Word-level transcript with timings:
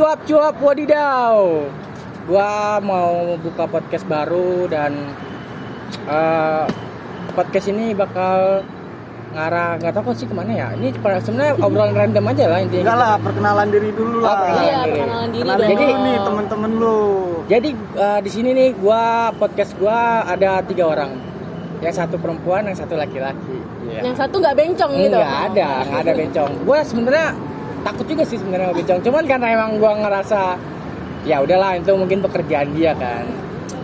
Cuap-cuap 0.00 0.56
wadidaw. 0.64 1.60
Gua 2.24 2.80
mau 2.80 3.36
buka 3.36 3.68
podcast 3.68 4.08
baru 4.08 4.64
dan 4.64 4.96
eh, 6.08 6.64
podcast 7.36 7.68
ini 7.68 7.92
bakal 7.92 8.64
ngarah 9.36 9.76
nggak 9.76 9.92
tahu 9.92 10.08
kok 10.08 10.16
sih 10.16 10.24
ke 10.24 10.32
mana 10.32 10.56
ya. 10.56 10.68
Ini 10.72 10.96
sebenarnya 10.96 11.52
obrolan 11.60 11.92
random 11.92 12.32
aja 12.32 12.48
lah 12.48 12.64
intinya. 12.64 12.80
Enggak 12.80 12.96
lah, 12.96 13.14
perkenalan 13.20 13.66
diri 13.68 13.90
dulu 13.92 14.18
Oh, 14.18 14.24
lah. 14.24 14.40
perkenalan 14.40 14.64
Iya, 14.64 14.72
diri. 14.80 14.88
perkenalan 14.96 15.28
diri 15.28 15.44
dong. 15.44 15.60
Jadi- 15.60 15.76
dulu 15.84 15.96
nih 16.00 16.16
temen-temen 16.24 16.70
lu. 16.80 17.00
Jadi 17.44 17.70
eh, 18.00 18.20
di 18.24 18.30
sini 18.32 18.48
nih 18.56 18.68
gua 18.80 19.04
podcast 19.36 19.76
gua 19.76 20.24
ada 20.24 20.64
tiga 20.64 20.88
orang. 20.88 21.12
Yang 21.84 21.94
satu 22.00 22.16
perempuan, 22.16 22.64
yang 22.64 22.76
satu 22.80 22.96
laki-laki. 22.96 23.56
Iya. 23.84 24.00
Yang 24.08 24.16
satu 24.16 24.40
nggak 24.40 24.56
bencong 24.64 24.92
gitu. 24.96 25.20
Nggak 25.20 25.40
ada, 25.52 25.68
nggak 25.84 26.00
ada 26.08 26.12
bencong. 26.16 26.50
Gue 26.64 26.78
sebenarnya 26.88 27.28
takut 27.82 28.06
juga 28.06 28.22
sih 28.24 28.36
sebenarnya 28.36 28.70
sama 28.70 28.76
bencong. 28.78 29.00
Cuman 29.04 29.24
karena 29.26 29.46
emang 29.50 29.70
gue 29.76 29.92
ngerasa 30.02 30.40
ya 31.24 31.36
udahlah 31.44 31.76
itu 31.76 31.92
mungkin 31.94 32.18
pekerjaan 32.20 32.72
dia 32.72 32.92
kan. 32.94 33.24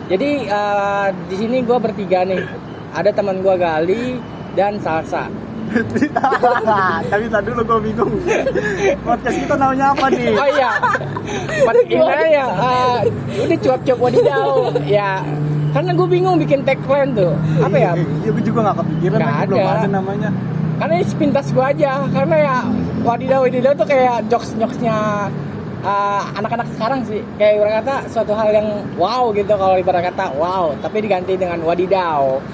Jadi 0.07 0.31
eh, 0.47 1.07
di 1.27 1.37
sini 1.37 1.57
gue 1.63 1.79
bertiga 1.79 2.23
nih. 2.23 2.43
Ada 2.97 3.13
teman 3.13 3.45
gue 3.45 3.55
Gali 3.57 4.17
dan 4.57 4.81
Salsa. 4.81 5.29
Tapi 7.13 7.25
tadi 7.27 7.47
dulu 7.51 7.63
gue 7.67 7.79
bingung. 7.91 8.13
Podcast 9.03 9.37
kita 9.37 9.55
namanya 9.59 9.93
apa 9.93 10.07
nih? 10.09 10.33
Oh 10.33 10.49
iya, 10.49 10.71
pada 11.67 11.81
gimana 11.85 12.25
ya? 12.25 12.47
eh, 12.47 12.99
udah 13.45 13.59
cuap-cuap 13.61 13.99
wadidaw. 13.99 14.49
Ya, 14.87 15.21
karena 15.75 15.91
gue 15.93 16.07
bingung 16.09 16.39
bikin 16.39 16.63
tagline 16.63 17.13
tuh. 17.13 17.35
Apa 17.61 17.77
ya? 17.77 17.93
Iya, 17.99 18.31
gue 18.33 18.43
juga 18.47 18.71
gak 18.71 18.77
kepikiran 18.87 19.19
Nggak 19.19 19.35
lagi, 19.35 19.49
belum 19.51 19.59
ada. 19.61 19.75
ada 19.77 19.89
namanya. 19.91 20.31
Karena 20.77 20.93
ini 21.01 21.07
sepintas 21.09 21.47
gue 21.53 21.65
aja. 21.65 22.05
Karena 22.13 22.37
ya 22.37 22.57
wadidaw 23.03 23.41
wadidaw 23.49 23.73
tuh 23.77 23.87
kayak 23.89 24.29
jokes 24.29 24.53
jokesnya 24.61 25.29
uh, 25.81 26.23
anak-anak 26.37 26.69
sekarang 26.77 27.01
sih. 27.09 27.21
Kayak 27.41 27.53
ibarat 27.61 27.75
kata 27.83 27.95
suatu 28.13 28.33
hal 28.37 28.49
yang 28.53 28.69
wow 29.01 29.33
gitu. 29.33 29.53
Kalau 29.57 29.77
ibarat 29.81 30.03
kata 30.13 30.37
wow. 30.37 30.77
Tapi 30.85 30.97
diganti 31.05 31.35
dengan 31.37 31.61
wadidaw. 31.65 32.23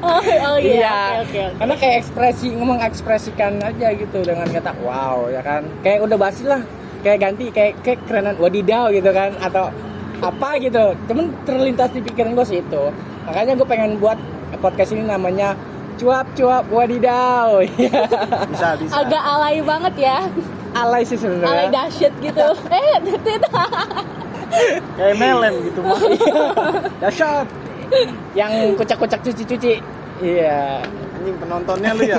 Oh, 0.00 0.22
oh 0.22 0.58
iya. 0.62 1.18
Oke, 1.18 1.34
oke, 1.34 1.40
oke. 1.42 1.58
karena 1.58 1.74
kayak 1.74 1.96
ekspresi 2.06 2.46
ngomong 2.54 2.78
ekspresikan 2.78 3.58
aja 3.58 3.90
gitu. 3.90 4.22
Dengan 4.22 4.46
kata 4.46 4.70
wow 4.86 5.26
ya 5.26 5.42
kan. 5.42 5.66
Kayak 5.82 6.06
udah 6.06 6.14
basi 6.14 6.46
lah. 6.46 6.62
Kayak 7.02 7.18
ganti 7.18 7.50
kayak 7.50 7.82
kayak 7.82 7.98
kerenan 8.06 8.38
wadidaw 8.38 8.86
gitu 8.94 9.10
kan. 9.10 9.34
Atau 9.42 9.74
apa 10.22 10.62
gitu. 10.62 10.94
Cuman 11.10 11.34
terlintas 11.42 11.90
di 11.90 12.06
pikiran 12.06 12.38
gue 12.38 12.46
sih 12.46 12.62
itu. 12.62 12.82
Makanya 13.26 13.58
gue 13.58 13.66
pengen 13.66 13.98
buat 13.98 14.18
podcast 14.62 14.94
ini 14.94 15.10
namanya 15.10 15.58
cuap 16.00 16.26
cuap 16.32 16.64
wadidaw 16.66 17.60
Iya. 17.60 18.08
Bisa, 18.50 18.68
bisa. 18.74 18.92
Agak 18.96 19.20
alay 19.22 19.60
banget 19.60 19.94
ya. 20.00 20.18
alay 20.72 21.02
sih 21.02 21.14
Alay 21.14 21.20
sebenarnya 21.20 21.68
dahsyat 21.68 22.14
gitu. 22.18 22.48
eh, 22.72 22.94
titit. 23.04 23.42
Kayak 24.96 25.14
melem 25.14 25.54
gitu 25.62 25.80
mah. 25.82 26.00
dahsyat 26.98 27.46
yang 28.32 28.52
kucak-kucak 28.74 29.20
cuci-cuci 29.20 29.82
iya 30.20 30.78
Anjing 31.12 31.36
penontonnya 31.36 31.90
lu 31.92 32.02
ya. 32.06 32.18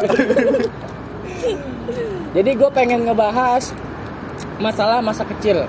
jadi 2.31 2.51
gue 2.51 2.69
pengen 2.71 3.03
ngebahas 3.03 3.71
masalah 4.57 4.99
masa 4.99 5.23
kecil 5.25 5.63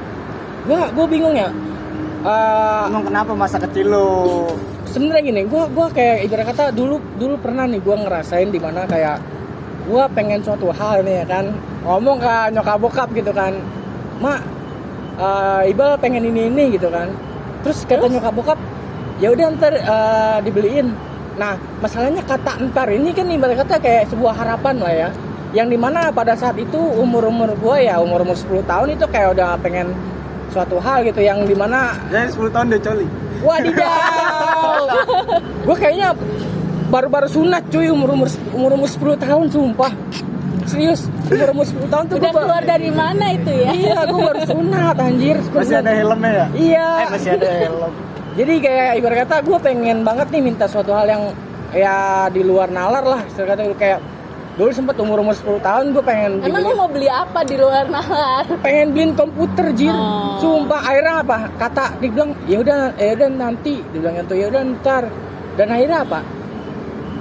gue 0.65 0.81
gue 0.91 1.07
bingung 1.07 1.35
ya 1.35 1.51
Eh, 2.23 2.83
Emang 2.87 3.03
kenapa 3.03 3.35
masa 3.35 3.59
kecil 3.59 3.91
lu? 3.91 4.11
sebenarnya 4.93 5.25
gini 5.25 5.43
gue 5.49 5.63
gua 5.73 5.89
kayak 5.89 6.29
ibarat 6.29 6.53
kata 6.53 6.69
dulu 6.77 7.01
dulu 7.17 7.41
pernah 7.41 7.65
nih 7.65 7.81
gue 7.81 7.97
ngerasain 7.97 8.53
di 8.53 8.61
mana 8.61 8.85
kayak 8.85 9.25
gue 9.89 10.05
pengen 10.13 10.45
suatu 10.45 10.71
hal 10.71 11.03
nih 11.03 11.23
ya 11.23 11.27
kan. 11.27 11.51
Ngomong 11.83 12.23
ke 12.23 12.35
nyokap 12.55 12.79
bokap 12.79 13.09
gitu 13.11 13.35
kan. 13.35 13.59
Mak 14.23 14.39
eh, 15.19 15.71
Ibal 15.75 15.99
pengen 15.99 16.23
ini 16.31 16.47
ini 16.47 16.79
gitu 16.79 16.87
kan. 16.95 17.11
Terus 17.67 17.83
kata 17.91 18.07
nyokap 18.07 18.35
bokap 18.39 18.59
ya 19.19 19.35
udah 19.35 19.47
ntar 19.59 19.75
eh, 19.75 20.39
dibeliin. 20.47 20.95
Nah 21.35 21.59
masalahnya 21.83 22.23
kata 22.23 22.63
ntar 22.71 22.87
ini 22.95 23.11
kan 23.11 23.27
ibarat 23.27 23.67
kata 23.67 23.83
kayak 23.83 24.15
sebuah 24.15 24.39
harapan 24.39 24.79
lah 24.79 24.95
ya. 24.95 25.09
Yang 25.59 25.75
di 25.75 25.79
mana 25.81 26.15
pada 26.15 26.39
saat 26.39 26.55
itu 26.55 26.79
umur 26.79 27.27
umur 27.27 27.51
gue 27.59 27.77
ya 27.83 27.99
umur 27.99 28.23
umur 28.23 28.39
10 28.39 28.63
tahun 28.63 28.95
itu 28.95 29.11
kayak 29.11 29.35
udah 29.35 29.59
pengen 29.59 29.91
suatu 30.53 30.77
hal 30.77 31.03
gitu 31.09 31.25
yang 31.25 31.43
di 31.49 31.57
mana 31.57 31.97
Jadi 32.13 32.29
10 32.29 32.53
tahun 32.53 32.67
dia 32.69 32.81
coli. 32.85 33.07
Wadidaw. 33.43 34.85
gue 35.67 35.77
kayaknya 35.81 36.09
baru-baru 36.93 37.27
sunat 37.27 37.65
cuy 37.73 37.89
umur 37.89 38.13
umur 38.13 38.29
umur 38.53 38.71
umur 38.77 38.89
10 38.89 39.17
tahun 39.25 39.47
sumpah. 39.49 39.93
Serius, 40.69 41.11
umur 41.27 41.49
umur 41.57 41.67
10 41.67 41.91
tahun 41.91 42.05
tuh 42.07 42.17
Udah 42.23 42.31
gua 42.31 42.43
keluar 42.47 42.63
dari 42.63 42.91
mana 42.93 43.27
itu 43.35 43.51
ya? 43.51 43.71
Iya, 43.75 43.99
gue 44.07 44.21
baru 44.21 44.41
sunat 44.47 44.97
anjir. 45.01 45.37
Masih 45.51 45.77
ada 45.81 45.91
helmnya 45.91 46.31
ya? 46.31 46.47
Iya. 46.55 46.89
Eh, 47.03 47.09
masih 47.11 47.31
ada 47.35 47.51
helm. 47.51 47.93
Jadi 48.33 48.55
kayak 48.65 48.89
ibarat 48.97 49.19
kata 49.27 49.37
gue 49.45 49.59
pengen 49.61 49.99
banget 50.07 50.27
nih 50.33 50.43
minta 50.45 50.65
suatu 50.71 50.95
hal 50.95 51.05
yang 51.09 51.23
ya 51.75 52.29
di 52.31 52.47
luar 52.47 52.69
nalar 52.71 53.03
lah. 53.03 53.21
Ibarat 53.27 53.59
kata 53.59 53.63
kayak 53.75 53.99
dulu 54.53 54.69
sempet 54.69 54.97
umur 54.97 55.19
umur 55.19 55.33
10 55.33 55.61
tahun 55.61 55.85
gue 55.91 56.03
pengen 56.03 56.33
Emang 56.39 56.61
dibeli- 56.61 56.65
lu 56.67 56.77
mau 56.77 56.87
beli 56.87 57.09
apa 57.09 57.41
di 57.41 57.57
luar 57.57 57.89
nalar? 57.89 58.45
pengen 58.61 58.93
beliin 58.93 59.13
komputer 59.13 59.67
jir. 59.73 59.91
Oh. 59.91 60.37
sumpah 60.39 60.81
akhirnya 60.83 61.15
apa? 61.21 61.37
Kata 61.57 61.85
dibilang 61.97 62.37
ya 62.45 62.61
udah 62.61 62.79
ya 62.95 63.13
udah 63.15 63.29
nanti. 63.31 63.81
Dibilang 63.87 64.17
itu 64.19 64.35
ya 64.35 64.47
udah 64.49 64.63
ntar. 64.77 65.05
Dan 65.55 65.67
akhirnya 65.69 65.99
apa? 66.03 66.21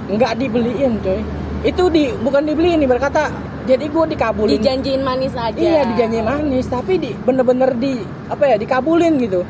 Nggak 0.08 0.32
dibeliin 0.36 0.92
coy. 1.00 1.20
Itu 1.62 1.88
di 1.88 2.12
bukan 2.14 2.42
dibeliin 2.42 2.78
nih 2.78 2.90
berkata 2.90 3.32
jadi 3.62 3.84
gue 3.86 4.04
dikabulin. 4.10 4.58
Dijanjiin 4.58 5.00
manis 5.00 5.32
aja. 5.32 5.54
iya 5.54 5.86
dijanji 5.86 6.18
manis 6.20 6.66
tapi 6.66 6.98
di 6.98 7.10
bener-bener 7.14 7.72
di 7.72 7.96
apa 8.26 8.44
ya 8.44 8.56
dikabulin 8.56 9.16
gitu 9.16 9.40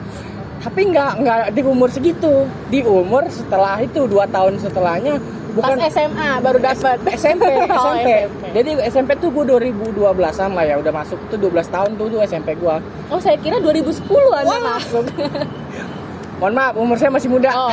tapi 0.62 0.80
nggak 0.94 1.10
nggak 1.26 1.40
di 1.58 1.62
umur 1.66 1.88
segitu 1.90 2.46
di 2.70 2.80
umur 2.86 3.26
setelah 3.26 3.82
itu 3.82 4.06
dua 4.06 4.30
tahun 4.30 4.62
setelahnya 4.62 5.18
Pas 5.52 5.76
bukan 5.76 5.84
SMA 5.92 6.30
baru 6.40 6.58
dapat. 6.64 6.96
SMP, 7.12 7.44
Oh, 7.68 7.92
SMP. 7.92 8.08
Jadi 8.56 8.70
SMP 8.88 9.10
tuh 9.20 9.28
gue 9.28 9.44
2012-an 9.52 10.50
lah 10.56 10.64
ya, 10.64 10.80
udah 10.80 10.92
masuk 10.96 11.20
tuh 11.28 11.36
12 11.36 11.68
tahun 11.68 11.90
tuh 12.00 12.08
tuh 12.08 12.24
SMP 12.24 12.56
gua. 12.56 12.80
Oh, 13.12 13.20
saya 13.20 13.36
kira 13.36 13.60
2010 13.60 14.00
Anda 14.32 14.48
Wah. 14.48 14.80
masuk. 14.80 15.04
Mohon 16.40 16.54
maaf, 16.58 16.74
umur 16.74 16.96
saya 16.98 17.12
masih 17.12 17.30
muda. 17.30 17.52
Oh. 17.54 17.70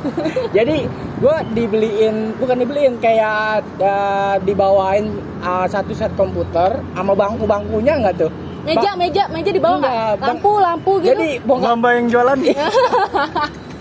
Jadi 0.56 0.86
gue 1.18 1.36
dibeliin, 1.52 2.38
bukan 2.40 2.56
dibeliin 2.56 2.94
kayak 3.02 3.66
uh, 3.82 4.38
dibawain 4.46 5.12
uh, 5.42 5.66
satu 5.68 5.92
set 5.92 6.14
komputer 6.14 6.78
sama 6.94 7.12
bangku-bangkunya 7.12 8.00
nggak 8.00 8.14
tuh? 8.16 8.32
Meja, 8.68 8.90
meja, 8.94 9.22
meja 9.32 9.50
di 9.50 9.60
bawah 9.60 9.78
Enggak, 9.80 9.92
nggak? 9.92 10.28
Lampu, 10.28 10.52
lampu 10.60 10.92
gitu. 11.00 11.08
Jadi 11.16 11.28
bongkar 11.40 11.74
Mbak 11.80 11.92
yang 11.96 12.06
jualan. 12.12 12.38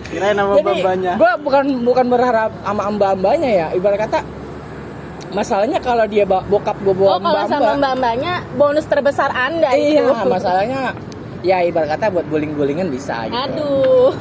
Kirain 0.08 0.36
nama 0.40 0.56
Jadi 0.56 0.72
mbak-mbaknya. 0.72 1.14
gue 1.20 1.32
bukan 1.44 1.66
bukan 1.84 2.06
berharap 2.08 2.52
sama 2.64 2.84
mbak-mbaknya 2.96 3.50
ya. 3.52 3.68
Ibarat 3.76 4.00
kata 4.08 4.20
masalahnya 5.36 5.84
kalau 5.84 6.08
dia 6.08 6.24
bokap 6.24 6.80
gue 6.80 6.96
bawa 6.96 7.10
oh, 7.12 7.20
kalau 7.20 7.44
sama 7.52 7.72
mbak-mbaknya 7.76 8.34
bonus 8.56 8.88
terbesar 8.88 9.36
Anda 9.36 9.76
itu. 9.76 10.00
Iya, 10.00 10.24
masalahnya 10.24 10.96
ya 11.44 11.60
ibarat 11.68 12.00
kata 12.00 12.08
buat 12.16 12.26
guling-gulingan 12.32 12.88
bisa 12.88 13.28
gitu. 13.28 13.36
Aduh. 13.36 14.12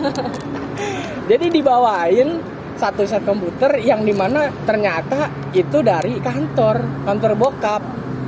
Jadi 1.30 1.46
dibawain 1.54 2.42
satu 2.76 3.08
set 3.08 3.24
komputer 3.24 3.80
yang 3.80 4.04
di 4.04 4.12
mana 4.12 4.52
ternyata 4.68 5.30
itu 5.56 5.80
dari 5.80 6.20
kantor, 6.20 7.06
kantor 7.08 7.32
bokap 7.38 7.82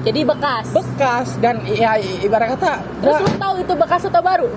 Jadi 0.07 0.21
bekas. 0.25 0.67
bekas 0.71 1.27
dan 1.43 1.61
ya 1.67 1.99
ibarat 1.99 2.55
kata 2.55 2.81
Terus 3.03 3.17
gua, 3.19 3.27
lu 3.27 3.33
tahu 3.37 3.55
itu 3.61 3.73
bekas 3.75 4.03
atau 4.07 4.23
baru? 4.23 4.49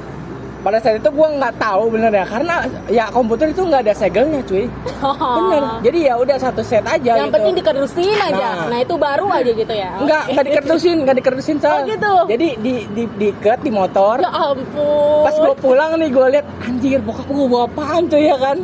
pada 0.61 0.77
saat 0.77 1.01
itu 1.01 1.09
gua 1.09 1.25
nggak 1.41 1.57
tahu 1.57 1.89
bener 1.89 2.13
ya 2.13 2.21
karena 2.21 2.55
ya 2.85 3.05
komputer 3.09 3.49
itu 3.49 3.65
nggak 3.65 3.81
ada 3.81 3.93
segelnya 3.97 4.45
cuy 4.45 4.69
bener 5.09 5.61
jadi 5.81 5.99
ya 6.05 6.13
udah 6.21 6.37
satu 6.37 6.61
set 6.61 6.85
aja 6.85 7.17
Yang 7.17 7.33
gitu. 7.33 7.35
penting 7.41 7.55
dikerdusin 7.57 8.13
aja. 8.13 8.37
Nah. 8.37 8.69
Nah, 8.69 8.79
itu 8.85 8.93
baru 8.93 9.25
aja 9.33 9.51
gitu 9.51 9.73
ya. 9.73 9.89
Enggak, 9.97 10.23
enggak 10.29 10.45
dikerdusin, 10.45 10.95
enggak 11.01 11.17
dikerdusin 11.17 11.57
Sal. 11.57 11.81
Oh, 11.81 11.89
gitu. 11.89 12.13
Jadi 12.29 12.47
di 12.61 12.73
di 12.93 13.03
diikat 13.17 13.65
di 13.65 13.71
motor. 13.73 14.21
Ya 14.21 14.29
ampun. 14.29 15.25
Pas 15.25 15.35
gue 15.35 15.55
pulang 15.57 15.91
nih 15.97 16.09
gue 16.13 16.27
lihat 16.37 16.45
anjir 16.61 16.99
bokap 17.01 17.25
gue 17.25 17.47
bawa 17.49 17.65
apaan 17.65 18.03
tuh 18.05 18.21
ya 18.21 18.37
kan 18.37 18.57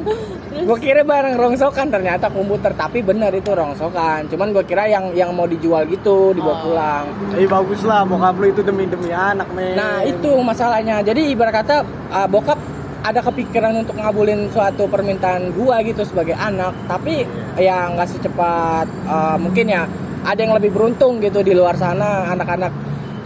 Gue 0.47 0.77
kira 0.79 1.03
barang 1.03 1.35
rongsokan 1.35 1.91
ternyata 1.91 2.31
komputer 2.31 2.71
tapi 2.73 3.03
bener 3.03 3.31
itu 3.35 3.51
rongsokan. 3.51 4.31
Cuman 4.31 4.55
gue 4.55 4.63
kira 4.63 4.87
yang 4.87 5.11
yang 5.13 5.31
mau 5.35 5.45
dijual 5.45 5.83
gitu 5.87 6.31
dibawa 6.31 6.55
Oh. 6.57 6.63
pulang. 6.65 7.05
Eh 7.37 7.45
bagus 7.45 7.81
lah 7.85 8.01
bokap 8.07 8.39
lu 8.39 8.49
itu 8.49 8.61
demi 8.65 8.87
demi 8.89 9.11
anak 9.13 9.47
men. 9.53 9.75
Nah 9.75 10.01
itu 10.01 10.31
masalahnya. 10.41 11.03
Jadi 11.05 11.35
ibarat 11.35 11.53
kata 11.63 11.75
uh, 12.09 12.27
bokap 12.27 12.57
ada 13.05 13.21
kepikiran 13.23 13.85
untuk 13.85 13.95
ngabulin 13.99 14.49
suatu 14.51 14.89
permintaan 14.89 15.53
gua 15.53 15.79
gitu 15.85 16.01
sebagai 16.01 16.33
anak. 16.33 16.73
Tapi 16.89 17.27
ya 17.59 17.91
nggak 17.93 18.07
secepat 18.09 18.87
uh, 19.05 19.37
mungkin 19.37 19.69
ya 19.69 19.85
ada 20.25 20.39
yang 20.39 20.57
lebih 20.57 20.73
beruntung 20.73 21.21
gitu 21.21 21.45
di 21.45 21.53
luar 21.53 21.77
sana. 21.77 22.33
Anak-anak 22.33 22.73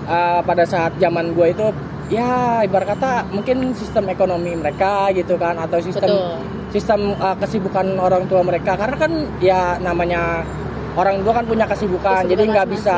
uh, 0.05 0.39
pada 0.43 0.67
saat 0.67 0.97
zaman 0.99 1.31
gua 1.31 1.49
itu 1.49 1.71
ya 2.11 2.59
ibarat 2.67 2.99
kata 2.99 3.31
mungkin 3.31 3.71
sistem 3.71 4.11
ekonomi 4.11 4.51
mereka 4.59 5.07
gitu 5.15 5.39
kan 5.39 5.55
atau 5.55 5.79
sistem 5.79 6.11
Betul. 6.11 6.35
sistem 6.75 7.01
uh, 7.15 7.35
kesibukan 7.39 7.87
orang 7.95 8.27
tua 8.27 8.43
mereka. 8.43 8.75
Karena 8.75 8.97
kan 8.99 9.11
ya 9.39 9.79
namanya 9.79 10.43
orang 10.99 11.23
tua 11.23 11.33
kan 11.39 11.47
punya 11.47 11.63
kesibukan 11.63 12.27
Kesibukan 12.27 12.31
jadi 12.35 12.43
nggak 12.51 12.67
bisa 12.67 12.97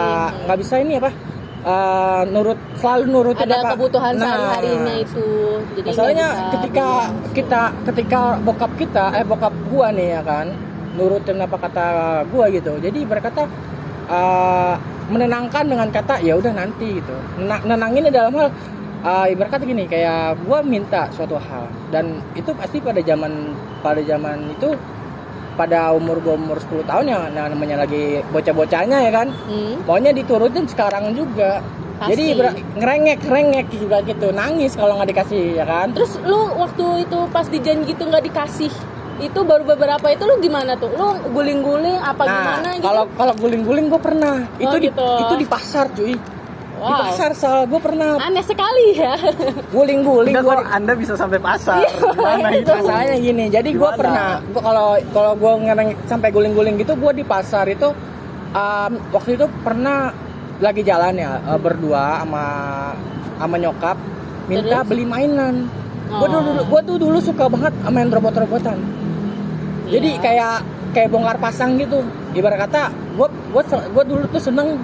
nggak 0.50 0.60
bisa 0.65 0.75
ini 0.81 0.98
apa 0.98 1.12
eh, 1.63 2.21
nurut 2.33 2.57
selalu 2.81 3.04
nurutin 3.06 3.45
ada 3.45 3.57
apa? 3.62 3.69
kebutuhan 3.77 4.13
Nah, 4.18 4.25
sehari-harinya 4.25 4.95
itu 4.98 5.25
jadi 5.77 5.88
masalahnya 5.94 6.27
ketika 6.57 6.88
bingung. 6.89 7.33
kita 7.38 7.62
ketika 7.86 8.19
bokap 8.42 8.71
kita 8.81 9.06
eh 9.13 9.21
bokap 9.21 9.54
gua 9.69 9.94
nih 9.94 10.18
ya 10.18 10.21
kan 10.25 10.50
nurutin 10.98 11.38
apa 11.38 11.57
kata 11.62 11.86
gua 12.33 12.50
gitu. 12.50 12.74
Jadi 12.81 13.00
berkata 13.06 13.45
eh, 14.09 14.74
menenangkan 15.04 15.63
dengan 15.68 15.88
kata 15.94 16.18
ya 16.25 16.33
udah 16.33 16.50
nanti 16.50 16.98
gitu. 16.98 17.16
Nena- 17.38 17.62
nenangin 17.62 18.09
dalam 18.09 18.33
hal 18.33 18.50
eh, 19.03 19.25
ibarat 19.29 19.51
kata 19.51 19.63
gini 19.63 19.83
kayak 19.85 20.19
gua 20.41 20.59
minta 20.61 21.07
suatu 21.09 21.35
hal 21.35 21.67
dan 21.89 22.05
itu 22.33 22.50
pasti 22.53 22.79
pada 22.79 23.00
zaman 23.00 23.51
pada 23.79 24.00
zaman 24.01 24.50
itu 24.50 24.71
pada 25.53 25.91
umur 25.91 26.17
gua 26.17 26.33
umur 26.33 26.57
10 26.57 26.81
tahun 26.83 27.05
ya 27.05 27.19
nah, 27.29 27.45
namanya 27.45 27.77
lagi 27.79 28.23
bocah-bocahnya 28.27 28.97
ya 29.01 29.11
kan 29.11 29.27
Hmm, 29.45 29.83
maunya 29.83 30.09
diturutin 30.09 30.65
sekarang 30.65 31.13
juga 31.13 31.61
Pasti. 31.94 32.09
jadi 32.09 32.25
ber- 32.33 32.57
ngerengek 32.75 33.19
ngerengek 33.21 33.67
juga 33.71 33.97
gitu 34.01 34.27
nangis 34.31 34.73
kalau 34.73 34.97
nggak 34.97 35.13
dikasih 35.13 35.53
ya 35.53 35.63
kan 35.63 35.94
terus 35.94 36.17
lu 36.21 36.49
waktu 36.57 37.06
itu 37.06 37.19
pas 37.29 37.45
dijanji 37.45 37.94
itu 37.94 38.03
nggak 38.03 38.25
dikasih 38.25 38.73
itu 39.21 39.39
baru 39.39 39.61
beberapa 39.63 40.09
itu 40.09 40.25
lu 40.25 40.41
gimana 40.41 40.73
tuh 40.73 40.89
lu 40.89 41.06
guling-guling 41.29 42.01
apa 42.01 42.23
gimana 42.25 42.67
gitu 42.73 42.81
Nah, 42.81 42.83
kalau 42.83 43.03
kalau 43.13 43.33
guling-guling 43.38 43.85
gue 43.88 44.01
pernah. 44.01 44.41
itu 44.57 44.75
di 44.79 44.89
gitu. 44.89 45.06
itu 45.21 45.33
di 45.38 45.45
pasar, 45.45 45.85
cuy. 45.94 46.17
Di 46.73 46.81
wow 46.81 47.05
pasar 47.05 47.31
sal 47.31 47.63
gue 47.63 47.77
pernah 47.77 48.17
aneh 48.17 48.41
sekali 48.41 48.97
ya 48.97 49.13
guling-guling 49.69 50.33
Enggak 50.33 50.43
gue 50.43 50.55
kok 50.57 50.67
Anda 50.67 50.93
bisa 50.93 51.13
sampai 51.13 51.37
pasar. 51.37 51.85
Gimana 51.85 52.49
itu? 52.51 52.71
masalahnya 52.73 53.15
gini. 53.15 53.45
Jadi 53.47 53.69
gue 53.71 53.91
pernah 53.93 54.41
gua 54.49 54.61
kalau 54.61 54.87
kalau 55.13 55.31
gue 55.33 55.51
ngereng 55.63 55.89
sampai 56.03 56.29
guling-guling 56.29 56.75
gitu 56.75 56.93
gue 56.93 57.11
di 57.13 57.23
pasar 57.23 57.65
itu 57.67 57.93
um, 58.51 58.91
waktu 59.11 59.37
itu 59.37 59.45
pernah 59.61 60.11
lagi 60.57 60.81
jalan 60.81 61.13
ya 61.13 61.37
eh, 61.39 61.59
berdua 61.59 62.21
sama 62.21 62.45
sama 63.35 63.55
nyokap 63.57 63.97
minta 64.45 64.81
Terus? 64.81 64.89
beli 64.89 65.05
mainan. 65.05 65.55
Gue 66.09 66.27
Oh. 66.27 66.41
dulu 66.41 66.61
gue 66.67 66.81
tuh 66.83 66.97
dulu 66.97 67.17
suka 67.17 67.47
banget 67.47 67.73
main 67.87 68.09
robot-robotan. 68.09 68.77
Jadi 69.87 70.09
Iya. 70.09 70.21
kayak 70.21 70.53
kayak 70.91 71.09
bongkar 71.09 71.37
pasang 71.37 71.77
gitu. 71.77 72.01
Ibarat 72.33 72.65
kata 72.65 72.89
gue 73.13 73.27
gue 73.53 73.63
gue 73.69 74.03
dulu 74.03 74.23
tuh 74.27 74.41
seneng 74.41 74.77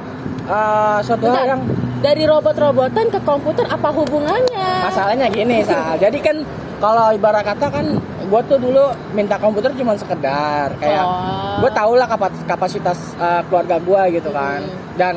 uh, 0.49 0.99
Bentar. 0.99 1.33
hal 1.35 1.45
yang 1.47 1.61
dari 1.99 2.23
robot-robotan 2.25 3.05
ke 3.07 3.19
komputer 3.21 3.65
apa 3.67 3.89
hubungannya? 3.91 4.69
Masalahnya 4.83 5.27
gini 5.29 5.61
Sal. 5.61 5.95
Jadi 6.03 6.17
kan 6.19 6.37
kalau 6.79 7.11
ibarat 7.11 7.43
kata 7.43 7.67
kan 7.69 7.85
gue 7.99 8.41
tuh 8.45 8.57
dulu 8.57 8.83
minta 9.11 9.35
komputer 9.35 9.71
cuma 9.75 9.93
sekedar. 9.93 10.73
Kayak 10.79 11.03
Oh. 11.03 11.59
gue 11.61 11.71
tau 11.71 11.93
lah 11.93 12.07
kapas- 12.07 12.45
kapasitas 12.45 13.13
uh, 13.15 13.41
keluarga 13.45 13.77
gue 13.77 14.17
gitu 14.17 14.31
kan. 14.31 14.63
Hmm. 14.63 14.95
dan 14.95 15.15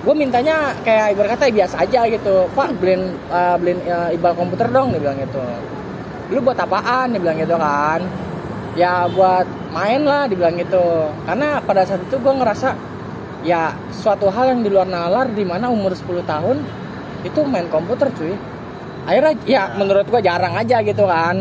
gue 0.00 0.14
mintanya 0.16 0.72
kayak 0.80 1.12
ibarat 1.12 1.36
kata 1.36 1.50
biasa 1.50 1.76
aja 1.80 2.08
gitu. 2.08 2.48
Pak 2.52 2.76
beliin 2.76 3.02
uh, 3.28 3.56
beliin 3.56 3.80
uh, 3.84 4.08
ibal 4.12 4.32
komputer 4.32 4.68
dong 4.68 4.92
dia 4.92 5.00
bilang 5.00 5.18
gitu. 5.18 5.40
Lu 6.30 6.40
buat 6.40 6.56
apaan? 6.56 7.10
Dia 7.10 7.20
bilang 7.20 7.36
gitu 7.36 7.56
kan. 7.56 8.00
Ya 8.76 9.08
buat 9.08 9.48
main 9.72 10.04
lah 10.04 10.28
dibilang 10.28 10.54
gitu. 10.54 11.08
Karena 11.24 11.58
pada 11.58 11.82
saat 11.82 12.00
itu 12.00 12.16
gue 12.16 12.32
ngerasa 12.32 12.76
ya 13.40 13.72
suatu 13.92 14.28
hal 14.28 14.56
yang 14.56 14.60
di 14.60 14.70
luar 14.72 14.88
nalar 14.88 15.32
di 15.32 15.44
mana 15.44 15.72
umur 15.72 15.96
10 15.96 16.24
tahun 16.28 16.56
itu 17.24 17.40
main 17.44 17.68
komputer 17.68 18.12
cuy 18.12 18.36
akhirnya 19.08 19.34
ya 19.48 19.62
menurut 19.76 20.04
gue 20.08 20.20
jarang 20.20 20.56
aja 20.56 20.84
gitu 20.84 21.08
kan 21.08 21.40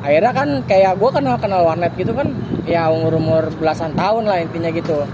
akhirnya 0.00 0.32
kan 0.32 0.48
kayak 0.64 0.96
gue 0.96 1.10
kenal 1.10 1.36
kenal 1.36 1.66
warnet 1.66 1.92
gitu 1.98 2.14
kan 2.14 2.30
ya 2.64 2.88
umur 2.88 3.18
umur 3.18 3.42
belasan 3.58 3.92
tahun 3.98 4.30
lah 4.30 4.38
intinya 4.42 4.70
gitu 4.70 5.04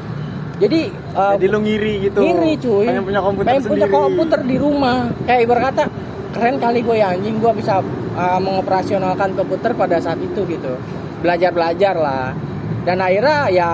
jadi 0.57 0.89
uh, 1.13 1.37
Jadi 1.37 1.47
lu 1.53 1.59
ngiri 1.61 1.95
gitu. 2.09 2.21
Ngiri 2.25 2.53
cuy. 2.57 2.87
Pengen 2.89 3.05
punya 3.05 3.21
komputer 3.21 3.49
Pengen 3.53 3.65
punya 3.69 3.89
komputer 3.93 4.41
di 4.41 4.57
rumah. 4.57 4.97
Kayak 5.29 5.41
ibarat 5.45 5.63
kata 5.69 5.85
keren 6.33 6.57
kali 6.61 6.81
gue 6.81 6.97
ya 6.97 7.13
anjing 7.13 7.37
gue 7.41 7.53
bisa 7.61 7.85
uh, 8.17 8.41
mengoperasionalkan 8.41 9.37
komputer 9.37 9.77
pada 9.77 10.01
saat 10.01 10.17
itu 10.25 10.49
gitu. 10.49 10.81
Belajar-belajar 11.21 11.95
lah. 12.01 12.33
Dan 12.89 13.05
akhirnya 13.05 13.53
ya 13.53 13.71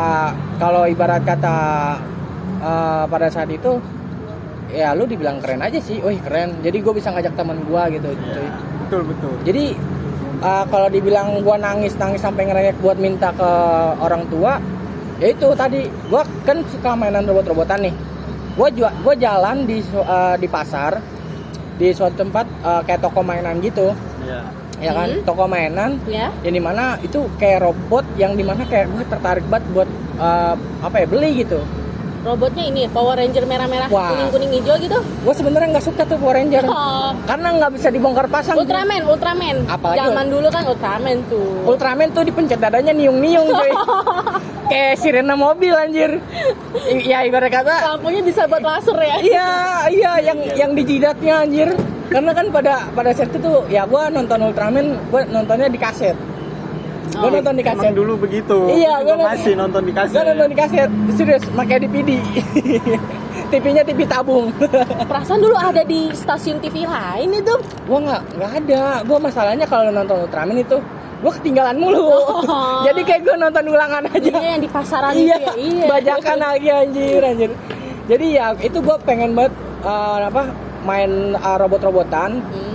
kalau 0.59 0.83
ibarat 0.91 1.23
kata 1.23 1.55
uh, 2.63 3.05
pada 3.11 3.27
saat 3.29 3.51
itu 3.51 3.83
ya 4.73 4.97
lu 4.97 5.05
dibilang 5.05 5.43
keren 5.43 5.61
aja 5.61 5.83
sih. 5.83 5.99
Wih 6.01 6.23
keren. 6.23 6.63
Jadi 6.65 6.79
gue 6.81 6.95
bisa 6.95 7.11
ngajak 7.13 7.35
teman 7.37 7.59
gue 7.61 7.83
gitu. 7.99 8.09
cuy. 8.15 8.49
Betul 8.87 9.03
betul. 9.11 9.35
Jadi 9.45 9.65
uh, 10.43 10.65
kalau 10.69 10.89
dibilang 10.91 11.41
gua 11.47 11.57
nangis 11.57 11.95
nangis 11.97 12.21
sampai 12.21 12.51
ngerengek 12.51 12.77
buat 12.83 12.99
minta 12.99 13.31
ke 13.33 13.51
orang 14.03 14.27
tua, 14.29 14.59
ya 15.23 15.31
itu 15.31 15.49
tadi 15.55 15.87
gua 16.11 16.27
kan 16.43 16.61
suka 16.69 16.99
mainan 16.99 17.25
robot-robotan 17.25 17.89
nih. 17.89 17.95
Gua 18.59 18.69
juga 18.69 18.91
gua 19.01 19.15
jalan 19.17 19.65
di 19.65 19.81
uh, 19.97 20.37
di 20.37 20.49
pasar 20.51 20.99
di 21.79 21.89
suatu 21.95 22.21
tempat 22.21 22.45
uh, 22.63 22.83
kayak 22.85 23.01
toko 23.01 23.25
mainan 23.25 23.59
gitu, 23.65 23.97
Iya. 24.23 24.45
ya 24.83 24.93
kan? 24.93 25.09
Hmm. 25.09 25.25
Toko 25.25 25.45
mainan 25.49 25.91
ya 26.05 26.29
yang 26.45 26.55
di 26.59 26.63
mana 26.63 27.01
itu 27.01 27.25
kayak 27.41 27.65
robot 27.65 28.05
yang 28.21 28.37
di 28.37 28.45
mana 28.45 28.67
kayak 28.69 28.93
gue 28.93 29.03
tertarik 29.09 29.47
banget 29.49 29.65
buat 29.73 29.89
uh, 30.21 30.55
apa 30.85 30.97
ya 31.01 31.07
beli 31.09 31.47
gitu. 31.47 31.65
Robotnya 32.23 32.65
ini 32.71 32.83
Power 32.87 33.19
Ranger 33.19 33.45
merah-merah 33.45 33.89
kuning-kuning 33.91 34.51
hijau 34.63 34.75
gitu? 34.79 34.99
Gue 35.03 35.35
sebenarnya 35.35 35.69
nggak 35.79 35.87
suka 35.87 36.03
tuh 36.07 36.17
Power 36.19 36.39
Ranger. 36.39 36.65
Oh. 36.67 37.11
karena 37.27 37.49
nggak 37.59 37.73
bisa 37.75 37.89
dibongkar 37.91 38.27
pasang. 38.31 38.57
Ultraman 38.57 39.03
Ultraman. 39.07 39.57
Apalagi 39.67 39.99
zaman 39.99 40.27
dulu 40.31 40.49
kan 40.49 40.63
Ultraman 40.71 41.17
tuh. 41.27 41.67
Ultraman 41.67 42.09
tuh 42.15 42.23
dipencet 42.23 42.59
dadanya 42.63 42.95
niung-niung 42.95 43.51
coy 43.51 43.71
Kayak 44.73 44.95
sirena 45.05 45.35
mobil 45.37 45.75
anjir. 45.75 46.23
Ya 47.05 47.27
ibarat 47.29 47.53
kata 47.53 47.93
lampunya 47.93 48.25
bisa 48.25 48.49
buat 48.49 48.63
laser 48.65 48.97
ya. 48.97 49.17
Iya 49.21 49.51
iya 49.93 50.13
yang 50.33 50.39
yang 50.57 50.71
di 50.73 50.83
jidatnya 50.87 51.45
anjir. 51.45 51.69
Karena 52.09 52.33
kan 52.37 52.47
pada 52.53 52.75
pada 52.93 53.11
saat 53.17 53.33
itu 53.33 53.41
tuh 53.41 53.65
Ya 53.73 53.89
gua 53.89 54.13
nonton 54.13 54.37
Ultraman 54.45 55.01
Gua 55.09 55.25
nontonnya 55.25 55.73
di 55.73 55.81
kaset 55.81 56.13
Gua 57.13 57.29
Oh, 57.29 57.31
nonton 57.31 57.55
di 57.55 57.65
kaset. 57.65 57.85
Emang 57.85 57.97
dulu 57.97 58.13
begitu. 58.25 58.59
Iya, 58.73 58.93
gue 59.05 59.17
masih 59.21 59.53
nonton 59.55 59.83
di 59.85 59.93
kaset. 59.93 60.17
Gua 60.17 60.25
nonton 60.33 60.49
di 60.49 60.57
kaset. 60.57 60.91
Serius 61.13 61.45
pakai 61.53 61.77
DVD 61.85 62.11
TV-nya 63.53 63.83
TV 63.85 64.01
tabung. 64.09 64.49
Perasaan 65.11 65.41
dulu 65.45 65.57
ada 65.57 65.85
di 65.85 66.09
stasiun 66.17 66.57
TV 66.61 66.89
lain 66.89 67.37
itu. 67.37 67.55
Gua 67.85 67.99
nggak 68.01 68.23
nggak 68.41 68.53
ada. 68.65 68.83
Gua 69.05 69.19
masalahnya 69.21 69.67
kalau 69.69 69.93
nonton 69.93 70.25
Ultraman 70.25 70.57
itu 70.61 70.81
Gua 71.23 71.31
ketinggalan 71.39 71.79
mulu. 71.79 72.03
Oh. 72.03 72.83
Jadi 72.91 73.01
kayak 73.07 73.23
gua 73.23 73.37
nonton 73.39 73.65
ulangan 73.71 74.03
aja. 74.11 74.33
Iya 74.43 74.49
yang 74.59 74.63
di 74.67 74.71
pasaran 74.71 75.15
iya, 75.15 75.39
itu 75.39 75.47
ya. 75.47 75.53
Iya. 75.55 75.87
bajakan 75.87 76.39
lagi 76.43 76.69
anjir 76.69 77.21
anjir. 77.23 77.51
Jadi 78.11 78.27
ya 78.35 78.47
itu 78.59 78.83
gue 78.83 78.97
pengen 79.07 79.31
banget 79.39 79.55
uh, 79.87 80.27
apa 80.27 80.51
main 80.83 81.39
uh, 81.39 81.57
robot-robotan. 81.63 82.43
Hmm. 82.43 82.71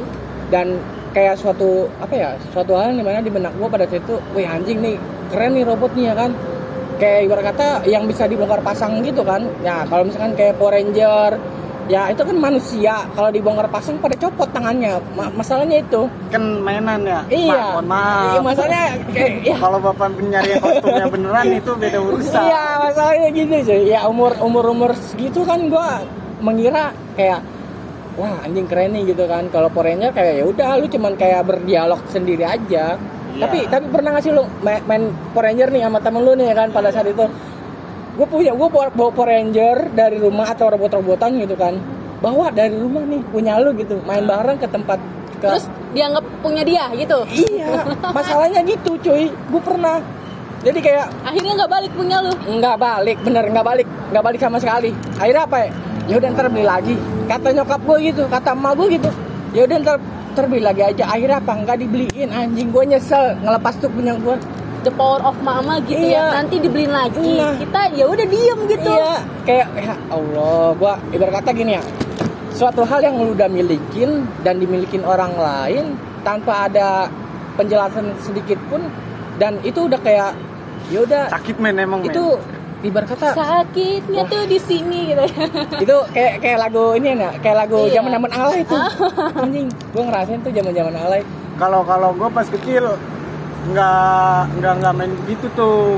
dan 0.48 0.80
kayak 1.10 1.36
suatu 1.36 1.70
apa 1.98 2.14
ya 2.14 2.30
suatu 2.50 2.72
hal 2.74 2.92
yang 2.92 2.98
di 2.98 3.06
mana 3.06 3.20
di 3.20 3.30
benak 3.30 3.54
gue 3.54 3.68
pada 3.68 3.86
saat 3.86 4.02
itu 4.02 4.16
wih 4.32 4.46
anjing 4.46 4.78
nih 4.78 4.96
keren 5.28 5.52
nih 5.52 5.64
robot 5.64 5.92
nih 5.94 6.06
ya 6.06 6.16
kan 6.16 6.32
kayak 6.98 7.20
ibarat 7.26 7.44
kata 7.48 7.68
yang 7.86 8.04
bisa 8.06 8.26
dibongkar 8.26 8.60
pasang 8.60 9.00
gitu 9.02 9.22
kan 9.22 9.46
ya 9.62 9.86
kalau 9.86 10.04
misalkan 10.04 10.34
kayak 10.34 10.58
Power 10.58 10.74
Ranger 10.74 11.32
ya 11.88 12.12
itu 12.12 12.20
kan 12.20 12.36
manusia 12.36 13.08
kalau 13.14 13.30
dibongkar 13.30 13.64
pasang 13.68 13.96
pada 13.96 14.12
copot 14.14 14.50
tangannya 14.52 15.00
Ma- 15.14 15.32
masalahnya 15.32 15.80
itu 15.80 16.04
Kan 16.28 16.60
mainan 16.60 17.00
ya. 17.02 17.22
iya 17.30 17.64
mohon 17.72 17.88
maaf. 17.88 18.28
iya 18.28 18.40
masalahnya 18.44 18.86
kayak 19.10 19.32
ya, 19.42 19.56
Kalau 19.56 19.80
bapak 19.80 20.12
nyari 20.20 20.50
yang 20.52 20.60
kostumnya 20.60 21.06
beneran 21.08 21.46
itu 21.50 21.72
beda 21.74 21.98
urusan. 21.98 22.42
Iya 22.44 22.64
masalahnya 22.84 23.28
gitu 23.32 23.56
cuy. 23.64 23.82
Ya 23.88 24.00
umur 24.04 24.32
umur 24.38 24.66
umur 24.68 24.92
segitu 25.00 25.48
kan 25.48 25.72
gua 25.72 26.04
mengira 26.38 26.92
kayak 27.16 27.40
wah 28.18 28.42
anjing 28.44 28.66
keren 28.66 28.92
nih 28.98 29.14
gitu 29.14 29.24
kan. 29.30 29.48
Kalau 29.54 29.70
Power 29.70 29.88
Ranger 29.88 30.12
kayak 30.12 30.34
ya 30.42 30.44
udah 30.50 30.70
lu 30.82 30.90
cuman 30.90 31.14
kayak 31.14 31.42
berdialog 31.46 32.02
sendiri 32.10 32.44
aja. 32.44 32.98
Iya. 32.98 33.42
Tapi 33.46 33.58
tapi 33.70 33.86
pernah 33.94 34.10
nggak 34.18 34.26
sih 34.26 34.34
lu 34.34 34.44
main, 34.66 34.82
main 34.90 35.14
Power 35.32 35.46
Ranger 35.48 35.70
nih 35.70 35.82
sama 35.86 36.00
temen 36.02 36.22
lu 36.26 36.34
nih 36.34 36.52
ya 36.52 36.56
kan 36.58 36.68
pada 36.74 36.90
saat 36.90 37.08
itu? 37.08 37.26
Gue 38.18 38.28
punya 38.28 38.52
gue 38.58 38.68
bawa 38.68 38.90
bawa 38.90 39.12
Power 39.14 39.30
Ranger 39.30 39.94
dari 39.94 40.18
rumah 40.18 40.50
atau 40.50 40.74
robot-robotan 40.74 41.38
gitu 41.38 41.54
kan. 41.54 41.78
Bawa 42.18 42.50
dari 42.50 42.74
rumah 42.74 43.06
nih 43.06 43.22
punya 43.30 43.62
lu 43.62 43.78
gitu. 43.78 44.02
Main 44.04 44.26
bareng 44.26 44.58
ke 44.58 44.68
tempat 44.68 44.98
ke 45.38 45.48
terus 45.54 45.70
dianggap 45.94 46.26
punya 46.42 46.66
dia 46.66 46.90
gitu 46.98 47.22
Iya, 47.30 47.86
masalahnya 48.18 48.66
gitu 48.66 48.98
cuy. 48.98 49.30
Gue 49.30 49.62
pernah. 49.62 50.02
Jadi 50.66 50.82
kayak 50.82 51.06
akhirnya 51.22 51.54
nggak 51.64 51.72
balik 51.72 51.92
punya 51.94 52.18
lu 52.26 52.34
nggak 52.58 52.78
balik 52.82 53.18
bener 53.22 53.46
nggak 53.46 53.62
balik 53.62 53.88
nggak 54.10 54.24
balik 54.26 54.40
sama 54.42 54.58
sekali 54.58 54.90
akhirnya 55.16 55.46
apa 55.46 55.58
ya 55.64 55.70
ya 56.08 56.16
udah 56.18 56.30
ntar 56.34 56.48
beli 56.48 56.66
lagi. 56.66 56.96
Kata 57.28 57.48
nyokap 57.52 57.82
gue 57.84 57.98
gitu 58.08 58.24
kata 58.28 58.52
emak 58.52 58.74
gue 58.76 58.88
gitu. 59.00 59.10
Ya 59.52 59.62
udah 59.64 59.78
ntar 59.80 59.96
ntar 60.34 60.46
beli 60.48 60.64
lagi 60.64 60.82
aja. 60.84 61.04
Akhirnya 61.08 61.38
apa? 61.40 61.52
Nggak 61.54 61.78
dibeliin. 61.80 62.30
Anjing 62.32 62.70
gue 62.72 62.84
nyesel 62.88 63.36
ngelepas 63.42 63.74
tuh 63.78 63.92
punya 63.92 64.16
gue 64.16 64.36
the 64.82 64.92
power 64.94 65.20
of 65.20 65.36
mama 65.42 65.82
gitu 65.84 66.00
Iya. 66.00 66.32
ya 66.32 66.36
nanti 66.40 66.56
dibeliin 66.58 66.94
lagi. 66.94 67.20
Iya. 67.20 67.50
kita 67.60 67.82
ya 67.92 68.06
udah 68.08 68.26
diem 68.26 68.60
gitu. 68.66 68.90
Iya. 68.90 69.14
Kayak 69.44 69.68
ya 69.76 69.94
Allah 70.08 70.66
gue 70.74 70.94
ibarat 71.14 71.34
kata 71.44 71.50
gini 71.52 71.72
ya. 71.76 71.84
Suatu 72.54 72.82
hal 72.82 73.04
yang 73.04 73.22
lu 73.22 73.38
udah 73.38 73.46
milikin 73.52 74.26
dan 74.42 74.58
dimilikin 74.58 75.06
orang 75.06 75.36
lain 75.38 75.94
tanpa 76.26 76.66
ada 76.66 77.06
penjelasan 77.54 78.18
sedikit 78.22 78.58
pun 78.70 78.82
dan 79.38 79.62
itu 79.62 79.86
udah 79.86 80.02
kayak 80.02 80.34
ya 80.90 81.06
udah 81.06 81.30
Sakit 81.30 81.58
men 81.62 81.78
emang 81.78 82.02
men. 82.02 82.10
Ibarat 82.80 83.08
kata 83.08 83.34
sakitnya 83.34 84.22
tuh 84.24 84.46
di 84.46 84.60
sini 84.60 85.00
gitu 85.10 85.24
itu 85.80 85.96
kayak 86.12 86.34
kayak 86.40 86.58
lagu 86.60 86.94
ini 86.94 87.10
ya 87.16 87.32
kayak 87.38 87.58
lagu 87.60 87.78
Iya. 87.84 87.94
zaman 87.98 88.12
zaman 88.14 88.32
alay 88.32 88.60
itu 88.62 88.78
anjing 89.44 89.66
gue 89.68 90.04
ngerasain 90.04 90.40
tuh 90.40 90.52
zaman 90.52 90.72
zaman 90.72 90.94
alay 90.96 91.22
Kalau 91.56 91.82
kalau 91.82 92.14
gue 92.14 92.30
pas 92.30 92.46
kecil 92.46 92.86
nggak 93.68 94.42
nggak 94.56 94.74
nggak 94.78 94.94
main 94.94 95.12
gitu 95.26 95.48
tuh. 95.52 95.98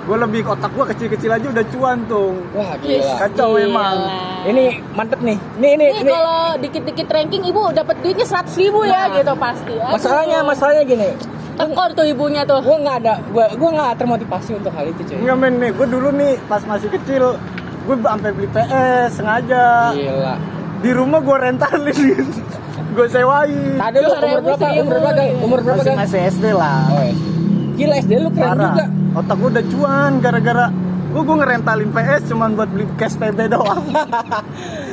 Gue 0.00 0.16
lebih 0.18 0.42
otak 0.44 0.68
gue 0.70 0.84
kecil-kecil 0.86 1.30
aja 1.30 1.46
udah 1.46 1.64
cuan 1.68 1.98
tuh. 2.04 2.32
wah 2.50 2.74
gila 2.76 3.14
Kacau 3.18 3.54
memang. 3.54 3.96
ini 4.42 4.64
mantep 4.90 5.20
nih 5.20 5.38
ini 5.56 5.68
ini 5.70 5.86
Nih 5.86 6.00
ini 6.00 6.10
kalau 6.10 6.40
dikit-dikit 6.58 7.06
ranking 7.06 7.44
ibu 7.44 7.62
dapat 7.70 7.96
duitnya 8.00 8.26
100 8.26 8.56
ribu 8.58 8.80
ya 8.82 8.92
Nah. 9.02 9.16
gitu 9.16 9.32
pasti. 9.34 9.74
Aduh. 9.74 9.92
masalahnya 9.92 10.38
masalahnya 10.42 10.82
gini 10.84 11.08
tekor 11.66 11.90
tuh 11.92 12.04
ibunya 12.08 12.42
tuh. 12.48 12.60
gue 12.64 12.76
nggak 12.80 12.96
ada 13.04 13.14
gue 13.20 13.44
gue 13.56 13.70
nggak 13.76 13.90
termotivasi 14.00 14.50
untuk 14.56 14.72
hal 14.72 14.86
itu 14.88 15.00
cuy. 15.04 15.16
Enggak 15.20 15.36
men 15.36 15.54
nih, 15.60 15.70
gue 15.76 15.86
dulu 15.86 16.08
nih 16.16 16.32
pas 16.48 16.62
masih 16.64 16.88
kecil 16.88 17.24
gue 17.80 17.96
sampai 18.00 18.30
beli 18.32 18.48
PS 18.52 19.08
sengaja. 19.18 19.92
Gila. 19.92 20.34
Di 20.80 20.90
rumah 20.96 21.20
gue 21.20 21.36
rentalin 21.36 22.26
gue 22.90 23.06
sewain. 23.06 23.78
Tadi 23.78 23.96
lu 24.02 24.08
umur 24.10 24.40
berapa? 24.42 24.66
Umur 24.82 24.96
berapa? 24.98 25.22
umur 25.46 25.58
berapa 25.62 25.78
masih 25.78 25.92
Gal? 25.92 25.98
masih 26.02 26.20
SD 26.32 26.44
lah. 26.56 26.82
Oh, 26.90 27.02
iya. 27.04 27.14
gila 27.78 27.94
SD 28.02 28.12
lu 28.18 28.28
keren 28.34 28.48
parah. 28.56 28.64
juga. 28.74 28.86
Otak 29.10 29.36
gue 29.38 29.48
udah 29.58 29.64
cuan 29.70 30.12
gara-gara 30.18 30.66
gue 31.10 31.22
gue 31.26 31.36
ngerentalin 31.42 31.90
PS 31.90 32.22
cuman 32.30 32.54
buat 32.54 32.70
beli 32.70 32.86
cash 32.94 33.18
PB 33.18 33.50
doang 33.50 33.82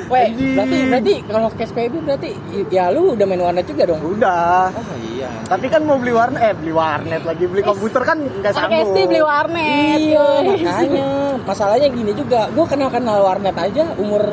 Weh, 0.08 0.28
berarti 0.56 0.78
berarti 0.88 1.14
kalau 1.24 1.48
cash 1.52 1.72
PB 1.72 1.94
berarti 2.00 2.30
ya 2.70 2.88
lu 2.88 3.12
udah 3.12 3.26
main 3.26 3.42
warnet 3.42 3.66
juga 3.66 3.84
dong 3.86 4.00
udah 4.00 4.72
oh 4.72 4.96
iya 5.04 5.28
tapi 5.44 5.68
kan 5.68 5.84
mau 5.84 5.96
beli 5.96 6.12
warnet 6.12 6.40
eh 6.42 6.54
beli 6.54 6.72
warnet 6.72 7.22
lagi 7.22 7.44
beli 7.44 7.60
komputer 7.62 8.02
kan 8.02 8.18
nggak 8.18 8.54
sanggup 8.54 8.88
SD 8.88 8.98
beli 9.06 9.22
warnet. 9.22 10.00
Iya, 10.00 10.28
makanya 10.44 11.08
masalahnya 11.44 11.88
gini 11.90 12.12
juga. 12.14 12.48
Gue 12.50 12.66
kenal 12.66 12.88
kenal 12.88 13.20
warnet 13.20 13.56
aja 13.56 13.84
umur 13.96 14.24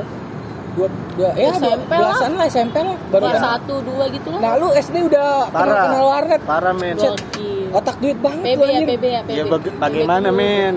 dua 0.74 0.88
dua 1.14 1.30
ya 1.34 1.54
SMP 1.54 1.86
lah. 1.88 2.10
belasan 2.10 2.32
lah 2.34 2.46
SMP 2.46 2.76
lah 2.76 2.96
baru 3.08 3.22
Kelas 3.24 3.34
kenal. 3.36 3.50
satu 3.54 3.74
dua 3.82 4.04
gitu 4.10 4.28
lah. 4.30 4.40
Nah 4.40 4.52
lu 4.54 4.68
SD 4.70 4.96
udah 5.04 5.28
kenal 5.44 5.54
parah 5.54 5.82
kenal 5.84 6.04
warnet. 6.04 6.40
parah 6.42 6.74
men. 6.74 6.96
Otak 7.72 7.96
duit 7.98 8.18
banget 8.18 8.42
PB 8.44 8.60
ya 8.60 8.66
anjir. 8.68 8.86
PB 8.88 9.04
ya 9.04 9.20
PB. 9.22 9.30
ya 9.32 9.44
baga- 9.46 9.76
bagaimana 9.80 10.28
PB 10.28 10.36
men 10.36 10.74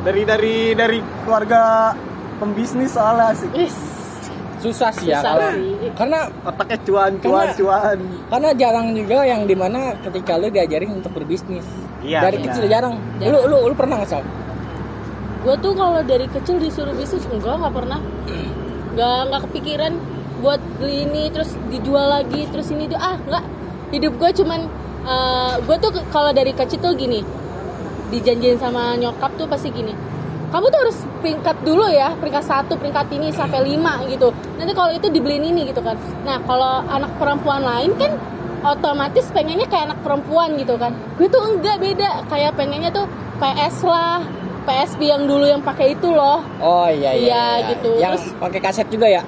dari 0.00 0.22
dari 0.24 0.54
dari 0.72 0.98
keluarga 1.22 1.92
pembisnis 2.38 2.90
soalnya 2.90 3.36
sih 3.36 3.50
Susah 4.60 4.92
sih 4.92 5.08
ya 5.08 5.18
Susah 5.18 5.32
kalau 5.32 5.50
sih. 5.50 5.90
karena 5.96 6.18
otaknya 6.42 6.78
cuan 6.84 7.12
cuan 7.16 7.32
Karena- 7.48 7.56
cuan 7.56 7.98
karena 8.28 8.50
jarang 8.54 8.86
juga 8.92 9.16
yang 9.24 9.42
di 9.44 9.56
mana 9.56 9.80
ketika 9.98 10.36
lu 10.36 10.48
diajarin 10.48 10.90
untuk 10.92 11.12
berbisnis. 11.12 11.64
Iya, 12.00 12.20
Dari 12.22 12.36
benar. 12.38 12.46
kecil 12.52 12.64
jarang. 12.68 12.94
Jarang. 13.16 13.32
Lu 13.32 13.38
lu 13.46 13.56
lu 13.66 13.74
pernah 13.74 13.96
nggak? 13.98 14.24
Gue 15.40 15.56
tuh 15.56 15.72
kalau 15.72 16.00
dari 16.02 16.28
kecil 16.28 16.60
disuruh 16.60 16.92
bisnis 16.92 17.24
enggak 17.26 17.56
nggak 17.56 17.72
pernah. 17.72 18.00
Nggak 18.92 19.18
nggak 19.26 19.40
kepikiran 19.48 19.92
buat 20.40 20.60
beli 20.76 21.04
ini 21.04 21.28
terus 21.28 21.52
dijual 21.68 22.08
lagi 22.10 22.44
terus 22.48 22.68
ini 22.68 22.84
tuh 22.84 22.96
ah 22.96 23.16
nggak. 23.18 23.44
Hidup 23.90 24.12
gue 24.16 24.30
cuman 24.36 24.60
gue 25.60 25.76
tuh 25.80 25.90
kalau 26.08 26.30
dari 26.30 26.52
kecil 26.52 26.78
tuh 26.78 26.92
gini 26.92 27.24
dijanjiin 28.10 28.58
sama 28.58 28.94
nyokap 28.94 29.32
tuh 29.34 29.46
pasti 29.46 29.70
gini 29.70 29.94
kamu 30.50 30.66
tuh 30.66 30.78
harus 30.82 30.98
peringkat 31.22 31.56
dulu 31.62 31.86
ya 31.86 32.10
peringkat 32.18 32.44
satu 32.44 32.74
peringkat 32.74 33.06
ini 33.14 33.30
sampai 33.30 33.62
lima 33.62 34.02
gitu 34.10 34.34
nanti 34.58 34.72
kalau 34.74 34.90
itu 34.90 35.06
dibeliin 35.06 35.46
ini 35.46 35.70
gitu 35.70 35.78
kan 35.80 35.94
nah 36.26 36.42
kalau 36.42 36.82
anak 36.86 37.10
perempuan 37.16 37.62
lain 37.62 37.94
kan 37.94 38.18
otomatis 38.60 39.30
pengennya 39.32 39.64
kayak 39.70 39.94
anak 39.94 40.00
perempuan 40.04 40.58
gitu 40.58 40.74
kan 40.76 40.92
gue 41.16 41.28
tuh 41.30 41.40
enggak 41.54 41.80
beda 41.80 42.26
kayak 42.28 42.52
pengennya 42.58 42.90
tuh 42.92 43.06
PS 43.40 43.88
lah 43.88 44.20
PSP 44.68 45.08
yang 45.08 45.24
dulu 45.24 45.48
yang 45.48 45.64
pakai 45.64 45.96
itu 45.96 46.12
loh 46.12 46.44
Oh 46.60 46.84
iya 46.86 47.16
iya. 47.16 47.24
Iya, 47.24 47.46
gitu. 47.72 47.96
Yang 47.96 48.12
Terus- 48.20 48.36
pakai 48.36 48.60
kaset 48.60 48.86
juga 48.92 49.08
ya? 49.08 49.22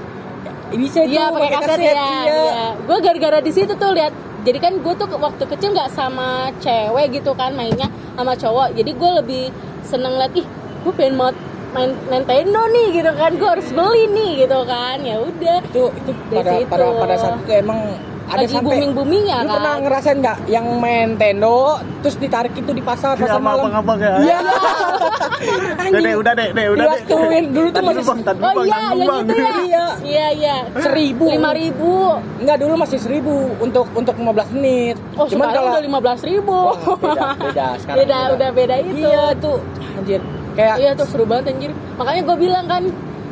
Bisa 0.69 1.05
Iya 1.09 1.33
pakai 1.33 1.51
kaset, 1.57 1.79
ya. 1.81 1.93
Iya. 1.97 2.05
Iya. 2.29 2.67
Gue 2.85 2.99
gara-gara 3.01 3.39
di 3.41 3.53
situ 3.53 3.73
tuh 3.73 3.97
lihat. 3.97 4.13
Jadi 4.45 4.59
kan 4.61 4.77
gue 4.77 4.93
tuh 4.93 5.09
waktu 5.09 5.45
kecil 5.49 5.73
nggak 5.73 5.89
sama 5.89 6.53
cewek 6.61 7.17
gitu 7.17 7.33
kan 7.33 7.57
mainnya 7.57 7.89
sama 8.13 8.37
cowok. 8.37 8.77
Jadi 8.77 8.91
gue 8.93 9.11
lebih 9.25 9.45
seneng 9.81 10.21
liat 10.21 10.37
ih 10.37 10.47
gue 10.83 10.93
pengen 10.93 11.15
banget 11.17 11.37
main 11.73 11.91
Nintendo 12.07 12.61
nih 12.69 12.87
gitu 12.93 13.11
kan. 13.13 13.31
Gue 13.33 13.49
harus 13.51 13.69
beli 13.71 14.03
nih 14.09 14.31
gitu 14.41 14.59
kan. 14.65 14.97
Ya 15.01 15.17
udah. 15.19 15.59
Itu 15.65 15.83
itu 15.97 16.11
Dari 16.29 16.37
pada 16.37 16.53
situ. 16.55 16.69
pada 16.69 16.87
pada 16.97 17.15
saat 17.17 17.35
itu 17.39 17.53
emang 17.57 17.81
ada 18.25 18.39
Lagi 18.39 18.55
sampai 18.55 18.69
booming-boomingnya 18.71 19.37
Lu 19.37 19.45
kan. 19.45 19.53
pernah 19.53 19.75
ngerasain 19.83 20.17
nggak 20.17 20.39
yang 20.47 20.67
main 20.79 21.07
Nintendo 21.11 21.57
terus 22.01 22.17
ditarik 22.17 22.55
itu 22.55 22.71
di 22.71 22.81
pasar 22.81 23.13
pasar 23.13 23.29
sama 23.35 23.51
malam? 23.51 23.69
abang-abang 23.69 23.99
ya 23.99 24.13
Iya. 24.23 24.39
Udah 25.93 26.01
deh, 26.01 26.15
udah 26.15 26.33
deh, 26.33 26.49
deh, 26.49 26.67
udah 26.71 26.85
deh. 26.87 27.01
Diwaktuin 27.03 27.45
dulu 27.51 27.69
tuh 27.69 27.83
masih 27.83 28.05
bang, 28.05 28.21
tadi 28.23 28.39
Oh 28.39 28.53
bang, 28.55 28.65
iya, 28.65 28.79
yang 28.95 29.09
bang. 29.11 29.21
itu 29.21 29.35
ya. 29.35 29.53
Iya. 29.59 29.87
Iya 30.01 30.27
iya. 30.33 30.57
Seribu. 30.79 31.25
Lima 31.29 31.51
ribu. 31.53 31.93
Enggak 32.39 32.57
dulu 32.57 32.75
masih 32.79 32.99
seribu 32.99 33.35
untuk 33.59 33.85
untuk 33.93 34.15
15 34.15 34.55
menit. 34.55 34.97
Oh 35.13 35.27
sekarang 35.27 35.65
udah 35.69 35.83
lima 35.83 35.99
belas 35.99 36.21
ribu. 36.23 36.57
Wah, 36.71 36.97
beda 36.97 37.27
beda 37.37 37.67
sekarang. 37.83 37.99
beda, 38.01 38.19
udah 38.33 38.49
beda 38.51 38.75
itu. 38.81 39.03
Iya 39.03 39.25
tuh 39.37 39.59
anjir 39.93 40.23
kayak 40.55 40.77
Iya 40.79 40.91
tuh 40.95 41.07
seru 41.09 41.25
banget 41.25 41.53
anjir. 41.55 41.73
Makanya 41.97 42.23
gue 42.25 42.37
bilang 42.37 42.65
kan, 42.69 42.83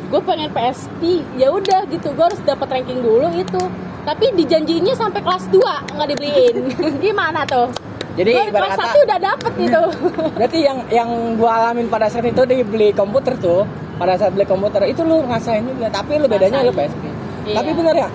gue 0.09 0.21
pengen 0.21 0.49
PSP. 0.51 1.01
Ya 1.37 1.47
udah 1.49 1.85
gitu, 1.87 2.11
gue 2.11 2.25
harus 2.25 2.41
dapat 2.43 2.67
ranking 2.69 2.99
dulu 2.99 3.29
itu. 3.33 3.61
Tapi 4.01 4.33
dijanjiinnya 4.33 4.97
sampai 4.97 5.21
kelas 5.21 5.45
2 5.53 5.61
nggak 5.97 6.07
dibeliin. 6.15 6.55
Gimana 7.05 7.45
tuh? 7.45 7.69
jadi 8.11 8.51
Gua 8.51 8.59
kelas 8.59 8.75
satu 8.75 8.97
udah 9.07 9.19
dapet 9.23 9.51
gitu. 9.55 9.81
berarti 10.35 10.59
yang 10.67 10.83
yang 10.91 11.09
gua 11.39 11.63
alamin 11.63 11.87
pada 11.87 12.11
saat 12.11 12.27
itu 12.27 12.43
di 12.43 12.59
beli 12.59 12.91
komputer 12.91 13.39
tuh 13.39 13.63
pada 13.95 14.19
saat 14.19 14.35
beli 14.35 14.43
komputer 14.43 14.83
itu 14.83 14.99
lu 15.07 15.23
ngerasain 15.23 15.63
juga 15.63 15.87
tapi 15.87 16.19
lu 16.19 16.27
bedanya 16.27 16.59
lu. 16.59 16.75
PSP 16.75 17.03
Iya. 17.41 17.55
tapi 17.57 17.69
bener 17.73 17.95
ya 17.97 18.09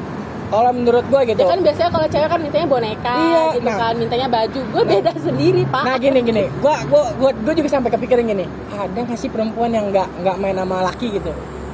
kalau 0.47 0.71
menurut 0.71 1.05
gua 1.07 1.21
gitu 1.23 1.37
Ya 1.37 1.47
kan 1.47 1.59
biasanya 1.59 1.91
kalau 1.91 2.07
cewek 2.07 2.29
kan 2.29 2.39
mintanya 2.39 2.67
boneka 2.67 3.15
Iya, 3.17 3.43
gitu 3.55 3.67
nah. 3.67 3.77
kan, 3.79 3.95
mintanya 3.97 4.29
baju. 4.29 4.61
Gue 4.67 4.83
beda 4.85 5.13
sendiri, 5.19 5.63
Pak. 5.67 5.83
Nah 5.83 5.95
gini 5.97 6.19
gini, 6.21 6.43
gua 6.59 6.77
gua 6.87 7.03
gua, 7.15 7.31
gua 7.35 7.53
juga 7.53 7.69
sampai 7.69 7.91
kepikiran 7.91 8.25
gini, 8.25 8.45
ada 8.71 8.99
nggak 8.99 9.19
sih 9.19 9.27
perempuan 9.27 9.71
yang 9.71 9.91
nggak 9.91 10.09
nggak 10.21 10.37
main 10.37 10.55
sama 10.55 10.77
laki 10.85 11.07
gitu? 11.13 11.31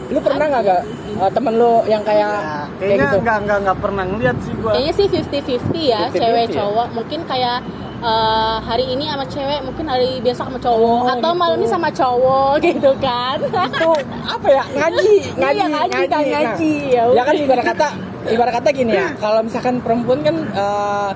Lu 0.09 0.21
pernah 0.21 0.45
nggak 0.45 0.63
gak 0.63 0.81
uh, 1.19 1.31
temen 1.31 1.55
lu 1.57 1.73
yang 1.87 2.03
kayak 2.03 2.21
Ya, 2.21 2.31
kayak 2.37 2.69
kayaknya 2.81 3.07
gitu? 3.07 3.17
nggak 3.23 3.37
nggak 3.43 3.59
nggak 3.65 3.79
pernah 3.81 4.05
ngeliat 4.05 4.37
sih 4.41 4.53
gua. 4.57 4.73
Kayaknya 4.73 4.93
sih 4.93 5.07
50-50 5.09 5.93
ya, 5.93 6.01
50-50 6.09 6.21
cewek 6.21 6.45
ya? 6.45 6.55
cowok. 6.61 6.89
Mungkin 6.93 7.21
kayak 7.25 7.57
eh, 8.03 8.57
hari 8.61 8.85
ini 8.89 9.05
sama 9.07 9.25
cewek, 9.25 9.61
mungkin 9.63 9.87
hari 9.87 10.19
besok 10.19 10.51
sama 10.51 10.59
cowok 10.59 11.01
Oh, 11.01 11.09
atau 11.09 11.31
gitu. 11.31 11.39
malamnya 11.39 11.69
sama 11.69 11.89
cowok 11.89 12.53
gitu 12.67 12.91
kan. 12.99 13.39
Itu 13.39 13.91
apa 14.25 14.47
ya 14.49 14.63
ngaji 14.69 15.15
ngaji 15.35 15.57
Iya, 15.57 15.67
ngaji, 15.71 16.01
kan, 16.05 16.23
Nah, 16.23 16.23
ngaji. 16.29 16.73
Ya 16.91 17.03
ya 17.09 17.23
kan 17.23 17.35
ibarat 17.37 17.65
kata 17.65 17.87
ibarat 18.29 18.53
kata 18.55 18.69
gini 18.71 18.93
ya, 18.93 19.09
kalau 19.17 19.41
misalkan 19.41 19.79
perempuan 19.79 20.21
kan 20.21 20.37
uh, 20.53 21.11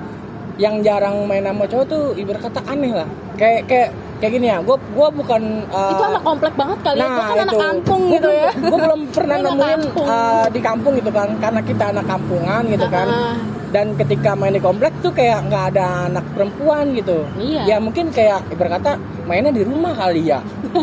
yang 0.57 0.81
jarang 0.81 1.23
main 1.23 1.43
sama 1.43 1.63
cowok 1.63 1.85
tuh 1.85 2.03
ibarat 2.15 2.41
kata 2.41 2.59
aneh 2.65 2.91
lah. 2.91 3.07
Kayak 3.35 3.61
kayak 3.67 3.89
kayak 4.17 4.31
gini 4.33 4.47
ya, 4.49 4.57
gua 4.61 4.77
gua 4.91 5.07
bukan 5.09 5.41
uh, 5.69 5.91
itu 5.93 6.03
anak 6.03 6.23
komplek 6.23 6.53
banget 6.57 6.79
kali 6.81 6.97
ya. 6.97 7.05
Gue 7.05 7.17
kan 7.17 7.37
anak 7.37 7.47
itu. 7.47 7.57
kampung 7.61 8.01
Gua 8.01 8.13
gitu 8.13 8.27
belum- 8.27 8.41
ya. 8.41 8.51
Gua 8.57 8.77
belum 8.81 9.01
pernah 9.13 9.35
anak 9.35 9.45
nemuin 9.51 9.81
kampung. 9.85 10.05
uh, 10.05 10.45
di 10.49 10.59
kampung 10.61 10.93
gitu 10.97 11.11
kan, 11.13 11.29
karena 11.37 11.61
kita 11.61 11.83
anak 11.93 12.05
kampungan 12.05 12.61
gitu 12.65 12.87
kan. 12.89 13.07
Ah. 13.07 13.37
Dan 13.67 13.85
ketika 13.99 14.31
main 14.31 14.55
di 14.55 14.63
komplek 14.63 14.95
tuh 15.03 15.11
kayak 15.11 15.51
nggak 15.51 15.63
ada 15.75 16.07
anak 16.07 16.23
perempuan 16.31 16.95
gitu. 16.95 17.27
Iya. 17.35 17.61
Ya 17.67 17.77
mungkin 17.77 18.09
kayak 18.09 18.47
ibarat 18.47 18.79
kata 18.79 18.91
mainnya 19.27 19.51
di 19.51 19.61
rumah 19.67 19.91
kali 19.91 20.23
ya. 20.23 20.39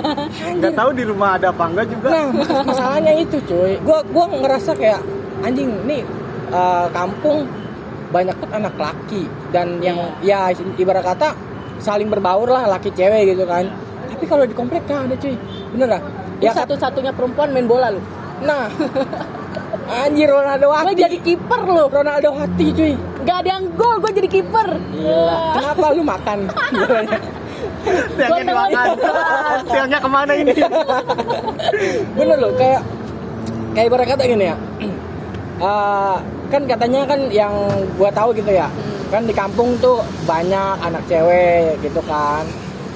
Nggak 0.61 0.77
tahu 0.77 0.91
di 0.93 1.05
rumah 1.09 1.41
ada 1.41 1.49
apa 1.49 1.65
enggak 1.65 1.87
juga. 1.89 2.09
Nah, 2.13 2.29
mas- 2.29 2.65
masalahnya 2.69 3.17
itu 3.17 3.41
cuy. 3.49 3.81
Gua 3.81 4.05
gua 4.13 4.29
ngerasa 4.29 4.77
kayak 4.77 5.01
anjing 5.41 5.73
nih 5.89 6.05
uh, 6.53 6.87
kampung 6.93 7.49
banyak 8.13 8.37
banget 8.37 8.53
anak 8.53 8.75
laki 8.79 9.23
dan 9.51 9.81
yang 9.83 9.99
ya 10.23 10.53
ibarat 10.79 11.03
kata 11.03 11.35
saling 11.85 12.09
berbaur 12.09 12.49
lah 12.49 12.65
laki 12.67 12.89
cewek 12.91 13.37
gitu 13.37 13.45
kan. 13.45 13.69
Tapi 14.09 14.25
kalau 14.25 14.49
di 14.49 14.57
komplek 14.57 14.89
gak 14.89 15.05
ada 15.05 15.15
cuy. 15.15 15.37
Bener 15.77 15.89
lah. 15.91 16.01
Lu 16.01 16.41
Ya 16.41 16.51
kan? 16.51 16.65
satu-satunya 16.65 17.13
perempuan 17.13 17.53
main 17.53 17.69
bola 17.69 17.93
lu. 17.93 18.01
Nah. 18.41 18.73
Anjir 19.85 20.33
Ronaldo 20.33 20.73
Gue 20.73 20.81
hati. 20.81 20.97
jadi 20.97 21.17
kiper 21.21 21.61
lu. 21.69 21.85
Ronaldo 21.87 22.29
hati 22.33 22.67
cuy. 22.73 22.93
Gak 23.23 23.37
ada 23.45 23.49
yang 23.61 23.65
gol, 23.77 24.01
gue 24.01 24.13
jadi 24.17 24.29
kiper. 24.33 24.69
Kenapa 25.55 25.87
lu 25.93 26.03
makan? 26.03 26.39
Tiangnya 28.17 28.45
dimakan. 28.49 28.87
Tiangnya 29.73 29.99
ke 30.01 30.09
mana 30.09 30.33
ini? 30.33 30.53
Bener 32.17 32.37
loh 32.41 32.53
kayak 32.57 32.81
kayak 33.77 33.87
ibarat 33.93 34.07
kata 34.09 34.25
gini 34.25 34.45
ya. 34.49 34.57
Eh, 35.61 36.17
kan 36.53 36.63
katanya 36.65 37.01
kan 37.05 37.21
yang 37.29 37.53
gua 38.01 38.09
tahu 38.09 38.33
gitu 38.33 38.49
ya. 38.49 38.69
Kan 39.13 39.25
di 39.25 39.35
kampung 39.37 39.77
tuh 39.79 40.01
banyak 40.25 40.75
anak 40.81 41.03
cewek 41.07 41.81
gitu 41.81 42.01
kan. 42.05 42.45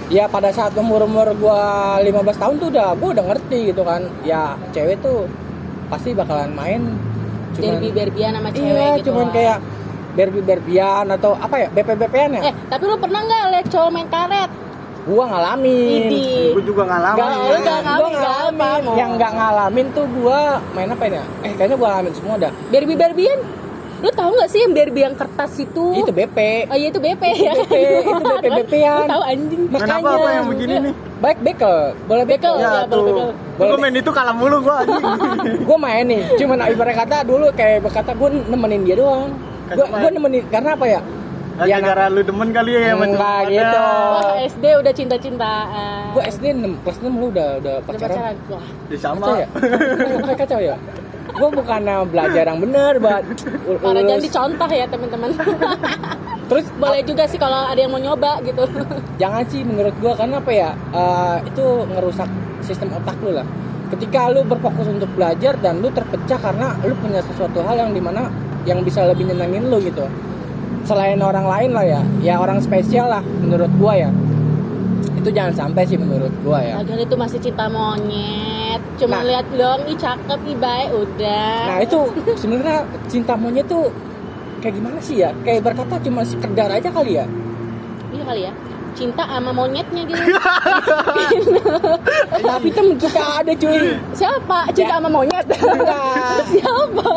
Ya 0.09 0.25
pada 0.25 0.49
saat 0.49 0.73
umur-umur 0.73 1.37
gua 1.37 2.01
15 2.01 2.41
tahun 2.41 2.55
tuh 2.57 2.69
udah 2.73 2.97
gua 2.97 3.09
udah 3.13 3.25
ngerti 3.35 3.73
gitu 3.73 3.83
kan. 3.85 4.09
Ya 4.25 4.57
cewek 4.73 5.01
tuh 5.05 5.29
pasti 5.89 6.13
bakalan 6.13 6.53
main 6.53 6.83
Derby 7.59 7.91
berbian 7.91 8.33
sama 8.37 8.51
cewek 8.53 8.71
iya, 8.71 8.89
gitu. 9.01 9.11
cuman 9.11 9.27
lah. 9.27 9.35
kayak 9.35 9.59
berbi 10.15 10.41
berbian 10.43 11.07
atau 11.11 11.33
apa 11.35 11.57
ya 11.59 11.69
BP 11.73 11.89
BPan 11.97 12.31
ya 12.39 12.43
Eh, 12.51 12.55
tapi 12.69 12.85
lu 12.87 12.97
pernah 13.01 13.21
nggak 13.25 13.43
liat 13.51 13.67
cowok 13.73 13.91
main 13.91 14.09
karet? 14.09 14.51
gua 15.09 15.25
ngalamin 15.25 16.05
Idi. 16.05 16.53
gue 16.53 16.65
juga 16.69 16.85
ngalamin 16.85 17.17
Gak, 17.17 17.29
nggak 17.65 17.81
ngalamin, 17.81 18.13
gua 18.13 18.29
apa-apa. 18.29 18.93
Yang 18.93 19.11
nggak 19.17 19.33
ngalamin 19.41 19.87
tuh 19.97 20.07
gua 20.21 20.41
main 20.77 20.89
apa 20.93 21.05
ya? 21.09 21.25
Eh 21.41 21.53
kayaknya 21.57 21.77
gua 21.81 21.89
ngalamin 21.97 22.13
semua 22.13 22.35
dah. 22.37 22.53
Barbie 22.69 22.99
Barbian 23.01 23.41
lu 23.99 24.09
tahu 24.09 24.31
nggak 24.31 24.47
sih 24.47 24.61
yang 24.61 24.73
Barbie 24.73 25.03
yang 25.03 25.15
kertas 25.15 25.53
itu 25.57 25.85
Itu 25.97 26.11
BP. 26.11 26.39
oh 26.67 26.77
iya 26.77 26.87
itu 26.87 26.99
BP 26.99 27.23
ya 27.35 27.53
BP, 27.57 27.75
itu 27.99 28.25
BP 28.25 28.47
BP-an. 28.63 28.95
Lu 28.97 29.11
tahu 29.11 29.23
anjing 29.25 29.63
Main 29.69 29.83
apa 29.85 30.09
apa 30.09 30.29
yang 30.33 30.47
begini 30.47 30.75
nih 30.81 30.95
Baik 31.19 31.39
bekel, 31.41 31.77
boleh 32.05 32.25
bekel. 32.25 32.55
Bekel. 32.55 32.63
ya 32.63 32.71
Ya, 32.71 32.81
tuh 32.85 33.03
betul, 33.03 33.27
betul. 33.35 33.67
gue 33.67 33.77
main 33.77 33.95
itu 33.97 34.11
kalah 34.13 34.31
mulu 34.33 34.57
gue 34.61 34.75
anjing 34.77 35.05
gue 35.69 35.79
main 35.79 36.05
nih, 36.05 36.23
cuman 36.37 36.59
ibarat 36.69 36.95
kata 36.97 37.17
dulu 37.23 37.47
kayak 37.53 37.83
berkata 37.83 38.11
gue 38.13 38.29
nemenin 38.47 38.83
dia 38.83 38.97
doang. 38.97 39.35
Gue 39.69 39.83
gue 39.85 40.11
nemenin 40.13 40.43
karena 40.47 40.71
apa 40.73 40.87
ya? 40.87 41.01
Ya, 41.59 41.83
gara 41.83 42.07
lu 42.07 42.23
demen 42.23 42.55
kali 42.55 42.71
ya 42.71 42.95
sama 42.95 43.03
Enggak 43.05 43.41
gitu. 43.51 43.79
Wah, 43.83 44.39
SD 44.47 44.65
udah 44.79 44.93
cinta-cintaan 44.95 46.15
Gue 46.15 46.23
SD 46.25 46.45
6, 46.55 46.87
kelas 46.87 46.99
6 47.03 47.11
lu 47.11 47.27
udah 47.29 47.49
udah 47.59 47.75
Udah 47.77 47.99
pacaran. 47.99 48.15
pacaran 48.15 48.35
Wah, 48.47 48.67
Ya 48.87 48.97
sama 48.97 49.19
Kacau 49.19 49.35
ya? 49.35 49.47
Kayak 50.23 50.39
kacau 50.47 50.61
ya? 50.63 50.77
Gue 51.29 51.51
bukan 51.53 51.81
belajar 52.09 52.45
yang 52.49 52.61
bener, 52.63 52.97
buat 52.99 53.23
Parah 53.85 54.03
jangan 54.03 54.23
dicontoh 54.25 54.71
ya 54.73 54.87
teman-teman. 54.89 55.31
Terus 56.49 56.65
Boleh 56.81 57.05
juga 57.05 57.29
sih 57.29 57.37
kalau 57.37 57.69
ada 57.69 57.77
yang 57.77 57.93
mau 57.93 58.01
nyoba 58.01 58.41
gitu. 58.41 58.65
Jangan 59.21 59.45
sih 59.53 59.61
menurut 59.63 59.93
gua 60.01 60.17
karena 60.17 60.41
apa 60.41 60.53
ya 60.53 60.71
eh, 60.97 61.37
itu 61.45 61.65
ngerusak 61.93 62.29
sistem 62.65 62.97
otak 62.97 63.21
lu 63.21 63.37
lah. 63.37 63.45
Ketika 63.93 64.33
lu 64.33 64.45
berfokus 64.49 64.89
untuk 64.89 65.09
belajar 65.13 65.57
dan 65.61 65.85
lu 65.85 65.93
terpecah 65.93 66.41
karena 66.41 66.77
lu 66.85 66.97
punya 66.97 67.21
sesuatu 67.25 67.61
hal 67.65 67.77
yang 67.77 67.93
di 67.93 68.01
mana 68.01 68.33
yang 68.65 68.81
bisa 68.81 69.05
lebih 69.05 69.29
nyenengin 69.29 69.69
lu 69.69 69.77
gitu. 69.85 70.09
Selain 70.89 71.21
orang 71.21 71.45
lain 71.45 71.71
lah 71.77 71.85
ya 71.85 72.01
ya 72.25 72.35
orang 72.41 72.65
spesial 72.65 73.13
lah 73.13 73.21
menurut 73.21 73.69
gua 73.77 74.09
ya. 74.09 74.11
Itu 75.21 75.29
jangan 75.29 75.53
sampai 75.53 75.85
sih 75.85 76.01
menurut 76.01 76.33
gua 76.41 76.65
ya. 76.65 76.81
Lagian 76.81 77.05
itu 77.05 77.17
masih 77.17 77.39
cinta 77.45 77.69
monyet 77.69 78.68
Cuma 78.99 79.17
Nah. 79.17 79.25
lihat 79.25 79.47
dong, 79.53 79.81
ih 79.85 79.95
cakep, 79.95 80.41
ih 80.45 80.57
baik, 80.57 80.89
udah 80.91 81.61
nah 81.65 81.79
itu 81.79 81.99
sebenarnya 82.35 82.79
cinta 83.07 83.33
monyet 83.33 83.65
tuh 83.65 83.95
kayak 84.59 84.75
gimana 84.75 84.99
sih 84.99 85.17
ya 85.19 85.31
kayak 85.41 85.63
berkata 85.63 85.97
cuma 86.01 86.23
sekedar 86.23 86.67
aja 86.69 86.89
kali 86.89 87.15
ya 87.15 87.27
Iya 88.09 88.25
kali 88.25 88.43
ya 88.43 88.53
Cinta 88.91 89.23
sama 89.23 89.53
monyetnya 89.53 90.03
gitu 90.03 90.19
tapi 92.43 92.69
temen 92.69 92.95
kita 92.97 93.23
ada 93.39 93.53
cuy 93.55 93.95
Siapa? 94.11 94.59
Cinta 94.69 94.83
Ya. 94.85 94.97
sama 94.97 95.09
monyet? 95.09 95.47
Enggak. 95.47 96.43
Siapa? 96.53 97.09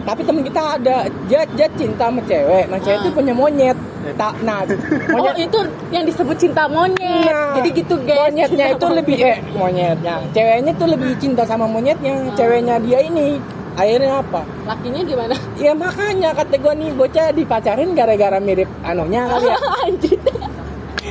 Tapi 0.00 0.20
temen 0.22 0.42
kita 0.42 0.62
ada 0.74 0.96
dia 1.26 1.40
dia 1.48 1.66
cinta 1.72 2.06
sama 2.06 2.20
cewek. 2.22 2.64
Nah 2.66 2.78
cewek 2.78 2.96
Ah. 2.96 3.02
itu 3.02 3.10
punya 3.10 3.32
monyet. 3.32 3.78
Tak 4.12 4.34
nah 4.40 4.64
Oh 5.14 5.20
monyet. 5.20 5.46
itu 5.46 5.58
yang 5.90 6.04
disebut 6.04 6.36
cinta 6.36 6.64
monyet. 6.66 7.24
Nah, 7.26 7.54
Jadi 7.54 7.68
gitu 7.74 7.94
guys. 8.00 8.18
monyetnya 8.26 8.48
Cinta 8.66 8.74
itu 8.74 8.84
monyet. 8.84 8.98
lebih 8.98 9.16
eh 9.20 9.38
monyetnya. 9.52 10.14
Ceweknya 10.30 10.72
tuh 10.74 10.88
lebih 10.88 11.10
cinta 11.16 11.42
sama 11.44 11.64
monyetnya. 11.64 12.14
Ah. 12.22 12.34
ceweknya 12.34 12.76
dia 12.78 13.00
ini. 13.00 13.38
Akhirnya 13.70 14.18
apa? 14.18 14.42
Lakinya 14.66 15.00
gimana? 15.00 15.36
ya 15.56 15.72
makanya 15.72 16.34
kata 16.34 16.58
gue 16.58 16.74
nih 16.74 16.90
bocah 16.90 17.30
dipacarin 17.30 17.94
gara-gara 17.94 18.36
mirip 18.36 18.66
anunya 18.82 19.24
kali 19.24 19.46
ya 19.46 19.56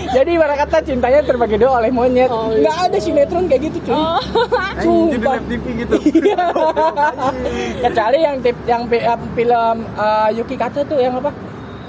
jadi 0.10 0.30
ibarat 0.36 0.58
kata 0.66 0.78
cintanya 0.82 1.20
terbagi 1.22 1.58
dua 1.62 1.82
oleh 1.82 1.92
monyet. 1.94 2.30
Oh, 2.30 2.50
nggak 2.50 2.76
iya. 2.76 2.88
ada 2.90 2.98
sinetron 2.98 3.46
kayak 3.46 3.62
gitu 3.70 3.78
cuy. 3.90 3.96
Oh. 3.96 4.22
Sumpah. 4.84 5.38
TV 5.46 5.66
gitu. 5.86 5.96
Iya. 6.20 6.46
kecuali 7.86 8.18
yang 8.22 8.36
tip 8.44 8.58
yang 8.68 8.84
film 9.34 9.78
uh, 9.96 10.30
Yuki 10.34 10.56
Kato 10.58 10.82
tuh 10.86 11.00
yang 11.00 11.18
apa? 11.18 11.32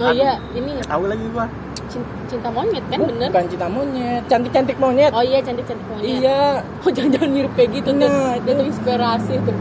Oh 0.00 0.12
iya, 0.12 0.40
ini 0.56 0.80
tahu 0.84 1.04
lagi 1.08 1.24
gua. 1.32 1.46
Cin- 1.90 2.06
cinta 2.30 2.46
monyet 2.54 2.84
kan 2.86 3.02
Bukan 3.02 3.18
bener? 3.18 3.30
cinta 3.50 3.66
monyet 3.66 4.22
cantik-cantik 4.30 4.76
monyet. 4.78 5.10
Oh 5.10 5.24
iya 5.24 5.42
cantik-cantik 5.42 5.86
monyet. 5.90 6.06
Iya, 6.06 6.40
Oh 6.86 6.90
jangan-jangan 6.92 7.30
mirip 7.34 7.52
kayak 7.58 7.70
gitu 7.74 7.90
tuh. 7.90 8.06
Nah, 8.06 8.38
Dia 8.46 8.52
tuh 8.54 8.66
inspirasi 8.70 9.34
tuh. 9.42 9.54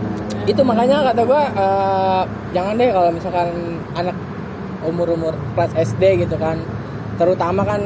Itu 0.45 0.61
makanya 0.61 1.09
kata 1.11 1.21
gua 1.25 1.43
eh, 1.49 2.21
jangan 2.53 2.73
deh 2.77 2.89
kalau 2.93 3.09
misalkan 3.11 3.47
anak 3.97 4.15
umur-umur 4.79 5.35
kelas 5.57 5.73
SD 5.75 6.23
gitu 6.23 6.39
kan, 6.39 6.55
terutama 7.19 7.67
kan 7.67 7.81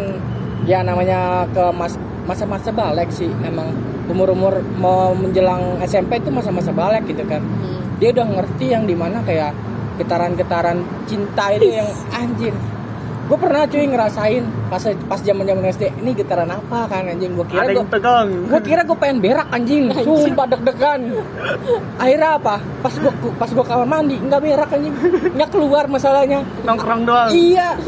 ya 0.64 0.80
namanya 0.84 1.48
ke 1.52 1.64
mas 1.76 1.96
masa-masa 2.24 2.72
balik 2.72 3.12
sih 3.12 3.30
emang. 3.44 3.72
Umur-umur 4.04 4.60
mau 4.84 5.16
menjelang 5.16 5.80
SMP 5.88 6.20
itu 6.20 6.28
masa-masa 6.28 6.76
balik 6.76 7.08
gitu 7.08 7.24
kan. 7.24 7.40
Hmm. 7.40 7.80
Dia 8.04 8.12
udah 8.12 8.28
ngerti 8.36 8.66
yang 8.76 8.84
di 8.84 8.96
mana 8.96 9.24
kayak 9.24 9.56
getaran-getaran 9.96 10.84
cinta 11.08 11.56
itu 11.56 11.72
yang 11.72 11.88
anjir. 12.12 12.52
Gue 13.24 13.40
pernah 13.40 13.64
cuy 13.64 13.88
ngerasain 13.88 14.44
pas 14.68 14.84
pas 15.08 15.16
zaman-zaman 15.24 15.64
SD 15.72 15.96
ini 16.04 16.12
getaran 16.12 16.52
apa 16.52 16.92
kan 16.92 17.08
anjing 17.08 17.32
gue 17.40 17.48
kira 17.48 17.72
tegang 17.88 18.28
gue 18.52 18.60
kira 18.60 18.84
gue 18.84 18.98
pengen 19.00 19.24
berak 19.24 19.48
anjing. 19.48 19.88
Sumpah 20.04 20.44
deg-degan. 20.52 21.24
Akhirnya 21.96 22.36
apa? 22.36 22.60
Pas 22.84 22.92
gue 22.92 23.12
pas 23.40 23.48
gue 23.48 23.64
kamar 23.64 23.88
mandi 23.88 24.20
nggak 24.20 24.42
berak 24.44 24.70
anjing. 24.76 24.92
Nggak 25.40 25.50
keluar 25.56 25.88
masalahnya. 25.88 26.44
Nongkrong 26.68 27.08
doang. 27.08 27.32
Iya 27.32 27.80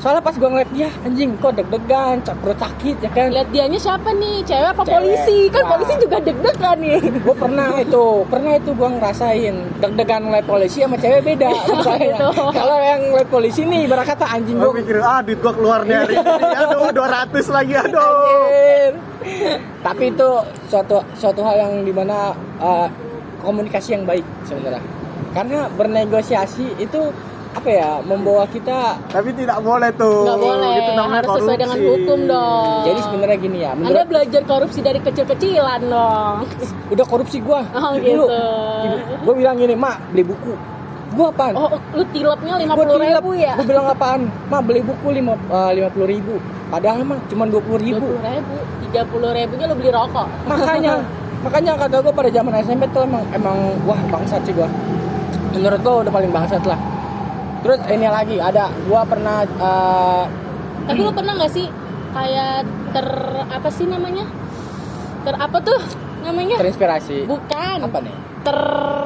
soalnya 0.00 0.18
pas 0.18 0.32
gue 0.32 0.48
ngeliat 0.48 0.70
dia 0.70 0.88
anjing 1.00 1.36
kok 1.36 1.52
deg-degan 1.52 2.18
cak- 2.20 2.40
perut 2.40 2.56
sakit 2.56 2.96
ya 2.98 3.10
kan 3.10 3.28
Lihat 3.30 3.48
dianya 3.48 3.76
siapa 3.76 4.08
nih? 4.10 4.40
Cewek 4.42 4.68
apa 4.70 4.80
Cewek. 4.80 4.96
polisi? 4.96 5.38
Kan 5.46 5.60
Wah. 5.60 5.70
polisi 5.70 5.92
juga 5.98 6.16
deg-degan 6.18 6.76
nih 6.78 6.98
gue 7.26 7.36
pernah 7.36 7.68
itu 7.76 8.04
pernah 8.26 8.52
itu 8.54 8.70
gue 8.72 8.88
ngerasain 8.90 9.54
deg-degan 9.76 10.20
ngeliat 10.22 10.46
polisi 10.46 10.78
sama 10.80 10.96
cewek 10.96 11.20
beda 11.22 11.48
masalahnya 11.68 12.08
Gitu. 12.10 12.26
kalau 12.50 12.76
yang 12.78 13.00
ngeliat 13.06 13.28
polisi 13.28 13.60
nih 13.62 13.80
ibarat 13.84 14.06
kata 14.06 14.26
anjing 14.26 14.56
Gue 14.56 14.66
gue 14.66 14.76
pikir, 14.80 14.96
ah 14.98 15.20
duit 15.20 15.38
gua 15.38 15.52
keluar 15.52 15.80
nih 15.82 15.96
hari 15.98 16.14
ini 16.16 16.48
Aduh, 16.60 16.90
200 16.90 17.04
lagi, 17.50 17.74
aduh 17.76 18.00
Anjir. 18.00 18.92
Tapi 19.78 20.04
itu 20.08 20.28
suatu 20.66 20.96
suatu 21.14 21.40
hal 21.40 21.56
yang 21.58 21.74
di 21.82 21.92
mana 21.92 22.32
uh, 22.56 22.88
komunikasi 23.38 23.94
yang 23.94 24.04
baik 24.04 24.24
sebenarnya. 24.42 24.80
Karena 25.30 25.68
bernegosiasi 25.70 26.76
itu 26.78 27.00
apa 27.50 27.68
ya 27.68 27.98
membawa 28.00 28.46
kita. 28.46 28.94
Tapi 29.06 29.30
tidak 29.32 29.58
boleh 29.58 29.90
tuh 29.92 30.22
Nggak 30.22 30.38
boleh, 30.40 30.72
Itu 30.76 30.92
namanya 30.92 31.18
harus 31.18 31.30
sesuai 31.36 31.56
dengan 31.56 31.76
korupsi. 31.76 31.90
hukum 31.98 32.18
dong 32.24 32.80
Jadi 32.82 33.00
sebenarnya 33.02 33.38
gini 33.38 33.58
ya, 33.58 33.70
Anda 33.70 33.80
menurut 33.82 34.06
belajar 34.06 34.42
korupsi 34.44 34.78
dari 34.80 35.00
kecil-kecilan 35.00 35.80
dong 35.84 36.36
udah 36.94 37.06
korupsi 37.06 37.36
gua. 37.38 37.60
Oh, 37.70 37.92
Dulu, 37.92 38.06
gitu. 38.06 38.26
Gua 39.20 39.34
bilang 39.34 39.54
gini, 39.56 39.74
"Mak, 39.74 39.96
beli 40.10 40.24
buku." 40.24 40.54
Gua 41.10 41.26
apaan? 41.28 41.54
Oh 41.54 41.66
lu 41.90 42.06
tilapnya 42.08 42.54
lima 42.56 42.70
Gua 42.70 42.86
puluh 42.86 42.94
tilep. 42.96 43.18
ribu 43.18 43.30
ya? 43.34 43.52
Gua 43.54 43.66
bilang 43.66 43.86
apaan? 43.88 44.20
"Mak, 44.46 44.60
beli 44.62 44.80
buku 44.80 45.08
lima 45.10 45.32
lima 45.70 45.88
puluh 45.90 46.06
ribu." 46.06 46.34
Padahal 46.68 47.02
mah 47.02 47.18
cuma 47.26 47.44
dua 47.44 47.58
puluh 47.58 47.76
Dua 47.76 47.86
ribu. 47.90 48.06
puluh 48.06 48.22
ribu, 48.22 48.54
tiga 48.80 49.02
puluh 49.04 49.30
ribunya 49.32 49.66
lu 49.66 49.74
beli 49.74 49.90
rokok 49.90 50.26
makanya 50.50 51.02
makanya 51.40 51.72
kata 51.74 51.96
gue 51.98 52.12
pada 52.12 52.30
zaman 52.30 52.52
SMP 52.60 52.84
tuh 52.88 53.02
emang 53.02 53.26
emang 53.32 53.58
wah 53.82 53.98
bangsat 54.06 54.38
sih 54.44 54.52
gue 54.52 54.68
menurut 55.52 55.80
gue 55.80 55.94
udah 56.00 56.12
paling 56.12 56.28
bangsat 56.28 56.62
lah 56.62 56.78
terus 57.60 57.80
ini 57.88 58.06
lagi 58.08 58.36
ada 58.40 58.68
gue 58.72 59.02
pernah 59.04 59.44
eh, 59.44 60.24
Tapi 60.88 61.00
lu 61.00 61.12
pernah 61.12 61.32
nggak 61.36 61.52
sih 61.52 61.66
kayak 62.10 62.66
ter 62.90 63.08
apa 63.46 63.68
sih 63.70 63.86
namanya? 63.86 64.26
Ter 65.22 65.34
apa 65.36 65.58
tuh 65.60 65.78
namanya? 66.20 66.56
terinspirasi 66.58 67.28
Bukan. 67.28 67.76
apa 67.84 67.98
nih 68.00 68.16
Ter 68.40 68.58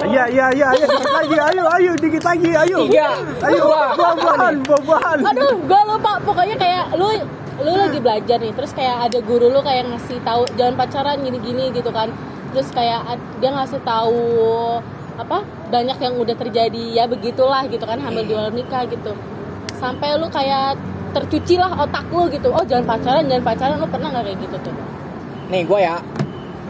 Iya, 0.05 0.25
iya, 0.31 0.47
iya, 0.55 0.67
ayo 0.71 0.85
dikit 0.87 1.11
lagi, 1.11 1.37
ayo, 1.41 1.65
ayo, 1.67 1.93
dikit 1.99 2.25
lagi, 2.25 2.51
ayo 2.55 2.79
Tiga. 2.87 3.09
Ayo, 3.43 3.63
buah-buahan, 3.99 4.55
buah-buahan 4.63 5.19
Aduh, 5.27 5.55
gue 5.59 5.81
lupa. 5.91 6.13
Pokoknya 6.23 6.55
kayak 6.55 6.95
lu 6.95 7.09
lu 7.55 7.73
lagi 7.75 7.99
belajar 8.03 8.39
nih, 8.39 8.53
terus 8.55 8.71
kayak 8.75 9.11
ada 9.11 9.19
guru 9.23 9.51
lu 9.51 9.63
kayak 9.63 9.87
ngasih 9.91 10.19
tahu 10.23 10.43
jangan 10.55 10.75
pacaran 10.79 11.19
gini-gini 11.23 11.75
gitu 11.75 11.91
kan. 11.91 12.13
Terus 12.55 12.69
kayak 12.71 13.19
dia 13.43 13.51
ngasih 13.51 13.81
tahu 13.83 14.23
apa 15.15 15.47
banyak 15.71 15.99
yang 16.03 16.15
udah 16.19 16.35
terjadi 16.35 16.83
ya 16.91 17.05
begitulah 17.07 17.67
gitu 17.71 17.87
kan 17.87 18.03
hamil 18.03 18.27
di 18.27 18.35
luar 18.35 18.51
nikah 18.51 18.87
gitu. 18.91 19.15
Sampai 19.79 20.15
lu 20.19 20.27
kayak 20.31 20.79
tercuci 21.15 21.59
lah 21.59 21.71
otak 21.79 22.07
lu 22.11 22.27
gitu. 22.31 22.51
Oh 22.51 22.67
jangan 22.67 22.99
pacaran, 22.99 23.25
jangan 23.31 23.45
pacaran. 23.47 23.77
Lu 23.79 23.87
pernah 23.87 24.09
nggak 24.11 24.25
kayak 24.27 24.39
gitu 24.43 24.57
tuh? 24.71 24.75
nih 25.45 25.63
gue 25.69 25.81
ya 25.81 26.01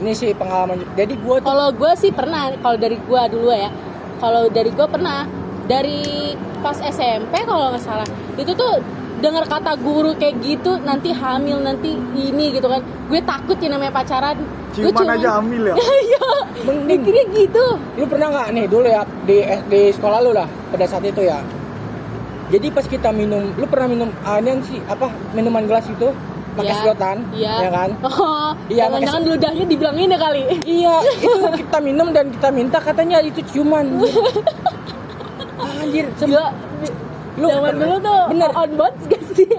ini 0.02 0.10
sih 0.10 0.34
pengalaman 0.34 0.82
jadi 0.98 1.14
gue 1.14 1.36
tuh 1.38 1.46
Kalau 1.46 1.68
gue 1.70 1.92
sih 1.94 2.10
pernah. 2.10 2.50
Kalau 2.58 2.76
dari 2.76 2.98
gue 2.98 3.22
dulu 3.30 3.54
ya. 3.54 3.70
Kalau 4.18 4.50
dari 4.50 4.70
gue 4.74 4.86
pernah. 4.90 5.22
Dari 5.64 6.34
pas 6.60 6.76
SMP 6.76 7.46
kalau 7.46 7.72
nggak 7.72 7.80
salah. 7.80 8.08
Itu 8.34 8.52
tuh 8.58 8.82
dengar 9.18 9.44
kata 9.44 9.76
guru 9.76 10.14
kayak 10.14 10.40
gitu 10.40 10.78
nanti 10.78 11.10
hamil 11.10 11.58
nanti 11.58 11.92
ini 12.14 12.50
gitu 12.52 12.66
kan. 12.66 12.80
Gue 13.06 13.20
takut 13.20 13.56
ya 13.56 13.68
namanya 13.70 13.92
pacaran. 13.92 14.36
Gue 14.74 14.90
Ciuman 14.90 15.06
aja 15.06 15.38
ambil 15.38 15.70
ya 15.70 15.74
Iya. 16.10 16.26
Mikirnya 16.82 17.24
gitu. 17.30 17.64
lu 17.94 18.04
pernah 18.06 18.26
nggak 18.26 18.48
nih 18.50 18.64
dulu 18.66 18.86
ya 18.86 19.06
di 19.22 19.38
di 19.68 19.80
sekolah 19.90 20.18
lu 20.18 20.34
lah 20.34 20.50
pada 20.68 20.82
saat 20.82 21.06
itu 21.06 21.22
ya 21.22 21.38
jadi 22.44 22.74
pas 22.74 22.82
kita 22.82 23.14
minum 23.14 23.54
lu 23.54 23.70
pernah 23.70 23.86
minum 23.86 24.10
ah, 24.20 24.36
ini 24.36 24.58
sih 24.66 24.82
apa 24.84 25.06
minuman 25.30 25.62
gelas 25.64 25.86
itu 25.86 26.10
pakai 26.54 26.70
Iya. 26.70 26.78
sedotan 26.80 27.16
Iya. 27.30 27.54
ya 27.54 27.70
kan 27.70 27.90
Oh, 28.08 28.50
Iya, 28.66 28.90
jangan-jangan 28.90 29.22
ludahnya 29.24 29.64
dibilangin 29.64 30.10
ya 30.10 30.18
kali. 30.18 30.42
Iya, 30.64 30.94
itu 31.22 31.48
kita 31.54 31.78
minum 31.78 32.08
dan 32.10 32.26
kita 32.30 32.48
minta 32.50 32.78
katanya 32.78 33.22
itu 33.22 33.46
ciuman. 33.46 33.86
Anjir, 35.78 36.06
Gila. 36.18 36.46
Lu 37.34 37.48
Zaman 37.50 37.74
dulu 37.74 37.96
tuh 37.98 38.20
bener. 38.30 38.50
on 38.54 38.70
board 38.78 38.94
gak 39.10 39.22
sih? 39.34 39.50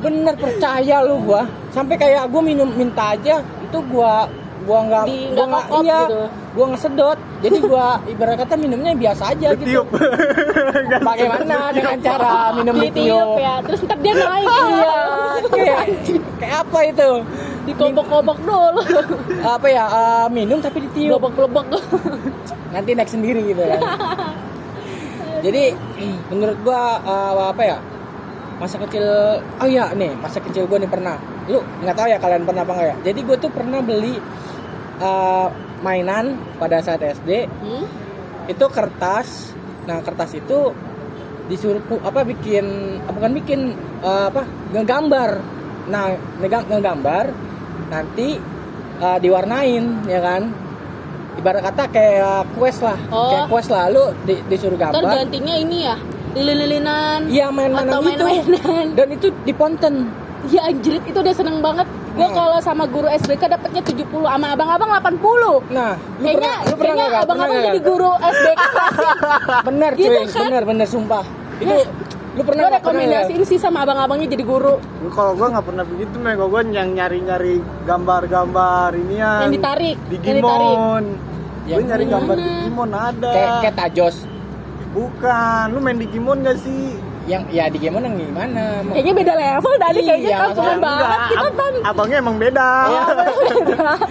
bener 0.00 0.34
percaya 0.34 0.96
lu 1.04 1.20
gua. 1.22 1.42
Sampai 1.70 1.94
kayak 1.94 2.26
gua 2.32 2.42
minum 2.42 2.66
minta 2.72 3.14
aja 3.14 3.38
itu 3.40 3.78
gua 3.86 4.26
gua 4.60 4.78
nggak 4.84 5.04
gua 5.32 5.44
nggak 5.48 5.64
iya 5.80 5.98
gitu. 6.04 6.20
gua 6.52 6.66
ngesedot 6.68 7.18
jadi 7.40 7.58
gua 7.64 7.86
ibarat 8.04 8.36
kata 8.44 8.54
minumnya 8.60 8.92
biasa 8.92 9.32
aja 9.32 9.48
gitu. 9.56 9.80
bagaimana 11.08 11.72
dengan 11.72 11.96
cara 11.96 12.52
minum 12.52 12.76
Ditiup 12.76 12.92
ditiup 12.92 13.30
ya, 13.40 13.54
terus 13.64 13.80
ntar 13.88 13.98
dia 14.04 14.12
naik. 14.12 14.46
Iya 14.60 14.96
kayak 15.48 15.80
kayak 16.36 16.56
apa 16.68 16.78
itu? 16.92 17.10
Dikobok-kobok 17.64 18.38
dulu. 18.44 18.82
Apa 19.40 19.66
ya 19.68 19.84
eh, 19.88 20.26
minum 20.28 20.60
tapi 20.60 20.84
ditiup. 20.84 21.16
Blobok-blobok 21.16 21.64
nanti 22.70 22.90
naik 22.94 23.10
sendiri 23.10 23.40
gitu 23.50 23.62
kan 23.66 23.80
jadi 25.40 25.74
menurut 26.30 26.58
gua 26.62 27.00
eh, 27.00 27.44
apa 27.50 27.62
ya 27.64 27.78
masa 28.60 28.76
kecil 28.76 29.04
oh 29.40 29.68
iya 29.68 29.88
nih 29.96 30.12
masa 30.20 30.38
kecil 30.40 30.68
gua 30.68 30.78
nih 30.78 30.90
pernah. 30.90 31.16
Lu 31.48 31.64
nggak 31.82 31.96
tahu 31.96 32.06
ya 32.12 32.18
kalian 32.20 32.44
pernah 32.44 32.62
apa 32.62 32.72
nggak 32.76 32.88
ya? 32.88 32.96
Jadi 33.10 33.20
gua 33.24 33.36
tuh 33.40 33.50
pernah 33.50 33.80
beli 33.80 34.14
eh, 35.00 35.46
mainan 35.80 36.36
pada 36.60 36.84
saat 36.84 37.00
SD 37.00 37.48
hmm? 37.48 37.84
itu 38.52 38.64
kertas. 38.68 39.56
Nah 39.88 40.04
kertas 40.04 40.36
itu 40.36 40.76
disuruh 41.50 41.82
apa 42.06 42.22
bikin 42.22 42.98
ah, 43.08 43.12
bukan 43.12 43.32
bikin 43.40 43.60
eh, 44.04 44.26
apa 44.28 44.44
ngegambar. 44.76 45.30
Nah 45.88 46.14
ngegambar 46.40 47.24
nanti 47.88 48.36
eh, 49.00 49.18
diwarnain 49.18 50.04
ya 50.06 50.20
kan 50.20 50.69
ibarat 51.40 51.62
kata 51.64 51.82
kayak 51.88 52.36
quest 52.54 52.80
lah. 52.80 52.98
Oh. 53.08 53.32
kayak 53.32 53.46
quest 53.48 53.70
lah. 53.70 53.88
Lu 53.88 54.12
di- 54.22 54.44
disuruh 54.46 54.76
Ntar 54.76 54.92
gambar. 54.92 55.12
gantinya 55.18 55.54
ini 55.56 55.78
ya. 55.82 55.96
Lilin-lilinan 56.30 57.26
iya 57.26 57.50
main-mainan 57.50 57.90
Atau 57.90 58.06
gitu. 58.06 58.22
main-mainan 58.22 58.86
dan 58.94 59.08
itu 59.10 59.34
di 59.40 59.50
ponten. 59.50 60.06
Ya 60.46 60.64
anjrit 60.64 61.02
itu 61.02 61.16
udah 61.16 61.34
seneng 61.34 61.58
banget. 61.58 61.84
Gue 62.10 62.22
Hmm. 62.22 62.34
kalau 62.34 62.58
sama 62.58 62.84
guru 62.84 63.06
SBK 63.06 63.46
dapetnya 63.46 63.82
70 63.82 64.26
Sama 64.26 64.50
abang-abang 64.50 64.90
80 64.90 65.62
nah 65.70 65.94
lu 66.16 66.26
Kayaknya, 66.26 66.34
pernah 66.50 66.56
lu 66.60 66.74
pernah 66.74 66.94
kayaknya 66.96 67.22
abang-abang 67.22 67.60
jadi 67.62 67.80
guru 67.80 68.10
SBK 68.16 68.34
sih? 68.34 68.56
bener 69.68 69.90
Gitu 69.94 70.10
cuy. 70.10 70.26
kan? 70.26 70.42
bener 70.44 70.62
bener 70.64 70.86
sumpah. 70.86 71.24
Itu 71.56 71.74
lu 72.30 72.42
pernah 72.42 72.62
Gue 72.64 72.74
rekomendasiin 72.78 73.42
sih 73.44 73.58
sama 73.58 73.82
abang-abangnya 73.82 74.26
jadi 74.28 74.42
guru. 74.42 74.74
Kalau 75.08 75.32
gue 75.34 75.46
nggak 75.46 75.66
pernah 75.66 75.84
begitu. 75.84 76.14
Kalau 76.16 76.48
gue 76.48 76.62
yang 76.68 76.88
nyari-nyari 76.90 77.54
gambar-gambar 77.84 78.90
ini 78.96 79.14
Yang 79.18 79.52
ditarik, 79.52 79.96
yang 80.10 80.36
ditarik. 80.36 80.76
Digimon. 81.70 81.72
Yang 81.72 81.78
Gue 81.78 81.86
nyari 81.86 82.04
mana? 82.04 82.12
gambar 82.12 82.36
Digimon 82.36 82.90
ada. 82.92 83.30
kayak 83.30 83.50
kayak 83.60 83.76
tajos 83.76 84.16
Bukan, 84.90 85.64
lu 85.70 85.78
main 85.78 85.96
Digimon 85.96 86.38
gak 86.40 86.58
sih? 86.58 86.82
yang 87.28 87.46
ya 87.46 87.68
di 87.68 87.78
gimana 87.78 88.10
yang 88.10 88.18
gimana 88.18 88.82
Kayaknya 88.90 89.12
beda 89.14 89.34
level 89.36 89.72
Kayaknya 89.76 90.02
Iya, 90.02 90.38
kampungan 90.40 90.50
maksudnya 90.50 90.76
banget 90.80 91.08
Kita 91.20 91.38
ab- 91.38 91.54
kan 91.54 91.72
abangnya 91.86 92.16
emang 92.18 92.36
beda. 92.36 92.70
Iya. 92.82 93.02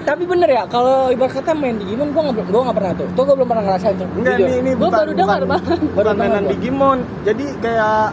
Tapi 0.00 0.22
bener 0.24 0.48
ya, 0.48 0.62
kalau 0.66 1.12
ibarat 1.12 1.32
kata 1.34 1.52
main 1.52 1.76
Digimon, 1.76 2.10
gua 2.10 2.22
nggak 2.26 2.48
gua 2.48 2.62
nggak 2.64 2.78
pernah 2.78 2.92
tuh. 2.94 3.08
Tuh 3.12 3.22
gua 3.22 3.34
belum 3.36 3.48
pernah 3.48 3.64
ngerasain 3.64 3.94
tuh. 3.94 4.08
Enggak, 4.16 4.36
ini, 4.38 4.52
ini 4.56 4.70
Gua 4.72 4.80
bukan, 4.82 4.96
baru 4.96 5.12
dengar, 5.12 5.38
bukan, 5.38 5.50
Bang. 5.50 5.62
bukan 5.62 5.78
Baru 5.94 6.10
mainan 6.16 6.42
gua. 6.42 6.50
Digimon. 6.50 6.98
Jadi 7.22 7.44
kayak 7.58 8.04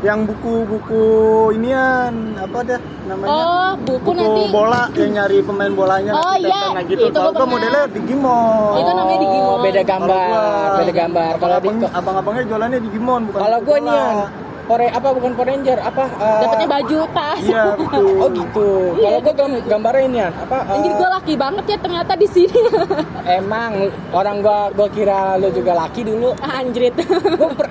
yang 0.00 0.20
buku-buku 0.24 1.04
inian 1.52 2.14
apa 2.38 2.58
dah 2.64 2.80
namanya? 3.10 3.34
Oh 3.34 3.72
buku 3.80 4.10
nanti 4.12 4.42
bola 4.48 4.82
yang 4.92 5.10
nyari 5.12 5.36
pemain 5.40 5.72
bolanya 5.72 6.12
Oh, 6.12 6.34
iya. 6.36 6.62
nah 6.70 6.82
gitu. 6.82 7.04
Itu 7.04 7.16
Kalau 7.16 7.46
modelnya 7.46 7.84
Digimon. 7.88 8.74
Itu 8.76 8.90
namanya 8.92 9.18
Digimon. 9.20 9.50
Oh, 9.50 9.58
beda 9.60 9.82
Kalau 9.82 9.90
gambar, 9.92 10.26
gua- 10.30 10.78
beda 10.78 10.92
gambar. 10.94 11.32
Kalau 11.36 11.56
di 11.56 11.68
abang, 11.68 11.78
abang-abangnya 11.92 12.44
jualannya 12.46 12.80
Digimon 12.80 13.20
bukan 13.26 13.40
kalau 13.40 13.58
buku 13.58 13.66
gua 13.66 13.78
bola. 13.78 13.90
nian, 13.90 14.16
Pore 14.62 14.86
apa 14.86 15.08
bukan 15.10 15.34
Power 15.34 15.48
Ranger, 15.50 15.78
apa 15.82 16.04
eh, 16.06 16.40
Dapatnya 16.40 16.68
baju 16.70 16.98
tas 17.10 17.42
Iya, 17.42 17.64
betul. 17.74 18.06
Oh 18.22 18.28
gitu. 18.30 18.68
Iya, 18.94 19.02
Kalau 19.02 19.18
gua 19.18 19.24
gitu. 19.26 19.40
gam- 19.42 19.64
gambarnya 19.66 20.04
ini 20.04 20.18
apa 20.22 20.56
eh, 20.60 20.72
Anjir 20.72 20.92
gue 20.94 21.08
laki 21.10 21.34
banget 21.34 21.64
ya 21.66 21.78
ternyata 21.82 22.12
di 22.14 22.28
sini 22.30 22.60
emang 23.42 23.72
orang 24.10 24.36
gua 24.38 24.70
gua 24.70 24.86
kira 24.88 25.34
lu 25.36 25.50
juga 25.50 25.74
laki 25.76 26.06
dulu. 26.06 26.38
Anjrit 26.38 26.94
Gua 27.34 27.50
per, 27.50 27.66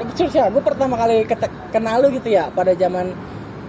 gua 0.49 0.63
pertama 0.65 0.95
kali 0.95 1.23
kenal 1.69 1.95
lu 1.99 2.11
gitu 2.11 2.29
ya 2.29 2.51
pada 2.51 2.73
zaman 2.73 3.15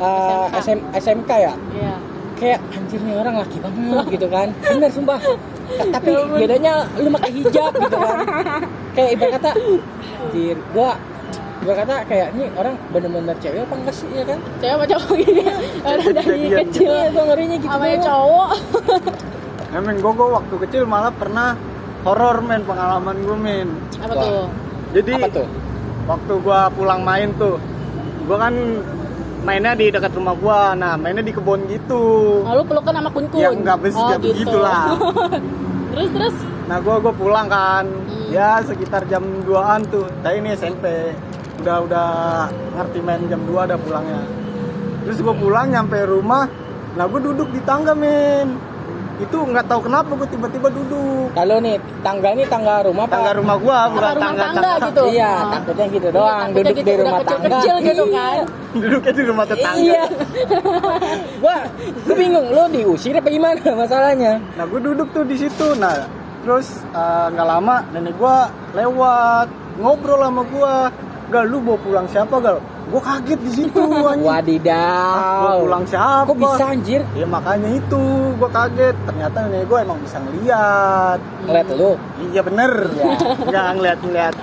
eh, 0.01 0.45
SMK. 0.49 0.55
SM, 0.65 0.79
SMK 0.97 1.31
ya. 1.31 1.55
Iya. 1.77 1.95
Kayak 2.41 2.61
anjir 2.73 3.01
nih 3.05 3.15
orang 3.21 3.35
laki 3.37 3.59
banget 3.61 4.05
gitu 4.17 4.27
kan. 4.33 4.49
Bener 4.65 4.91
sumpah. 4.91 5.21
Tapi 5.95 6.11
bedanya 6.35 6.73
lu 6.99 7.09
pakai 7.13 7.31
hijab 7.37 7.73
gitu 7.77 7.97
kan. 8.01 8.19
Kayak 8.97 9.09
ibarat 9.15 9.33
kata 9.39 9.51
anjir 9.55 10.57
gua 10.73 10.91
gua 11.61 11.75
kata 11.77 11.95
kayak 12.09 12.33
ini 12.33 12.49
orang 12.57 12.75
bener-bener 12.89 13.37
cewek 13.39 13.61
apa 13.63 13.75
enggak 13.77 13.95
sih? 13.95 14.09
Ya 14.11 14.25
kan? 14.25 14.39
Cewek 14.59 14.75
apa 14.81 14.85
cowok? 14.89 15.13
Gini 15.21 15.43
Orang 15.85 16.09
dari 16.17 16.25
Kejadian 16.25 16.59
kecil. 16.65 16.91
Iya 16.91 17.07
gua 17.13 17.25
ngerinya 17.29 17.57
gitu 17.61 17.77
doang. 17.77 18.03
cowok. 18.09 18.51
Emang 19.71 19.97
gue 20.03 20.13
gue 20.19 20.29
waktu 20.35 20.55
kecil 20.67 20.83
malah 20.83 21.15
pernah 21.15 21.55
horor 22.03 22.43
men. 22.43 22.67
Pengalaman 22.67 23.17
gue 23.23 23.39
men. 23.39 23.69
Apa 24.03 24.15
tuh? 24.19 24.47
Jadi 24.91 25.13
apa 25.15 25.29
tuh? 25.31 25.49
waktu 26.11 26.33
gue 26.43 26.61
pulang 26.75 27.07
main 27.07 27.31
tuh, 27.39 27.55
gue 28.27 28.35
kan 28.35 28.55
mainnya 29.43 29.73
di 29.75 29.89
dekat 29.89 30.13
rumah 30.15 30.35
gue. 30.37 30.61
Nah 30.79 30.95
mainnya 30.97 31.25
di 31.25 31.33
kebun 31.33 31.65
gitu. 31.69 32.05
Lalu 32.45 32.63
pelukan 32.69 32.93
sama 32.93 33.11
kun 33.11 33.25
kun 33.29 33.41
Ya 33.41 33.49
enggak 33.51 33.77
bes 33.81 33.95
oh, 33.97 34.07
enggak 34.09 34.21
begitulah. 34.25 34.85
Terus 35.91 36.11
terus 36.15 36.37
Nah 36.71 36.79
gue 36.79 36.97
gue 37.03 37.15
pulang 37.19 37.51
kan, 37.51 37.83
Hmm. 37.83 38.31
ya 38.31 38.63
sekitar 38.63 39.03
jam 39.11 39.27
2an 39.43 39.83
tuh. 39.91 40.07
Tapi 40.23 40.39
ini 40.39 40.55
SMP, 40.55 40.87
udah 41.59 41.77
udah 41.83 42.09
ngerti 42.79 42.99
main 43.03 43.27
jam 43.27 43.43
2 43.43 43.67
udah 43.67 43.75
pulangnya. 43.75 44.23
Terus 45.03 45.19
gue 45.19 45.35
pulang 45.35 45.67
nyampe 45.67 45.99
rumah, 46.07 46.47
nah 46.95 47.11
gue 47.11 47.19
duduk 47.19 47.51
di 47.51 47.59
tangga 47.67 47.91
men. 47.91 48.55
Itu 49.21 49.37
nggak 49.43 49.67
tahu 49.67 49.81
kenapa 49.85 50.11
gue 50.11 50.29
tiba-tiba 50.29 50.69
duduk. 50.69 51.29
kalau 51.31 51.57
nih 51.59 51.77
tangga 52.01 52.29
ini 52.33 52.45
tangga 52.45 52.83
rumah 52.83 53.05
apa 53.05 53.13
Tangga 53.15 53.33
rumah 53.37 53.57
gua 53.57 53.79
bukan 53.87 54.01
Apa 54.01 54.11
rumah 54.11 54.25
tangga 54.27 54.43
tangga 54.43 54.73
gitu 54.83 55.03
iya 55.09 55.31
Oh. 55.31 55.51
takutnya 55.53 55.87
gitu 55.89 56.07
Iya, 56.07 56.17
doang 56.17 56.41
takutnya 56.41 56.57
duduk 56.57 56.75
gitu, 56.75 56.81
di 56.81 56.91
udah 56.91 57.01
rumah 57.01 57.21
tangga 57.21 57.37
kecil-kecil 57.47 57.77
gitu 57.85 58.05
Iya. 58.05 58.25
kan. 58.27 58.45
Duduknya 58.81 59.13
di 59.13 59.23
rumah 59.25 59.45
tetangga. 59.47 59.81
iya 59.81 60.03
gua 61.39 61.57
gua 62.03 62.15
bingung 62.15 62.47
lu 62.49 62.63
diusir 62.69 63.15
apa 63.15 63.29
gimana 63.29 63.61
masalahnya 63.75 64.33
Nah 64.55 64.65
gue 64.65 64.81
duduk 64.81 65.09
tuh 65.11 65.25
di 65.25 65.37
situ. 65.37 65.67
Nah 65.77 65.95
terus 66.41 66.67
eh, 66.91 67.27
nggak 67.29 67.47
lama 67.47 67.77
nenek 67.91 68.15
gua 68.17 68.49
lewat 68.73 69.47
ngobrol 69.77 70.21
sama 70.21 70.43
gua. 70.47 70.75
Gal 71.29 71.47
lu 71.47 71.61
mau 71.61 71.79
pulang 71.79 72.07
siapa 72.07 72.43
gal? 72.43 72.59
Gue 72.91 72.99
kaget 73.01 73.39
di 73.39 73.51
situ 73.53 73.79
anjing. 73.87 74.19
Mau 74.19 74.29
wadidaw 74.29 75.57
pulang 75.61 75.85
siapa? 75.85 76.27
kok 76.27 76.37
bisa 76.37 76.65
anjir 76.67 77.01
Ya 77.13 77.23
makanya 77.25 77.69
itu 77.71 78.03
gue 78.33 78.51
kaget. 78.51 78.97
Ternyata 79.01 79.37
nenek 79.45 79.65
gue 79.65 79.79
emang 79.79 79.99
bisa 79.99 80.17
ngeliat. 80.19 81.19
ngeliat 81.43 81.67
lu 81.73 81.93
Iya 82.27 82.41
bener. 82.43 82.73
Iya. 82.91 83.05
Nggak 83.49 83.67
ngeliat-ngeliat 83.73 84.35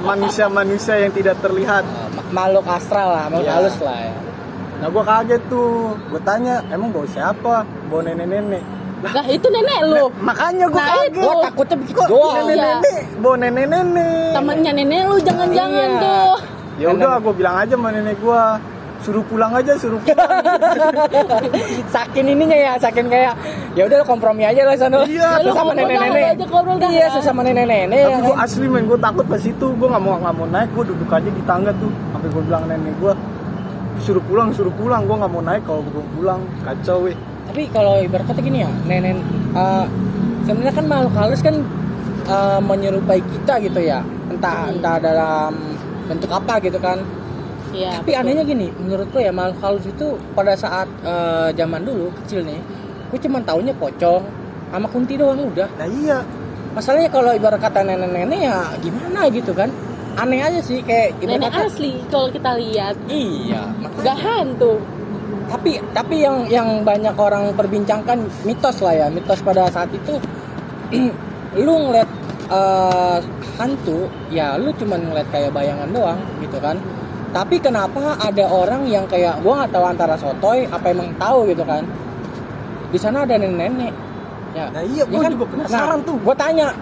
manusia-manusia 0.00 0.94
yang 0.98 1.12
tidak 1.12 1.36
terlihat. 1.38 1.84
Ma- 1.84 2.28
makhluk 2.32 2.64
astral 2.66 3.08
lah 3.10 3.24
makhluk 3.26 3.44
Iya. 3.44 3.54
halus 3.54 3.76
lah 3.80 3.98
ya 3.98 4.14
Nah 4.80 4.88
gue 4.88 5.02
kaget 5.04 5.42
tuh. 5.46 5.72
Gue 6.06 6.20
tanya 6.22 6.54
emang 6.66 6.88
bawa 6.88 7.06
siapa? 7.06 7.54
Bawa 7.86 8.00
nenek-nenek. 8.02 8.64
Lah 9.02 9.24
itu 9.26 9.46
nenek 9.46 9.78
lu 9.82 10.12
Makanya 10.18 10.64
gue 10.66 10.76
Nah, 10.78 10.88
kaget. 10.94 11.22
gua 11.22 11.34
takutnya 11.42 11.76
begitu 11.78 11.96
Kok 11.96 12.06
doang 12.06 12.34
nenek-nenek? 12.38 13.02
Bawa 13.18 13.34
nenek-nenek. 13.38 14.32
Temennya 14.32 14.72
nenek 14.74 15.00
lu 15.04 15.16
jangan-jangan 15.18 15.88
Iya. 15.90 16.00
tuh 16.00 16.34
Ya 16.80 16.88
udah 16.90 17.20
gue 17.20 17.34
bilang 17.36 17.56
aja 17.56 17.76
sama 17.76 17.92
nenek 17.92 18.16
gue 18.18 18.42
suruh 19.00 19.24
pulang 19.24 19.52
aja 19.52 19.72
suruh 19.76 19.96
pulang. 19.96 20.28
saking 21.94 22.26
ininya 22.26 22.56
ya 22.56 22.72
saking 22.76 23.08
kayak 23.08 23.32
ya 23.72 23.84
udah 23.84 24.00
kompromi 24.02 24.44
aja 24.44 24.64
lah 24.64 24.76
sana. 24.76 25.04
Iya, 25.04 25.40
Lu 25.40 25.52
sama 25.52 25.72
nenek-nenek. 25.72 26.40
iya 26.88 27.04
ya. 27.04 27.08
sesama 27.10 27.40
nenek-nenek. 27.40 28.00
Tapi 28.00 28.20
gue 28.24 28.36
asli 28.36 28.66
men 28.66 28.84
gue 28.84 28.98
takut 28.98 29.24
pas 29.24 29.40
itu 29.40 29.66
gue 29.72 29.88
nggak 29.88 30.02
mau 30.02 30.16
nggak 30.18 30.34
mau 30.34 30.46
naik 30.46 30.68
gue 30.72 30.84
duduk 30.88 31.10
aja 31.10 31.28
di 31.28 31.42
tangga 31.44 31.72
tuh. 31.76 31.92
Sampai 32.12 32.28
gue 32.28 32.42
bilang 32.44 32.64
nenek 32.64 32.94
gue 32.96 33.12
suruh 34.00 34.24
pulang 34.24 34.48
suruh 34.52 34.72
pulang. 34.72 35.04
Gue 35.04 35.16
nggak 35.16 35.32
mau 35.32 35.42
naik 35.42 35.62
kalau 35.64 35.80
gue 35.82 36.04
pulang. 36.12 36.40
Kacau 36.64 37.04
weh. 37.04 37.16
Tapi 37.48 37.62
kalau 37.72 37.98
ibarat 37.98 38.24
kata 38.24 38.40
gini 38.40 38.62
ya 38.62 38.70
nenek 38.84 39.16
eh, 39.52 39.84
sebenarnya 40.44 40.72
kan 40.72 40.86
makhluk 40.86 41.14
halus 41.16 41.40
kan 41.40 41.56
eh, 42.26 42.60
menyerupai 42.60 43.20
kita 43.20 43.60
gitu 43.60 43.80
ya. 43.80 44.00
Entah 44.28 44.68
Hmm. 44.68 44.74
entah 44.76 44.96
dalam 44.96 45.52
bentuk 46.10 46.30
apa 46.34 46.58
gitu 46.58 46.82
kan. 46.82 46.98
Iya 47.70 48.02
tapi 48.02 48.18
anehnya 48.18 48.42
gini 48.42 48.66
menurutku 48.74 49.22
ya 49.22 49.30
makhluk 49.30 49.62
halus 49.62 49.86
itu 49.86 50.18
pada 50.34 50.58
saat 50.58 50.90
eh, 51.06 51.54
zaman 51.54 51.86
dulu 51.86 52.10
kecil 52.18 52.42
nih 52.42 52.58
gue 53.10 53.18
cuma 53.22 53.38
taunya 53.46 53.70
pocong 53.74 54.22
sama 54.70 54.86
kunti 54.90 55.14
doang 55.14 55.50
udah. 55.50 55.70
Nah 55.78 55.86
iya. 55.86 56.18
Masalahnya 56.70 57.10
kalau 57.10 57.34
ibarat 57.34 57.58
kata 57.58 57.82
nenek-nenek 57.82 58.40
ya 58.46 58.70
gimana 58.78 59.26
gitu 59.30 59.50
kan. 59.50 59.70
Aneh 60.14 60.42
aja 60.42 60.58
sih 60.62 60.82
kayak 60.82 61.18
ibarat 61.18 61.38
Nenek 61.42 61.50
kata 61.50 61.66
asli 61.66 61.92
kalau 62.10 62.28
kita 62.30 62.50
lihat. 62.54 62.94
Iya 63.10 63.62
Gak 64.02 64.18
hantu. 64.18 64.78
Tapi 65.50 65.82
tapi 65.90 66.22
yang 66.22 66.46
yang 66.46 66.86
banyak 66.86 67.14
orang 67.18 67.50
perbincangkan 67.58 68.22
mitos 68.46 68.78
lah 68.78 68.94
ya 68.94 69.06
mitos 69.10 69.42
pada 69.42 69.66
saat 69.66 69.90
itu 69.90 70.14
lu 71.66 71.74
ngeliat 71.90 72.06
eh, 72.50 73.18
hantu 73.56 74.10
ya 74.34 74.58
lu 74.58 74.74
cuman 74.74 75.00
ngeliat 75.10 75.28
kayak 75.30 75.54
bayangan 75.54 75.88
doang 75.94 76.20
gitu 76.42 76.58
kan. 76.58 76.76
Tapi 77.30 77.62
kenapa 77.62 78.18
ada 78.18 78.44
orang 78.50 78.90
yang 78.90 79.06
kayak 79.06 79.38
gua 79.46 79.62
nggak 79.62 79.70
tahu 79.70 79.84
antara 79.86 80.14
sotoy 80.18 80.66
apa 80.66 80.86
emang 80.90 81.14
tahu 81.14 81.46
gitu 81.46 81.62
kan. 81.62 81.86
Di 82.90 82.98
sana 82.98 83.22
ada 83.22 83.38
nenek-nenek. 83.38 83.94
Ya. 84.50 84.66
Nah 84.74 84.82
iya, 84.82 85.06
ya 85.06 85.14
gue 85.14 85.38
juga 85.38 85.46
penasaran 85.46 86.02
nah, 86.02 86.06
tuh. 86.10 86.16
gua 86.26 86.34
tanya 86.34 86.74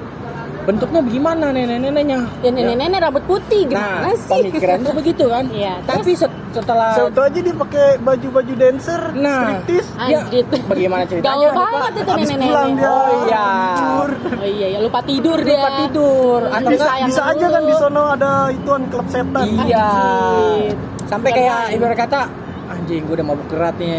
bentuknya 0.68 1.00
gimana 1.02 1.48
nenek-neneknya 1.48 2.20
dan 2.44 2.52
nenek-nenek 2.52 3.00
rambut 3.00 3.24
putih 3.24 3.64
nah 3.66 4.04
gimana 4.04 4.12
sih 4.14 4.40
pemikiran 4.44 4.78
tuh 4.78 4.92
begitu 4.92 5.24
kan 5.24 5.44
Iya, 5.48 5.74
tapi 5.82 6.12
set- 6.12 6.36
setelah 6.48 6.92
Satu 6.92 7.20
aja 7.20 7.38
dia 7.38 7.54
pakai 7.54 7.86
baju-baju 7.98 8.52
dancer, 8.52 9.00
Nah. 9.14 9.60
striptease. 9.62 9.90
ya, 10.02 10.20
Anjir. 10.22 10.44
bagaimana 10.64 11.02
ceritanya 11.04 11.28
Gaul 11.30 11.44
lupa. 11.46 11.62
banget 11.62 11.92
itu 11.94 12.02
nenek-nenek. 12.10 12.44
pulang 12.44 12.70
dia. 12.74 12.88
Oh 12.90 13.08
iya. 13.22 13.48
tidur. 13.70 14.08
Oh 14.18 14.48
iya 14.50 14.66
ya 14.68 14.78
lupa 14.80 15.00
tidur 15.02 15.38
dia. 15.38 15.52
lupa 15.54 15.70
tidur 15.78 16.40
atau 16.46 16.68
Bisa, 16.68 16.84
enggak 16.84 17.06
bisa 17.06 17.22
aja 17.26 17.46
kan 17.48 17.62
di 17.62 17.74
sono 17.74 18.02
ada 18.10 18.32
ituan 18.50 18.82
klub 18.88 19.06
setan. 19.08 19.46
Iya. 19.64 19.88
Sampai 21.06 21.30
kayak 21.32 21.60
ibarat 21.72 21.96
kata 21.98 22.20
anjing 22.68 23.00
gue 23.04 23.14
udah 23.14 23.26
mabuk 23.26 23.48
kerat 23.48 23.74
nih. 23.76 23.96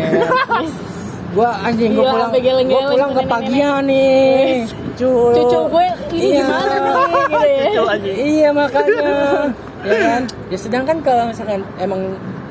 gua 1.34 1.50
anjing 1.62 1.94
gue 1.94 2.02
Iya, 2.02 2.12
pulang 2.12 2.32
gua 2.66 2.82
pulang 2.88 3.10
tuh 3.12 3.18
kepagian 3.20 3.82
nih. 3.86 4.66
Cuy. 5.00 5.32
Cucu 5.32 5.60
gue 5.72 5.84
ini 6.12 6.28
Iya. 6.36 6.44
gimana 6.44 6.76
nih 6.76 6.92
gitu 7.08 7.40
ya. 7.48 7.64
Cucu. 7.72 8.10
Iya 8.12 8.50
makanya. 8.52 9.00
ya 9.88 9.96
kan? 9.96 10.22
Ya 10.52 10.58
sedangkan 10.60 10.98
kalau 11.00 11.24
misalkan 11.32 11.62
emang 11.80 12.02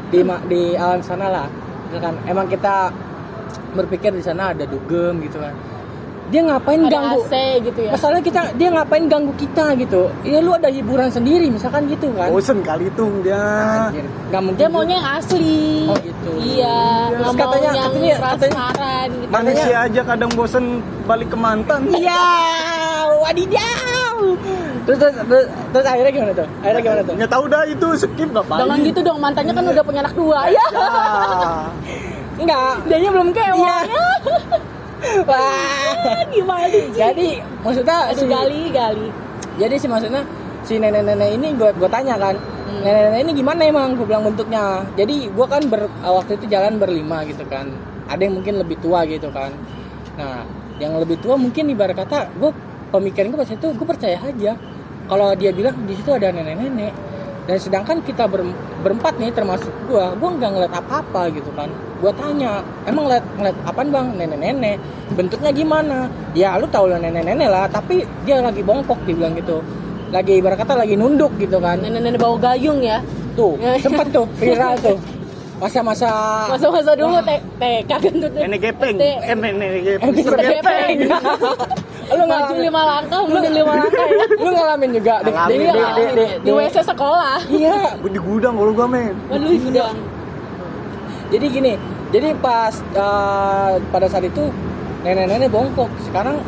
di 0.09 0.25
di 0.49 0.63
alam 0.81 1.05
sana 1.05 1.29
lah, 1.29 1.47
misalkan 1.93 2.17
emang 2.25 2.49
kita 2.49 2.89
berpikir 3.77 4.17
di 4.17 4.25
sana 4.25 4.57
ada 4.57 4.65
dugem 4.65 5.21
gitu 5.21 5.37
kan. 5.37 5.53
Dia 6.29 6.45
ngapain 6.45 6.77
Ada 6.85 6.93
ganggu? 6.93 7.21
AC 7.25 7.33
gitu 7.65 7.81
ya. 7.81 7.91
Masalahnya 7.97 8.21
kita 8.21 8.41
dia 8.53 8.69
ngapain 8.69 9.05
ganggu 9.07 9.33
kita 9.35 9.73
gitu? 9.75 10.13
Ya 10.23 10.39
lu 10.39 10.53
ada 10.53 10.69
hiburan 10.69 11.09
sendiri 11.09 11.49
misalkan 11.49 11.89
gitu 11.89 12.13
kan. 12.13 12.29
Bosen 12.29 12.61
kali 12.61 12.93
tuh 12.93 13.09
dia. 13.23 13.41
Anjir, 13.89 14.05
nggak 14.29 14.43
mungkin 14.43 14.61
Dia 14.61 14.69
maunya 14.69 14.97
yang 15.01 15.09
asli. 15.17 15.89
Oh, 15.89 15.97
gitu. 15.97 16.31
Iya, 16.37 16.81
nggak 17.09 17.17
Terus 17.19 17.33
katanya- 17.35 17.65
yang 17.65 17.77
katanya- 17.89 18.19
katanya- 18.21 18.37
transparan 18.45 19.09
gitu. 19.15 19.31
Manusia 19.33 19.77
aja 19.83 20.01
kadang 20.05 20.31
bosen 20.31 20.65
balik 21.05 21.29
ke 21.29 21.37
mantan. 21.37 21.81
Iya, 21.89 22.25
wadidaw. 23.19 24.17
Terus, 24.85 24.99
terus, 24.99 25.15
terus, 25.23 25.45
terus 25.71 25.87
akhirnya 25.87 26.13
gimana 26.13 26.33
tuh? 26.35 26.49
Akhirnya 26.61 26.83
gimana 26.83 27.03
tuh? 27.03 27.15
Nggak 27.17 27.31
tahu 27.31 27.45
dah 27.47 27.63
itu 27.65 27.87
skip 27.95 28.29
ngapain. 28.31 28.61
Jangan 28.63 28.79
gitu 28.83 29.01
dong, 29.01 29.19
mantannya 29.19 29.53
kan 29.53 29.65
udah 29.67 29.81
punya 29.83 30.01
anak 30.03 30.13
dua. 30.13 30.41
Ya. 30.49 30.65
Enggak. 32.41 32.73
Dianya 32.85 33.11
belum 33.11 33.29
kewa. 33.33 33.57
Iya. 33.57 33.79
Wah. 35.29 36.23
Gimana 36.29 36.67
sih? 36.69 36.91
Jadi 36.91 37.29
maksudnya 37.61 38.11
Aduh 38.11 38.21
si, 38.21 38.27
gali 38.27 38.61
gali. 38.71 39.07
jadi 39.57 39.75
si 39.75 39.87
maksudnya 39.87 40.23
si 40.63 40.77
nenek-nenek 40.77 41.31
ini 41.35 41.49
gue 41.55 41.71
gue 41.73 41.89
tanya 41.89 42.15
kan, 42.17 42.37
Hmm. 42.69 42.85
nenek-nenek 42.85 43.21
ini 43.25 43.33
gimana 43.35 43.61
emang? 43.65 43.97
Gue 43.97 44.05
bilang 44.05 44.27
bentuknya. 44.27 44.85
Jadi 44.93 45.31
gue 45.31 45.47
kan 45.49 45.63
ber, 45.65 45.89
waktu 45.99 46.37
itu 46.37 46.45
jalan 46.47 46.77
berlima 46.77 47.25
gitu 47.25 47.43
kan. 47.47 47.73
Ada 48.07 48.29
yang 48.29 48.35
mungkin 48.37 48.61
lebih 48.61 48.77
tua 48.79 49.05
gitu 49.05 49.33
kan. 49.33 49.55
Nah, 50.19 50.45
yang 50.79 50.95
lebih 50.97 51.19
tua 51.19 51.35
mungkin 51.35 51.67
ibarat 51.69 51.97
kata 51.97 52.31
gue 52.35 52.51
pemikiran 52.89 53.29
gue 53.29 53.39
pas 53.39 53.51
itu 53.51 53.67
gue 53.69 53.87
percaya 53.87 54.19
aja 54.19 54.55
kalau 55.05 55.35
dia 55.35 55.51
bilang 55.51 55.75
di 55.85 55.93
situ 55.93 56.09
ada 56.09 56.31
nenek-nenek 56.31 56.95
dan 57.45 57.57
sedangkan 57.59 57.99
kita 58.01 58.25
ber- 58.25 58.47
berempat 58.81 59.19
nih 59.19 59.35
termasuk 59.35 59.69
gue 59.85 60.05
gue 60.15 60.29
nggak 60.31 60.51
ngeliat 60.51 60.75
apa-apa 60.75 61.33
gitu 61.33 61.51
kan 61.53 61.69
gue 61.99 62.13
tanya 62.15 62.63
emang 62.85 63.07
ngeliat 63.07 63.25
ngeliat 63.35 63.57
apaan 63.65 63.89
bang 63.91 64.07
nenek-nenek 64.15 64.77
bentuknya 65.13 65.51
gimana 65.51 65.99
ya 66.31 66.55
lu 66.55 66.67
tau 66.67 66.87
lah 66.87 66.97
nenek-nenek 66.97 67.49
lah 67.49 67.67
tapi 67.67 68.07
dia 68.23 68.39
lagi 68.39 68.63
bongkok 68.63 69.03
dibilang 69.03 69.35
gitu 69.35 69.59
lagi 70.09 70.39
ibarat 70.39 70.57
kata 70.57 70.73
lagi 70.75 70.95
nunduk 70.95 71.35
gitu 71.37 71.59
kan 71.59 71.77
Nenek-nenek 71.77 72.17
bau 72.17 72.39
gayung 72.39 72.81
ya. 72.81 73.03
tuh 73.35 73.55
sempet 73.77 74.09
tuh 74.09 74.25
viral 74.35 74.79
tuh 74.79 74.97
masa-masa 75.59 76.11
Masa-masa 76.49 76.95
dulu 76.95 77.19
teh 77.21 77.39
teh 77.59 77.83
kagak 77.83 78.15
tuh. 78.15 78.31
Nenek 78.31 78.63
gepeng. 78.63 78.95
Eh 78.95 79.35
nenek 79.35 79.99
gepeng. 79.99 80.15
Gepeng. 80.39 80.97
Lu 82.15 82.25
Maju 82.25 82.55
lima 82.57 82.83
langkah, 82.89 83.21
mundur 83.21 83.53
lima 83.53 83.73
langkah 83.75 84.07
ya. 84.07 84.25
lu 84.41 84.49
ngalamin 84.49 84.91
juga 84.97 85.15
di, 85.21 85.29
di, 85.29 85.35
di, 85.35 85.55
Iya, 85.61 85.73
di, 85.77 85.83
di, 85.85 86.05
di, 86.09 86.25
di- 86.41 86.53
WC 86.57 86.77
sekolah. 86.81 87.37
iya 87.51 87.79
Di 88.01 88.17
gudang 88.17 88.55
kalau 88.57 88.73
gua 88.73 88.87
men. 88.89 89.13
Waduh, 89.29 89.51
gudang. 89.61 89.97
Jadi 91.29 91.47
gini 91.47 91.73
jadi 92.09 92.33
pas 92.37 92.73
eh, 92.75 93.73
pada 93.87 94.07
saat 94.07 94.25
itu 94.25 94.49
nenek-nenek 95.01 95.49
bongkok 95.49 95.89
sekarang 96.03 96.41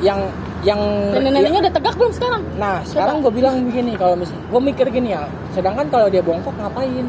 yang 0.00 0.18
yang 0.60 0.78
Nenek-neneknya 1.12 1.60
udah 1.60 1.72
tegak 1.72 1.94
belum 1.94 2.10
sekarang? 2.10 2.42
nah 2.54 2.82
sekarang 2.82 3.20
gue 3.20 3.30
bilang 3.30 3.62
begini 3.64 3.94
kalau 3.94 4.14
misal 4.14 4.34
gue 4.34 4.60
mikir 4.60 4.86
gini 4.88 5.12
ya 5.12 5.22
sedangkan 5.52 5.86
kalau 5.86 6.06
dia 6.06 6.18
bongkok 6.18 6.50
ngapain 6.52 7.06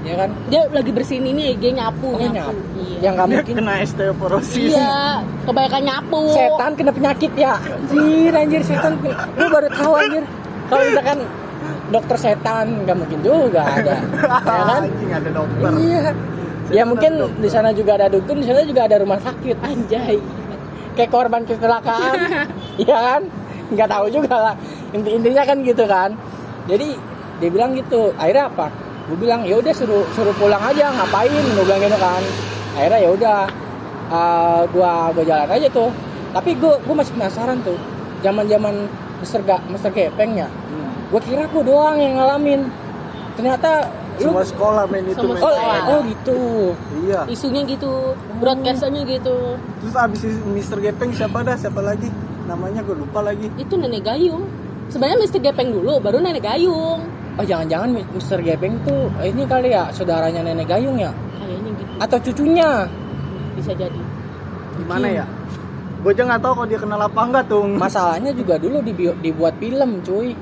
ya 0.00 0.14
kan 0.16 0.30
Dia 0.48 0.64
lagi 0.66 0.90
bersihin 0.90 1.22
ini 1.24 1.54
dia 1.54 1.70
nyapu, 1.72 2.08
Oh, 2.08 2.18
nyapu. 2.18 2.34
nyapu. 2.50 2.50
Iya. 2.74 2.98
yang 3.00 3.12
nggak 3.14 3.28
mungkin 3.30 3.54
kena 3.54 3.74
osteoporosis. 3.80 4.72
Iya, 4.72 4.96
kebanyakan 5.44 5.82
nyapu. 5.84 6.20
setan 6.30 6.70
kena 6.74 6.90
penyakit 6.90 7.32
ya 7.34 7.54
anjir 7.60 8.32
anjir 8.32 8.60
setan 8.60 8.92
gue 8.98 9.12
baru 9.46 9.68
tahu 9.70 9.92
anjir 9.94 10.24
kalau 10.66 10.82
misalkan 10.82 11.18
dokter 11.90 12.16
setan 12.16 12.66
nggak 12.82 12.96
mungkin 12.96 13.18
juga 13.20 13.62
ada 13.62 13.94
ya 14.48 14.62
kan 14.64 14.82
Anjing 14.82 15.10
ada 15.12 15.28
dokter. 15.30 15.70
iya 15.78 16.02
ya 16.70 16.82
mungkin 16.86 17.12
di 17.42 17.48
sana 17.50 17.74
juga 17.74 17.98
ada 17.98 18.06
dukun 18.06 18.40
di 18.40 18.46
sana 18.46 18.62
juga 18.62 18.86
ada 18.86 18.96
rumah 19.02 19.18
sakit. 19.18 19.56
Anjay. 19.60 20.18
kayak 20.98 21.10
korban 21.10 21.42
kecelakaan. 21.46 22.18
Iya 22.80 22.96
kan? 22.96 23.22
Nggak 23.76 23.88
tahu 23.92 24.06
juga 24.08 24.34
lah. 24.50 24.54
Inti 24.96 25.10
intinya 25.12 25.44
kan 25.44 25.60
gitu 25.60 25.84
kan. 25.84 26.16
Jadi 26.64 26.96
dia 27.42 27.50
bilang 27.52 27.76
gitu. 27.76 28.08
Akhirnya 28.16 28.48
apa? 28.48 28.72
Gue 29.04 29.18
bilang 29.20 29.44
ya 29.44 29.60
udah 29.60 29.74
suruh 29.76 30.08
suruh 30.16 30.32
pulang 30.40 30.62
aja. 30.64 30.88
Ngapain? 30.88 31.28
Gue 31.28 31.64
bilang 31.68 31.82
gitu 31.84 31.98
kan. 32.00 32.22
Akhirnya 32.72 33.00
ya 33.04 33.10
udah 33.12 33.38
uh, 34.08 34.62
gua 34.72 35.12
gua 35.12 35.24
jalan 35.28 35.48
aja 35.50 35.68
tuh. 35.68 35.92
Tapi 36.32 36.56
gue 36.56 36.74
gue 36.80 36.94
masih 36.94 37.12
penasaran 37.18 37.58
tuh 37.60 37.76
zaman 38.24 38.46
zaman 38.48 38.74
Mister 39.20 39.40
Ga, 39.44 39.60
Mister 39.68 39.90
Gepengnya. 39.92 40.48
Hmm. 40.48 40.88
gue 41.10 41.20
kira 41.26 41.44
gue 41.50 41.62
doang 41.66 41.98
yang 41.98 42.16
ngalamin. 42.16 42.70
Ternyata 43.36 43.90
Semua 44.22 44.44
sekolah 44.44 44.84
main 44.84 45.04
itu 45.04 45.18
men. 45.18 45.32
oh, 45.32 45.36
sekolah. 45.36 45.80
oh 45.88 46.00
gitu 46.04 46.38
Iya. 47.02 47.20
Isunya 47.26 47.62
gitu, 47.64 47.90
broadcastnya 48.36 49.02
gitu. 49.02 49.56
Terus 49.80 49.94
abis 49.94 50.20
itu 50.22 50.36
Mister 50.46 50.76
Gepeng 50.76 51.10
siapa 51.10 51.40
dah? 51.40 51.54
Siapa 51.54 51.80
lagi? 51.80 52.06
Namanya 52.44 52.80
gue 52.80 52.94
lupa 52.94 53.20
lagi. 53.20 53.48
Itu 53.54 53.74
nenek 53.74 54.04
gayung. 54.04 54.44
Sebenarnya 54.86 55.22
Mr. 55.22 55.38
Gepeng 55.40 55.70
dulu, 55.70 55.98
baru 55.98 56.18
nenek 56.18 56.42
gayung. 56.42 57.00
oh 57.32 57.44
jangan-jangan 57.46 57.88
Mister 58.10 58.38
Gepeng 58.38 58.74
tuh 58.82 59.06
ini 59.18 59.42
kali 59.44 59.70
ya 59.70 59.88
saudaranya 59.88 60.42
nenek 60.42 60.66
Gayung 60.66 60.98
ya 60.98 61.08
Kayaknya 61.38 61.70
gitu. 61.72 61.92
atau 61.98 62.18
cucunya 62.20 62.70
Bisa 63.54 63.72
jadi. 63.72 64.00
Gimana 64.76 65.06
ya? 65.08 65.24
Gue 66.00 66.10
aja 66.10 66.26
nggak 66.26 66.40
tahu 66.40 66.52
kalau 66.54 66.68
dia 66.68 66.76
kenal 66.76 67.00
apa 67.00 67.20
enggak 67.22 67.44
tuh. 67.46 67.64
masalahnya 67.70 68.32
juga 68.32 68.56
dulu 68.56 68.82
dibuat 69.16 69.54
film 69.56 70.02
cuy 70.02 70.34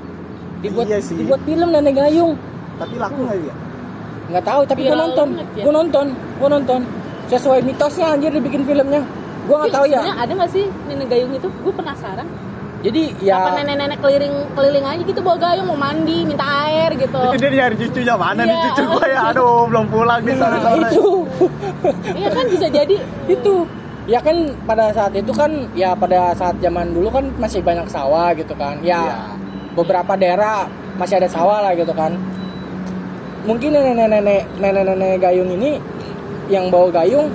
dibuat 0.59 0.87
Iya 0.87 0.97
sih. 0.99 1.15
dibuat 1.15 1.39
film 1.43 1.69
nenek 1.69 1.93
Gayung 1.93 2.33
Tapi 2.75 2.95
laku 2.95 3.19
nggak 3.21 3.37
ya? 3.37 3.53
Nggak 4.29 4.43
tahu 4.43 4.61
tapi 4.63 4.81
gue 4.83 4.93
nonton 4.95 5.27
ya. 5.53 5.63
gue 5.65 5.73
nonton 5.73 6.05
gue 6.13 6.49
nonton 6.49 6.79
sesuai 7.27 7.59
mitosnya 7.61 8.13
anjir 8.13 8.29
dibikin 8.29 8.61
filmnya 8.61 9.01
gue 9.43 9.55
nggak 9.55 9.73
tahu 9.73 9.85
ya 9.85 10.01
ada 10.13 10.31
nggak 10.31 10.51
sih 10.51 10.65
nenek 10.85 11.07
gayung 11.07 11.33
itu? 11.33 11.49
Gue 11.59 11.73
penasaran. 11.73 12.27
jadi 12.79 13.01
Apa 13.11 13.19
ya 13.19 13.37
nenek-nenek 13.59 13.97
keliling 13.99 14.35
keliling 14.53 14.85
aja 14.85 15.01
gitu 15.01 15.19
bawa 15.19 15.35
gayung 15.37 15.67
mau 15.67 15.75
mandi, 15.75 16.23
minta 16.23 16.45
air 16.63 16.95
gitu. 16.95 17.17
Itu 17.27 17.35
dia 17.43 17.51
nyari 17.51 17.75
cucunya 17.75 18.15
mana 18.15 18.41
nih 18.41 18.53
Iya. 18.53 18.63
cucu 18.65 18.83
gue 18.87 19.05
ya? 19.05 19.19
Aduh 19.29 19.67
belum 19.67 19.85
pulang 19.89 20.21
nih 20.21 20.33
nah, 20.33 20.47
sore-sore. 20.47 20.87
itu 20.87 21.05
Iya 22.13 22.29
kan 22.29 22.45
bisa 22.47 22.67
jadi. 22.67 22.95
itu 23.27 23.53
ya 24.05 24.19
kan 24.19 24.37
pada 24.63 24.85
saat 24.89 25.13
itu 25.13 25.31
kan 25.31 25.51
ya 25.73 25.91
pada 25.93 26.31
saat 26.33 26.55
zaman 26.57 26.89
dulu 26.89 27.09
kan 27.09 27.25
masih 27.35 27.59
banyak 27.59 27.85
sawah 27.85 28.31
gitu 28.31 28.53
kan 28.53 28.79
ya 28.79 29.01
Iya. 29.01 29.17
beberapa 29.73 30.13
daerah 30.13 30.65
masih 30.95 31.17
ada 31.17 31.27
sawah 31.27 31.59
lah 31.61 31.73
gitu 31.73 31.91
kan 31.91 32.15
mungkin 33.49 33.73
nenek-nenek 33.73 34.45
nenek-nenek 34.61 35.17
gayung 35.17 35.49
ini 35.49 35.81
yang 36.53 36.69
bawa 36.69 36.93
gayung 36.93 37.33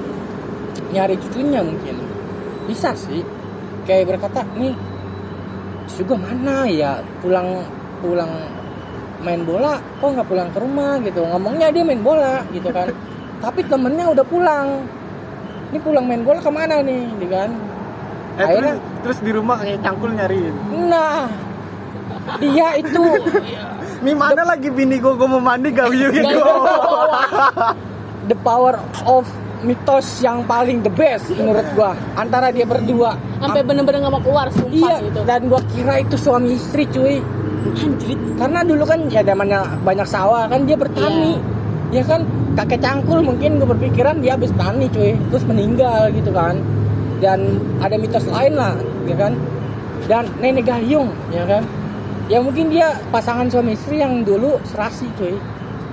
nyari 0.94 1.18
cucunya 1.18 1.58
mungkin. 1.58 1.98
Bisa 2.70 2.94
sih. 2.94 3.26
Kayak 3.82 4.14
berkata 4.14 4.46
nih 4.54 4.70
juga 5.90 6.14
mana 6.14 6.70
ya? 6.70 7.02
Pulang 7.18 7.66
pulang 7.98 8.30
main 9.24 9.42
bola 9.42 9.80
kok 9.98 10.06
nggak 10.14 10.28
pulang 10.30 10.48
ke 10.54 10.58
rumah? 10.62 11.02
Gitu. 11.02 11.18
Ngomongnya 11.18 11.74
dia 11.74 11.82
main 11.82 11.98
bola 11.98 12.46
gitu 12.54 12.70
kan. 12.70 12.94
Tapi 13.44 13.66
temennya 13.66 14.06
udah 14.14 14.24
pulang. 14.24 14.86
Ini 15.74 15.78
pulang 15.82 16.06
main 16.06 16.22
bola 16.22 16.38
ke 16.38 16.50
mana 16.54 16.78
nih? 16.78 17.02
Gitu 17.18 17.26
kan. 17.26 17.50
Eh, 17.50 18.38
terus, 18.38 18.46
Akhirnya- 18.50 18.80
terus 19.02 19.18
di 19.22 19.30
rumah 19.34 19.56
kayak 19.58 19.78
cangkul 19.82 20.10
nyariin. 20.14 20.54
nah 20.90 21.26
dia 22.40 22.68
itu 22.78 23.02
Nih 24.04 24.12
mana 24.12 24.42
lagi 24.44 24.68
bini 24.68 25.00
gue 25.00 25.12
gue 25.16 25.28
mau 25.28 25.40
mandi 25.40 25.72
gak 25.72 25.88
gitu. 25.88 26.44
the 28.28 28.36
power 28.44 28.76
of 29.08 29.24
mitos 29.64 30.20
yang 30.20 30.44
paling 30.44 30.84
the 30.84 30.92
best 30.92 31.32
menurut 31.32 31.64
gua 31.72 31.96
antara 32.20 32.52
dia 32.52 32.68
berdua. 32.68 33.16
Sampai 33.40 33.64
bener-bener 33.64 34.04
nggak 34.04 34.12
mau 34.12 34.22
keluar 34.22 34.46
sumpah 34.52 34.76
iya 34.76 34.96
gitu. 35.00 35.20
dan 35.24 35.40
gua 35.48 35.60
kira 35.72 36.04
itu 36.04 36.16
suami 36.20 36.54
istri 36.54 36.84
cuy. 36.92 37.24
Anjrit. 37.64 38.20
karena 38.36 38.60
dulu 38.60 38.84
kan 38.84 39.08
ya 39.08 39.24
zamannya 39.24 39.64
banyak 39.80 40.04
sawah 40.04 40.44
kan 40.52 40.68
dia 40.68 40.76
bertani. 40.76 41.40
Ya 41.88 42.04
kan 42.04 42.28
kakek 42.60 42.84
cangkul 42.84 43.24
mungkin 43.24 43.56
gue 43.56 43.64
berpikiran 43.64 44.20
dia 44.20 44.36
habis 44.36 44.52
tani 44.52 44.84
cuy. 44.92 45.16
Terus 45.16 45.44
meninggal 45.48 46.12
gitu 46.12 46.28
kan. 46.28 46.60
Dan 47.24 47.56
ada 47.80 47.96
mitos 47.96 48.28
lain 48.28 48.52
lah 48.52 48.76
ya 49.08 49.16
kan. 49.16 49.32
Dan 50.04 50.28
nenek 50.44 50.68
gayung 50.68 51.08
ya 51.32 51.48
kan 51.48 51.64
ya 52.28 52.38
mungkin 52.40 52.72
dia 52.72 52.96
pasangan 53.12 53.48
suami 53.52 53.76
istri 53.76 54.00
yang 54.00 54.24
dulu 54.24 54.56
serasi 54.68 55.08
cuy. 55.18 55.36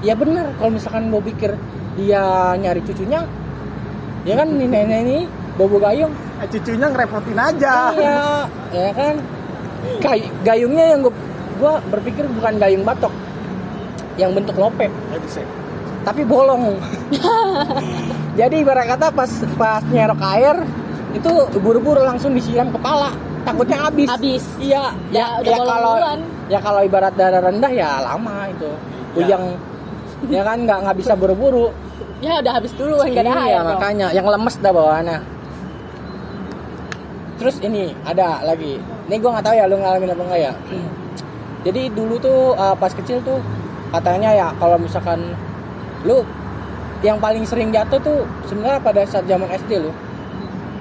Ya 0.02 0.18
benar 0.18 0.50
kalau 0.58 0.74
misalkan 0.74 1.12
mau 1.12 1.22
pikir 1.22 1.54
dia 2.00 2.56
nyari 2.58 2.82
cucunya 2.88 3.28
ya 4.24 4.34
kan 4.38 4.48
ini 4.50 4.66
nenek 4.66 5.00
ini 5.06 5.18
bobo 5.60 5.78
gayung. 5.78 6.14
Eh, 6.42 6.48
cucunya 6.50 6.88
ngerepotin 6.90 7.38
aja. 7.38 7.76
Iya 7.94 8.24
ya 8.72 8.92
kan. 8.96 9.16
Gay- 9.98 10.34
gayungnya 10.46 10.94
yang 10.94 11.00
gue 11.06 11.14
gua 11.58 11.82
berpikir 11.90 12.26
bukan 12.30 12.58
gayung 12.58 12.86
batok. 12.86 13.14
Yang 14.18 14.32
bentuk 14.42 14.56
lope. 14.58 14.88
Ya, 14.88 15.18
bisa. 15.22 15.42
tapi 16.02 16.26
bolong. 16.26 16.82
Jadi 18.40 18.66
ibarat 18.66 18.90
kata 18.90 19.14
pas 19.14 19.30
pas 19.54 19.86
nyerok 19.86 20.22
air 20.34 20.58
itu 21.14 21.30
buru-buru 21.62 22.02
langsung 22.02 22.34
disiram 22.34 22.74
kepala 22.74 23.14
takutnya 23.44 23.78
habis. 23.90 24.08
Habis. 24.10 24.44
iya. 24.62 24.84
Ya, 25.10 25.26
udah 25.42 25.54
bolong 25.58 25.76
kalau 25.76 25.94
ya 26.52 26.60
kalau 26.60 26.82
ibarat 26.86 27.14
darah 27.16 27.42
rendah 27.42 27.72
ya 27.72 28.00
lama 28.02 28.48
itu. 28.50 28.72
Yang 29.20 29.44
ya 30.30 30.42
kan 30.46 30.58
nggak 30.64 30.80
nggak 30.88 30.98
bisa 30.98 31.14
buru-buru. 31.18 31.74
Ya 32.22 32.38
udah 32.38 32.54
habis 32.62 32.72
dulu 32.78 33.02
enggak 33.02 33.26
ada 33.26 33.34
air. 33.34 33.50
iya 33.50 33.60
dong. 33.60 33.70
makanya. 33.74 34.08
Yang 34.14 34.28
lemes 34.38 34.56
dah 34.62 34.72
bawaannya 34.72 35.20
terus 37.42 37.58
ini 37.66 37.98
ada 38.06 38.46
lagi. 38.46 38.78
Ini 39.10 39.16
gue 39.18 39.30
nggak 39.34 39.42
tahu 39.42 39.56
ya 39.58 39.66
lu 39.66 39.82
ngalamin 39.82 40.14
apa 40.14 40.24
enggak 40.30 40.42
ya? 40.46 40.54
Jadi 41.66 41.82
dulu 41.90 42.22
tuh 42.22 42.54
uh, 42.54 42.78
pas 42.78 42.94
kecil 42.94 43.18
tuh 43.26 43.42
katanya 43.90 44.30
ya 44.30 44.48
kalau 44.62 44.78
misalkan 44.78 45.34
lu 46.06 46.22
yang 47.02 47.18
paling 47.18 47.42
sering 47.50 47.74
jatuh 47.74 47.98
tuh 47.98 48.30
sebenarnya 48.46 48.78
pada 48.78 49.02
saat 49.10 49.26
zaman 49.26 49.50
SD 49.50 49.82
lu. 49.82 49.90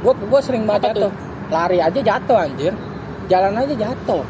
Gue 0.05 0.13
gue 0.13 0.41
sering 0.45 0.69
banget 0.69 0.93
jatuh 0.93 1.13
lari 1.51 1.79
aja 1.79 2.01
jatuh 2.01 2.39
anjir 2.41 2.73
jalan 3.27 3.53
aja 3.55 3.75
jatuh 3.77 4.23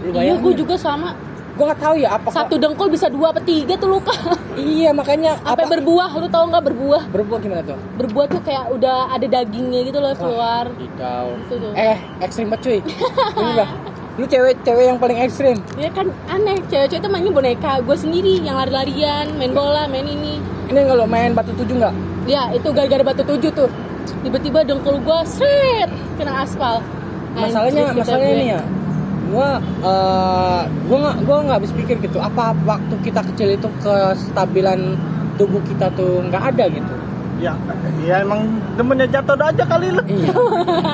lu 0.00 0.16
Iya, 0.16 0.34
gue 0.34 0.52
juga 0.56 0.74
sama. 0.74 1.12
gue 1.50 1.64
nggak 1.66 1.82
tahu 1.82 1.94
ya 1.94 2.08
apa 2.10 2.32
Satu 2.32 2.56
dengkul 2.56 2.88
bisa 2.88 3.06
dua 3.06 3.30
apa 3.30 3.40
tiga 3.42 3.76
tuh 3.76 3.92
luka. 3.92 4.16
iya 4.56 4.90
makanya 4.90 5.36
Apa 5.42 5.68
berbuah? 5.68 6.16
Lu 6.16 6.24
tahu 6.26 6.48
nggak 6.48 6.64
berbuah? 6.64 7.02
berbuah 7.10 7.38
gimana 7.38 7.60
tuh 7.62 7.76
Berbuah 7.98 8.26
tuh 8.26 8.40
kayak 8.40 8.70
udah 8.70 9.12
ada 9.12 9.26
dagingnya 9.28 9.84
gitu 9.84 9.98
loh 9.98 10.16
keluar. 10.16 10.72
Kidau. 10.72 11.36
Itu 11.38 11.54
tuh. 11.58 11.72
Eh, 11.74 12.00
ekstrim 12.18 12.48
banget 12.48 12.64
cuy. 12.64 12.78
Lu 14.16 14.24
cewek-cewek 14.24 14.84
yang 14.90 14.96
paling 14.96 15.18
ekstrim. 15.20 15.60
Ya 15.76 15.90
kan 15.90 16.08
aneh, 16.26 16.64
cewek-cewek 16.64 17.02
tuh 17.02 17.10
mainnya 17.10 17.28
boneka. 17.30 17.84
Gue 17.84 17.94
sendiri 17.94 18.40
yang 18.40 18.56
lari-larian, 18.56 19.28
main 19.36 19.52
bola, 19.52 19.84
main 19.84 20.04
ini. 20.04 20.40
Ini 20.66 20.80
kalau 20.86 21.04
main 21.04 21.36
batu 21.36 21.52
tujuh 21.54 21.76
nggak? 21.76 21.92
Ya 22.30 22.42
itu 22.54 22.68
gara-gara 22.70 23.02
batu 23.02 23.22
tujuh 23.26 23.50
tuh. 23.50 23.66
Tiba-tiba 24.22 24.62
dengkul 24.62 25.02
gue 25.02 25.18
seret 25.26 25.90
kena 26.14 26.46
aspal. 26.46 26.78
Masalahnya, 27.34 27.90
kata 27.90 27.98
masalahnya 28.02 28.30
gue. 28.30 28.40
nih 28.40 28.48
ya. 28.54 28.60
Gua 29.30 29.48
eh 29.62 30.60
gua 30.90 30.98
nggak 30.98 31.16
gua 31.22 31.36
nggak 31.46 31.56
habis 31.62 31.72
pikir 31.74 31.96
gitu. 32.02 32.18
Apa 32.18 32.54
waktu 32.66 32.94
kita 33.02 33.20
kecil 33.34 33.48
itu 33.54 33.68
kestabilan 33.82 34.98
tubuh 35.34 35.62
kita 35.66 35.90
tuh 35.94 36.22
nggak 36.30 36.54
ada 36.54 36.66
gitu. 36.70 36.94
ya 37.40 37.56
ya 38.04 38.20
emang 38.20 38.44
demennya 38.76 39.08
jatuh 39.08 39.32
aja 39.40 39.64
kali 39.64 39.88
lu 39.88 40.02
Iya. 40.04 40.28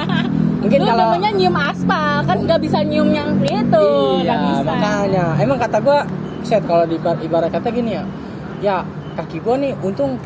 Mungkin 0.63 0.79
Lu 0.79 0.87
kalau 0.87 1.11
namanya 1.11 1.31
nyium 1.35 1.57
aspal 1.59 2.23
kan 2.23 2.39
nggak 2.39 2.61
bisa 2.63 2.87
nyium 2.87 3.11
yang 3.11 3.35
itu. 3.43 3.89
iya, 4.23 4.35
bisa. 4.39 4.63
makanya. 4.63 5.27
Emang 5.43 5.59
kata 5.59 5.83
gua 5.83 6.07
set 6.47 6.63
kalau 6.71 6.87
di 6.87 7.03
ibarat, 7.03 7.19
ibarat 7.27 7.51
kata 7.51 7.69
gini 7.75 7.99
ya. 7.99 8.05
Ya, 8.63 8.77
kaki 9.19 9.43
gua 9.43 9.59
nih 9.59 9.75
untung 9.83 10.23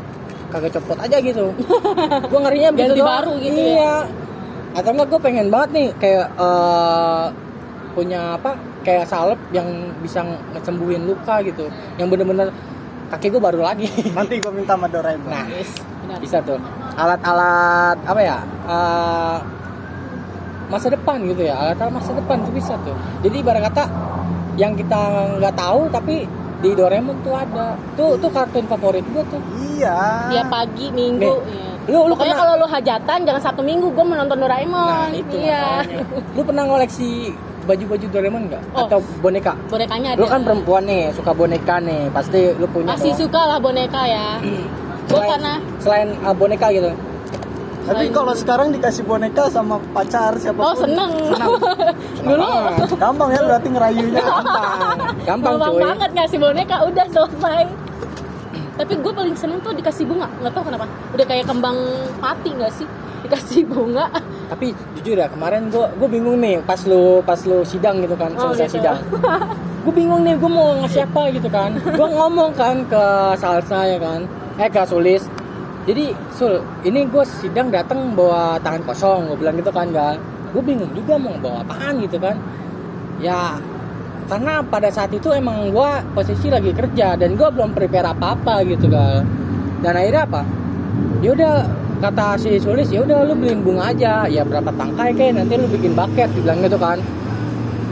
kagak 0.50 0.72
copot 0.74 0.98
aja 0.98 1.16
gitu. 1.18 1.54
gua 2.30 2.40
ngerinya 2.44 2.70
begitu 2.70 2.92
Ganti 2.92 3.00
doang. 3.00 3.10
baru 3.14 3.32
gitu 3.38 3.60
ya? 3.60 3.70
Iya. 3.70 3.96
Atau 4.74 4.90
enggak 4.92 5.08
gua 5.08 5.20
pengen 5.22 5.46
banget 5.48 5.70
nih 5.72 5.88
kayak 5.96 6.26
eh, 6.34 7.24
punya 7.90 8.20
apa? 8.34 8.52
Kayak 8.80 9.04
salep 9.06 9.40
yang 9.52 9.68
bisa 10.00 10.24
ngesembuhin 10.52 11.04
luka 11.04 11.38
gitu. 11.40 11.68
Yang 11.96 12.08
bener-bener 12.10 12.48
kaki 13.08 13.30
gua 13.30 13.42
baru 13.48 13.60
lagi. 13.62 13.86
nanti 14.18 14.38
gua 14.38 14.52
minta 14.52 14.74
sama 14.74 14.86
Doraemon 14.86 15.30
nah, 15.30 15.46
Yes, 15.48 15.70
benar. 16.02 16.18
bisa 16.18 16.38
tuh. 16.42 16.58
Alat-alat 16.94 17.96
apa 18.02 18.20
ya? 18.20 18.38
eh, 18.66 19.38
masa 20.66 20.86
depan 20.86 21.18
gitu 21.26 21.42
ya. 21.42 21.54
Alat-alat 21.56 21.94
masa 21.94 22.10
depan 22.12 22.42
tuh 22.42 22.52
bisa 22.52 22.74
tuh. 22.82 22.94
Jadi 23.22 23.36
ibarat 23.38 23.66
kata 23.70 23.84
yang 24.54 24.74
kita 24.74 24.98
nggak 25.38 25.54
tahu 25.56 25.88
tapi 25.88 26.26
di 26.61 26.70
Doraemon 26.70 27.16
tuh 27.20 27.33
ada. 27.33 27.75
Tuh 27.94 28.14
tuh 28.16 28.29
kartun 28.29 28.64
favorit 28.64 29.05
gua 29.09 29.25
tuh. 29.27 29.40
iya 29.70 30.29
Tiap 30.31 30.46
pagi, 30.49 30.87
minggu. 30.90 31.25
Nih, 31.42 31.57
ya. 31.57 31.68
lu- 31.88 32.05
lu 32.05 32.12
Pokoknya 32.12 32.35
pernah- 32.35 32.38
kalau 32.38 32.55
lu 32.57 32.66
hajatan 32.66 33.18
jangan 33.25 33.40
Sabtu 33.40 33.62
Minggu 33.62 33.88
gue 33.88 34.05
menonton 34.07 34.37
Doraemon. 34.37 35.09
Nah, 35.09 35.09
itu 35.11 35.37
iya. 35.38 35.83
makanya. 35.83 36.05
Lu 36.31 36.42
pernah 36.42 36.64
ngoleksi 36.66 37.09
baju-baju 37.62 38.07
Doraemon 38.07 38.42
nggak? 38.46 38.62
Oh. 38.70 38.81
Atau 38.83 38.99
boneka? 39.18 39.53
Bonekanya 39.66 40.09
ada. 40.12 40.20
Lu 40.20 40.27
kan 40.27 40.40
perempuan 40.42 40.83
nih, 40.85 41.11
suka 41.11 41.33
boneka 41.33 41.81
nih. 41.81 42.03
Pasti 42.11 42.40
lu 42.53 42.66
punya 42.66 42.92
Masih 42.92 43.11
dong. 43.11 43.20
suka 43.25 43.40
lah 43.46 43.59
boneka 43.59 44.01
ya. 44.05 44.27
Gue 44.40 45.16
Selain- 45.16 45.31
karena 45.33 45.53
selain 45.79 46.09
uh, 46.20 46.31
boneka 46.33 46.66
gitu. 46.70 46.90
Tapi 47.90 48.05
kalau 48.09 48.33
sekarang 48.33 48.70
dikasih 48.70 49.03
boneka 49.03 49.50
sama 49.50 49.83
pacar 49.90 50.38
siapa 50.38 50.62
oh 50.62 50.74
seneng. 50.74 51.11
Dulu 52.26 52.46
gampang 52.94 53.29
ya 53.31 53.40
berarti 53.42 53.68
ngerayunya 53.68 54.22
Gampang. 54.22 54.55
Gampang 55.26 55.55
gampang 55.59 55.74
cuy. 55.74 55.83
banget 55.83 56.11
ngasih 56.14 56.38
boneka 56.38 56.76
udah 56.87 57.07
selesai. 57.11 57.62
Tapi 58.79 58.92
gue 58.96 59.12
paling 59.12 59.37
seneng 59.37 59.59
tuh 59.61 59.74
dikasih 59.74 60.07
bunga. 60.07 60.31
Nggak 60.40 60.53
tahu 60.55 60.64
kenapa. 60.70 60.87
Udah 61.12 61.26
kayak 61.26 61.44
kembang 61.44 61.76
mati 62.16 62.48
nggak 62.48 62.72
sih? 62.72 62.87
Dikasih 63.20 63.62
bunga. 63.66 64.07
Tapi 64.48 64.72
jujur 64.96 65.14
ya 65.14 65.29
kemarin 65.29 65.68
gua 65.68 65.92
gua 65.94 66.09
bingung 66.09 66.40
nih 66.40 66.59
pas 66.64 66.81
lu 66.83 67.20
pas 67.20 67.38
lu 67.44 67.62
sidang 67.62 68.00
gitu 68.00 68.16
kan, 68.16 68.33
Oh, 68.35 68.50
selesai 68.50 68.66
gitu. 68.66 68.74
sidang. 68.81 68.98
Gue 69.81 69.96
bingung 69.96 70.20
nih 70.20 70.37
gue 70.37 70.44
mau 70.44 70.76
ngasih 70.76 71.09
apa 71.09 71.33
gitu 71.33 71.48
kan. 71.48 71.72
Gue 71.72 72.05
ngomong 72.05 72.53
kan 72.53 72.85
ke 72.85 73.05
Salsa 73.40 73.88
ya 73.88 73.96
kan. 73.96 74.29
Eh 74.61 74.68
ke 74.68 74.85
Sulis. 74.85 75.24
Jadi 75.90 76.14
Sul, 76.38 76.62
ini 76.87 77.03
gue 77.03 77.24
sidang 77.26 77.66
datang 77.74 78.14
bawa 78.14 78.62
tangan 78.62 78.87
kosong, 78.87 79.26
gue 79.26 79.42
bilang 79.42 79.59
gitu 79.59 79.74
kan 79.74 79.90
gak. 79.90 80.22
Gue 80.55 80.62
bingung 80.62 80.94
juga 80.94 81.18
mau 81.18 81.35
bawa 81.42 81.66
apaan 81.66 81.98
gitu 81.98 82.14
kan. 82.22 82.38
Ya 83.18 83.59
karena 84.31 84.62
pada 84.62 84.87
saat 84.94 85.11
itu 85.11 85.35
emang 85.35 85.74
gue 85.74 85.90
posisi 86.14 86.46
lagi 86.46 86.70
kerja 86.70 87.18
dan 87.18 87.35
gue 87.35 87.48
belum 87.50 87.74
prepare 87.74 88.07
apa 88.07 88.38
apa 88.38 88.62
gitu 88.62 88.87
kan. 88.87 89.26
Dan 89.83 89.98
akhirnya 89.98 90.22
apa? 90.31 90.42
Ya 91.26 91.35
udah 91.35 91.55
kata 91.98 92.38
si 92.38 92.55
Sulis 92.62 92.87
ya 92.94 93.03
udah 93.03 93.26
lu 93.26 93.35
beliin 93.35 93.66
bunga 93.66 93.90
aja 93.90 94.31
ya 94.31 94.46
berapa 94.46 94.70
tangkai 94.70 95.11
kayak 95.12 95.42
nanti 95.42 95.59
lu 95.59 95.66
bikin 95.68 95.92
bucket 95.98 96.31
dibilang 96.33 96.62
gitu 96.64 96.79
kan 96.81 96.96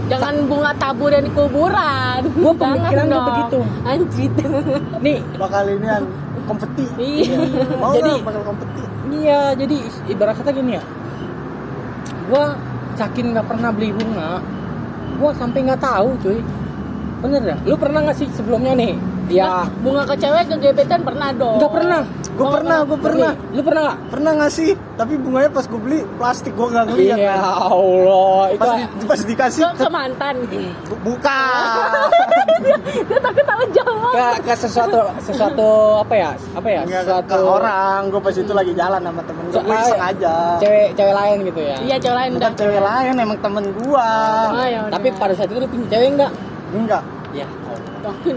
Jangan 0.09 0.49
bunga 0.49 0.73
taburan 0.81 1.21
di 1.21 1.29
kuburan. 1.37 2.21
Gua 2.41 2.57
Jangan 2.57 2.81
pemikiran 2.81 3.07
dong. 3.13 3.27
begitu. 3.29 3.59
Anjir. 3.85 4.31
nih 5.05 5.19
bakal 5.37 5.69
ini 5.69 5.85
yang 5.85 6.05
kompeti 6.49 6.85
Iya. 6.97 7.39
mau 7.77 7.93
Jadi- 7.93 8.25
bakal 8.25 8.43
kompeti 8.43 8.81
Iya, 9.09 9.57
jadi 9.57 9.77
ibarat 10.07 10.37
kata 10.37 10.53
gini 10.53 10.77
ya. 10.77 10.83
Gua 12.27 12.53
saking 12.93 13.33
nggak 13.33 13.47
pernah 13.47 13.73
beli 13.73 13.89
bunga, 13.91 14.37
gua 15.17 15.33
sampai 15.33 15.65
nggak 15.65 15.81
tahu, 15.81 16.13
cuy. 16.19 16.41
Bener 17.19 17.43
ya? 17.43 17.57
Lu 17.65 17.75
pernah 17.75 18.05
nggak 18.05 18.17
sih 18.17 18.29
sebelumnya 18.31 18.77
nih? 18.77 18.93
Ya, 19.29 19.65
bunga 19.81 20.05
ke 20.05 20.15
cewek 20.15 20.45
ke 20.47 20.57
gebetan 20.59 21.01
pernah 21.03 21.33
dong. 21.33 21.57
nggak 21.57 21.73
pernah. 21.73 22.03
Gue 22.39 22.47
Oh, 22.47 22.55
pernah 22.55 22.79
gue 22.81 22.99
pernah 22.99 23.31
lu 23.51 23.61
pernah 23.61 23.83
nggak? 23.85 23.99
pernah 24.09 24.33
ngasih 24.37 24.71
tapi 24.95 25.13
bunganya 25.17 25.51
pas 25.51 25.65
gue 25.65 25.81
beli 25.81 25.99
plastik 26.15 26.53
gue 26.53 26.67
nggak 26.69 26.85
ngeliat 26.87 27.19
Iya, 27.19 27.35
Allah, 27.67 28.43
itu 28.49 28.61
pas, 28.61 28.71
di, 28.73 28.83
pas 29.05 29.21
dikasih 29.21 29.61
Ke, 29.61 29.71
ke 29.77 29.89
mantan. 29.89 30.35
bu- 30.87 31.03
bukan 31.05 31.99
Dia 33.01 33.19
takut 33.19 33.71
jawab. 33.71 34.13
ke, 34.13 34.27
ke 34.41 34.55
sesuatu 34.57 34.99
sesuatu 35.21 35.69
apa 35.99 36.15
ya? 36.15 36.31
Apa 36.53 36.69
ya? 36.69 36.81
Nggak 36.85 37.01
ke, 37.01 37.07
Sesuatu 37.09 37.31
ke 37.33 37.37
orang 37.41 37.99
gue 38.09 38.21
pas 38.21 38.35
itu 38.37 38.53
lagi 38.53 38.73
jalan 38.73 39.01
sama 39.01 39.23
temen 39.25 39.43
gue 39.45 39.59
gue 39.59 39.77
iseng 39.77 40.03
aja 40.05 40.35
cewek 40.59 40.87
cewek 40.95 41.15
lain 41.17 41.37
gitu 41.45 41.61
ya. 41.61 41.77
Iya 41.81 41.97
cewek 41.99 42.17
lain 42.17 42.31
bukan 42.33 42.43
udah. 42.45 42.55
cewek 42.57 42.83
lain 42.85 43.13
emang 43.17 43.39
temen 43.41 43.65
gue 43.73 44.09
Oh, 44.49 44.63
ya 44.65 44.79
udah. 44.81 44.95
Tapi 44.95 45.09
pada 45.13 45.33
saat 45.35 45.49
itu 45.49 45.59
lu 45.59 45.67
punya 45.67 45.87
cewek 45.89 46.09
enggak? 46.13 46.31
enggak 46.71 47.03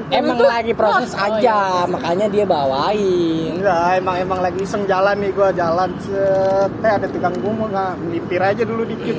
Emang 0.10 0.38
itu- 0.38 0.48
lagi 0.48 0.74
proses 0.74 1.12
Oh, 1.12 1.24
aja, 1.24 1.38
iya. 1.38 1.60
makanya 1.86 2.28
dia 2.28 2.46
bawain. 2.46 3.58
enggak 3.58 3.98
emang 3.98 4.16
emang 4.18 4.40
lagi 4.40 4.60
iseng 4.60 4.84
jalan 4.86 5.16
nih 5.18 5.32
gue 5.32 5.50
jalan 5.54 5.90
set. 6.00 6.72
Eh 6.80 6.92
ada 6.92 7.06
tukang 7.06 7.34
gue 7.34 7.52
mau 7.52 7.68
nggak 7.68 7.92
melipir 8.00 8.40
aja 8.40 8.62
dulu 8.62 8.84
dikit 8.84 9.18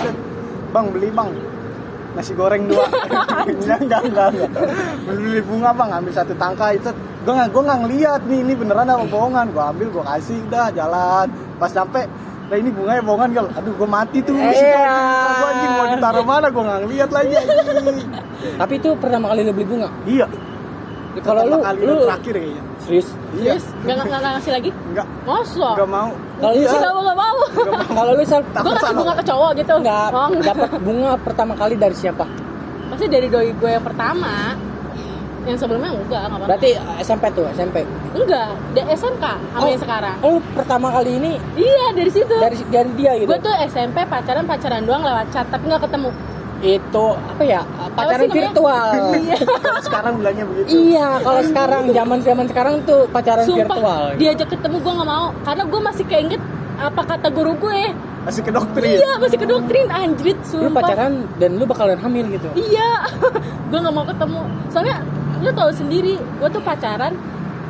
bang 0.68 0.86
beli 0.88 1.08
bang. 1.08 1.30
Nasi 2.12 2.32
goreng 2.32 2.68
dua. 2.68 2.84
Enggak 3.48 3.80
enggak 3.80 4.02
enggak 4.04 4.26
enggak. 4.30 4.50
Beli 5.02 5.40
bunga 5.40 5.72
bang. 5.72 5.90
Ambil 5.94 6.12
satu 6.12 6.34
tangkai 6.34 6.76
set. 6.78 6.92
Gue 7.24 7.32
nggak 7.32 7.48
gue 7.48 7.62
nggak 7.62 7.80
ngeliat 7.80 8.20
nih 8.28 8.38
ini 8.40 8.52
beneran 8.52 8.84
apa 8.86 9.04
bohongan? 9.04 9.48
Gue 9.48 9.64
ambil 9.64 9.88
gue 9.88 10.04
kasih 10.04 10.44
dah 10.46 10.68
jalan. 10.70 11.26
Pas 11.56 11.72
sampai 11.72 12.04
Lah 12.52 12.60
ini 12.60 12.68
bunganya 12.68 13.00
bohongan 13.00 13.28
gal. 13.32 13.46
Aduh, 13.56 13.72
gua 13.80 13.88
mati 13.88 14.20
tuh. 14.20 14.36
Iya. 14.36 14.52
Si 14.52 14.60
cowok 14.60 14.92
gua 15.32 15.48
anjing 15.48 15.72
mau 15.72 15.86
ditaruh 15.88 16.24
mana 16.28 16.46
gua 16.52 16.62
nggak 16.68 16.78
ngeliat 16.84 17.08
lagi. 17.08 17.34
Tapi 18.60 18.72
itu 18.76 18.88
pertama 19.00 19.32
kali 19.32 19.40
lu 19.40 19.52
beli 19.56 19.64
bunga. 19.64 19.88
Iya. 20.04 20.26
Kalau 21.24 21.48
lu 21.48 21.56
kali 21.64 21.80
lu 21.80 21.94
terakhir 22.04 22.34
kayaknya. 22.36 22.62
serius. 22.84 23.08
Iya. 23.40 23.56
Terus 23.56 23.64
nggak 23.88 23.94
nggak 23.96 24.18
nggak 24.20 24.32
ngasih 24.36 24.52
lagi? 24.52 24.70
Enggak. 24.92 25.06
Masa? 25.24 25.68
Enggak 25.72 25.88
mau. 25.88 26.10
Kalau 26.12 26.52
lu 26.52 26.66
Sih 26.68 26.76
nggak 26.76 26.92
mau 26.92 27.02
nggak 27.08 27.20
mau. 27.24 27.36
Kalau 27.96 28.10
lu 28.12 28.24
Sal, 28.28 28.40
Gue 28.44 28.72
ngasih 28.76 28.94
bunga 29.00 29.14
ke 29.16 29.24
cowok 29.24 29.50
gitu. 29.56 29.72
enggak 29.80 30.08
Oh, 30.12 30.28
enggak. 30.28 30.44
dapat 30.52 30.70
bunga 30.84 31.10
pertama 31.16 31.52
kali 31.56 31.74
dari 31.80 31.96
siapa? 31.96 32.24
Pasti 32.92 33.08
dari 33.08 33.32
doi 33.32 33.48
gue 33.56 33.70
yang 33.72 33.80
pertama. 33.80 34.52
Yang 35.42 35.56
sebelumnya 35.58 35.90
enggak, 35.90 36.06
enggak 36.22 36.30
pernah. 36.32 36.46
Berarti 36.48 36.70
SMP 37.00 37.24
tuh, 37.30 37.46
SMP. 37.50 37.76
enggak, 38.12 38.48
dari 38.72 38.86
SMK 38.92 39.24
sama 39.26 39.58
Oh. 39.58 39.68
yang 39.68 39.82
sekarang. 39.82 40.16
Oh, 40.20 40.30
lu 40.30 40.40
pertama 40.54 40.86
kali 40.90 41.10
ini 41.16 41.32
Iya, 41.54 41.86
dari 41.92 42.10
situ. 42.10 42.34
dari 42.36 42.56
dari 42.68 42.90
dia 42.94 43.12
gitu. 43.16 43.26
Gue 43.26 43.38
tuh 43.40 43.54
SMP 43.64 43.98
pacaran 44.04 44.44
pacaran 44.44 44.82
doang 44.82 45.02
lewat 45.02 45.26
chat, 45.28 45.46
tapi 45.48 45.66
nggak 45.66 45.82
ketemu. 45.82 46.10
itu 46.62 47.06
apa 47.26 47.42
ya? 47.42 47.66
Pacaran 47.90 48.22
sih 48.22 48.28
namanya? 48.28 48.42
virtual. 48.46 48.90
Iya. 49.18 49.36
Kalau 49.42 49.80
sekarang 49.82 50.12
bilangnya 50.14 50.44
begitu. 50.46 50.68
iya, 50.70 51.08
kalau 51.18 51.42
sekarang 51.42 51.82
zaman-zaman 51.90 52.46
sekarang 52.46 52.74
tuh 52.86 53.00
pacaran 53.10 53.42
Sumpah, 53.42 53.66
virtual. 53.66 54.02
diajak 54.14 54.46
ketemu 54.48 54.76
gue 54.78 54.92
nggak 54.94 55.08
mau, 55.08 55.26
karena 55.42 55.62
gue 55.66 55.80
masih 55.82 56.04
keinget 56.06 56.42
apa 56.78 57.02
kata 57.04 57.28
guru 57.28 57.58
gue. 57.58 57.82
Masih 58.22 58.40
ke 58.40 58.54
doktrin. 58.54 58.94
Iya, 58.94 59.10
masih 59.18 59.34
ke 59.36 59.46
doktrin 59.50 59.86
anjrit, 59.90 60.38
Lu 60.38 60.46
sumpah. 60.70 60.86
pacaran 60.86 61.12
dan 61.34 61.50
lu 61.52 61.66
bakalan 61.66 61.98
hamil 61.98 62.30
gitu. 62.30 62.46
Iya, 62.54 63.10
gue 63.74 63.78
nggak 63.82 63.90
mau 63.92 64.06
ketemu. 64.06 64.40
Soalnya 64.70 64.96
lu 65.42 65.50
tahu 65.50 65.70
sendiri, 65.70 66.14
gue 66.16 66.48
tuh 66.48 66.62
pacaran 66.62 67.12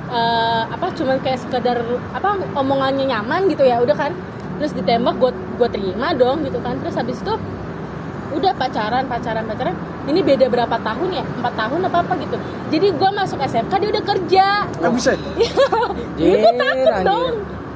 eh, 0.08 0.62
apa 0.68 0.92
cuman 0.92 1.16
kayak 1.18 1.40
sekedar 1.40 1.80
apa 2.12 2.28
omongannya 2.54 3.08
nyaman 3.08 3.48
gitu 3.48 3.64
ya, 3.64 3.80
udah 3.80 3.96
kan. 3.96 4.12
Terus 4.60 4.72
ditembak 4.72 5.16
gue 5.16 5.30
gue 5.56 5.68
terima 5.68 6.12
dong 6.12 6.44
gitu 6.44 6.60
kan. 6.60 6.76
Terus 6.78 6.94
habis 6.94 7.18
itu 7.18 7.34
udah 8.32 8.52
pacaran 8.56 9.04
pacaran 9.04 9.44
pacaran 9.44 9.76
ini 10.08 10.24
beda 10.24 10.48
berapa 10.48 10.72
tahun 10.80 11.08
ya 11.12 11.20
empat 11.20 11.52
tahun 11.52 11.84
apa 11.84 12.00
apa 12.00 12.12
gitu 12.16 12.36
jadi 12.72 12.86
gue 12.96 13.10
masuk 13.12 13.36
SMK 13.36 13.72
dia 13.76 13.90
udah 13.92 14.04
kerja 14.08 14.46
Eh, 14.80 14.88
buset. 14.88 15.20
Jadi 16.16 16.34
gue 16.40 16.52
takut 16.56 16.92
anjir. 16.96 17.04
dong 17.04 17.32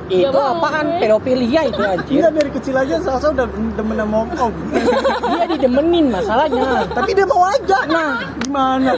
Itu 0.07 0.23
Gak 0.23 0.33
mau 0.33 0.55
apaan? 0.55 0.87
Pedofilia 1.03 1.61
itu 1.67 1.83
anjir. 1.83 2.15
Iya 2.15 2.29
dari 2.31 2.51
kecil 2.51 2.75
aja 2.75 2.95
Salsa 3.03 3.35
udah 3.35 3.47
demen 3.51 3.97
sama 3.97 4.17
om 4.23 4.31
om. 4.39 4.53
Dia 5.27 5.47
didemenin 5.51 6.07
masalahnya. 6.09 6.87
Tapi 6.87 7.11
dia 7.11 7.27
mau 7.27 7.43
aja. 7.43 7.79
Nah, 7.87 8.11
Gimana? 8.39 8.93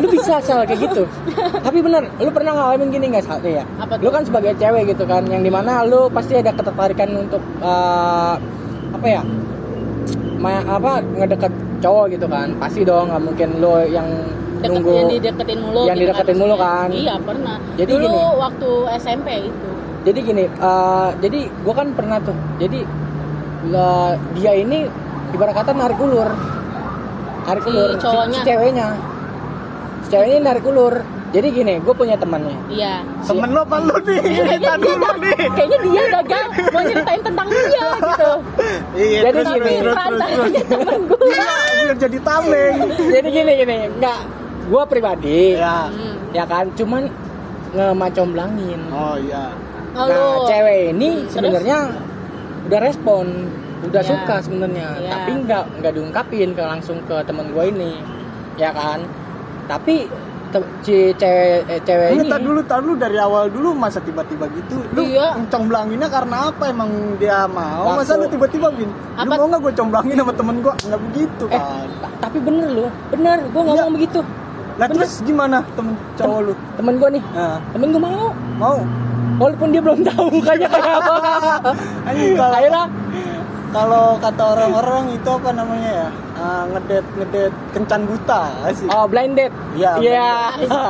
lu 0.00 0.06
bisa 0.08 0.40
asal 0.40 0.64
kayak 0.64 0.80
gitu. 0.82 1.04
Tapi 1.60 1.78
bener, 1.78 2.08
lu 2.16 2.30
pernah 2.30 2.56
ngalamin 2.56 2.88
gini 2.88 3.06
nggak 3.12 3.24
saat 3.24 3.44
ya? 3.44 3.68
Apa 3.76 4.00
Lu 4.00 4.08
kan 4.08 4.24
sebagai 4.24 4.56
cewek 4.56 4.90
gitu 4.90 5.04
kan, 5.04 5.28
yang 5.28 5.44
di 5.44 5.52
mana 5.52 5.84
lu 5.84 6.08
pasti 6.08 6.34
ada 6.34 6.50
ketertarikan 6.50 7.12
untuk 7.18 7.42
eh, 7.60 8.34
apa 8.90 9.06
ya? 9.06 9.20
Ma 10.36 10.60
apa 10.62 11.00
ngedeket 11.02 11.52
cowok 11.78 12.04
gitu 12.12 12.26
kan? 12.26 12.56
Pasti 12.56 12.80
dong, 12.80 13.12
nggak 13.12 13.22
mungkin 13.22 13.48
lu 13.58 13.84
yang 13.86 14.08
Deket, 14.56 14.72
nunggu 14.72 14.92
yang 14.96 15.08
dideketin 15.12 15.58
mulu 15.60 15.80
yang 15.84 15.96
gitu 16.00 16.04
dideketin 16.08 16.36
mulu 16.40 16.54
maksudnya. 16.56 16.80
kan? 16.80 16.88
iya 16.90 17.14
pernah 17.20 17.56
Jadi 17.76 17.90
dulu 17.92 18.08
gini. 18.08 18.40
waktu 18.40 18.70
SMP 18.96 19.28
itu 19.52 19.68
jadi 20.06 20.18
gini 20.22 20.44
eh, 20.46 21.08
jadi 21.18 21.38
gue 21.50 21.74
kan 21.74 21.90
pernah 21.92 22.18
tuh 22.20 22.32
jadi 22.56 22.86
lah, 23.66 24.14
dia 24.32 24.54
ini 24.54 24.86
ibarat 25.32 25.54
kata 25.56 25.74
narik 25.74 25.98
ulur 25.98 26.30
narik 27.44 27.62
Si 27.62 27.68
ulur 27.68 27.90
cowoknya? 27.96 28.30
si 28.32 28.40
ceweknya 28.44 28.88
si 30.00 30.08
ceweknya 30.08 30.32
ini 30.32 30.44
narik 30.44 30.64
ulur 30.64 30.94
jadi 31.26 31.48
gini 31.50 31.74
gue 31.76 31.90
punya 31.92 32.14
temannya 32.14 32.54
iya 32.68 33.02
Temen 33.20 33.50
lo 33.50 33.60
apa 33.60 33.82
lo 33.82 33.98
nih? 34.06 34.22
Cerita 34.22 34.78
dulu 34.78 35.08
nih. 35.18 35.36
kayaknya 35.50 35.78
dia 35.82 36.02
gagal 36.14 36.42
mau 36.70 36.80
nyeritain 36.80 37.20
tentang 37.20 37.46
dia 37.50 37.86
gitu 37.92 38.30
Iya, 38.96 39.18
Jadi 39.20 39.34
terus, 39.34 39.46
gini. 39.52 39.72
terus, 39.76 39.96
terus, 39.98 40.22
terus, 40.22 40.52
temen 40.64 40.98
gue 41.04 41.18
Iya, 41.26 41.50
biar 41.82 41.96
jadi 41.98 42.18
tameng. 42.22 42.74
jadi 43.10 43.28
gini 43.28 43.52
gini 43.56 43.76
nggak 43.98 44.18
gue 44.66 44.82
pribadi 44.86 45.40
Ya. 45.56 45.90
Hmm. 45.90 46.14
ya 46.30 46.44
kan 46.44 46.70
cuman 46.72 47.02
ngemacomblangin 47.76 48.80
Oh 48.88 49.18
iya. 49.18 49.50
Oh, 49.96 50.04
nah 50.04 50.12
lu- 50.12 50.44
cewek 50.46 50.80
ini 50.92 51.08
sebenarnya 51.26 51.78
udah 52.66 52.80
respon 52.80 53.26
udah 53.82 54.02
Ya. 54.02 54.08
suka 54.08 54.34
sebenarnya 54.40 54.88
Ya. 54.98 55.10
tapi 55.10 55.30
nggak 55.40 55.64
nggak 55.80 55.92
diungkapin 55.92 56.48
ke 56.52 56.62
langsung 56.62 56.98
ke 57.02 57.16
temen 57.22 57.48
gue 57.48 57.64
ini 57.66 57.92
ya 58.56 58.70
kan 58.70 59.00
tapi 59.64 60.08
si 60.80 61.12
cewek 61.12 61.64
eh, 61.66 61.80
cewek 61.82 62.08
Lu 62.10 62.16
ini 62.16 62.24
tar 62.26 62.40
dulu, 62.40 62.60
tar 62.62 62.80
dulu 62.80 62.96
dari 62.96 63.18
awal 63.18 63.48
dulu 63.48 63.74
masa 63.74 64.00
tiba-tiba 64.00 64.48
gitu. 64.50 64.80
Lu 64.90 65.04
Iya. 65.04 65.36
comblanginnya 65.46 66.08
karena 66.08 66.48
apa? 66.48 66.64
Emang 66.66 66.88
dia 67.16 67.44
mau? 67.44 67.92
Masa 67.92 68.14
Waktu- 68.14 68.20
lu 68.22 68.26
tiba-tiba 68.30 68.66
gini? 68.72 68.88
Lu 68.88 69.28
mau 69.28 69.46
nggak 69.46 69.60
gue 69.60 69.72
comblangin 69.74 70.16
sama 70.16 70.32
temen 70.32 70.56
gue? 70.58 70.72
Nggak 70.80 71.00
begitu 71.02 71.44
eh 71.46 71.52
kan? 71.52 71.88
ta- 72.00 72.14
tapi 72.22 72.38
bener 72.40 72.68
loh 72.70 72.90
bener 73.10 73.38
gue 73.42 73.60
Iya. 73.60 73.68
ngomong 73.74 73.92
begitu 73.92 74.20
Nah 74.76 74.86
terus 74.86 75.12
gimana 75.20 75.56
temen 75.72 75.92
cowok 76.14 76.40
lu? 76.42 76.54
temen 76.74 76.94
gue 76.94 77.08
nih 77.10 77.24
Nah, 77.30 77.56
temen 77.70 77.86
gue 77.90 78.02
mau 78.02 78.24
mau? 78.56 78.76
Walaupun 79.36 79.68
dia 79.70 79.80
belum 79.80 80.00
tahu 80.02 80.26
mukanya 80.32 80.68
kayak 80.68 80.94
apa. 80.98 81.14
Anjing 82.08 82.34
kalau 82.34 82.54
akhirnya 82.54 82.84
kalau 83.66 84.16
kata 84.16 84.42
orang-orang 84.46 85.04
itu 85.12 85.28
apa 85.28 85.50
namanya 85.52 85.90
ya? 85.92 86.08
Ah, 86.36 86.62
ngedet 86.66 87.04
ngedet 87.12 87.52
kencan 87.72 88.02
buta 88.04 88.42
sih. 88.70 88.88
oh 88.88 89.04
blind 89.04 89.34
date. 89.34 89.52
Iya, 89.74 89.92
Iya. 89.98 90.30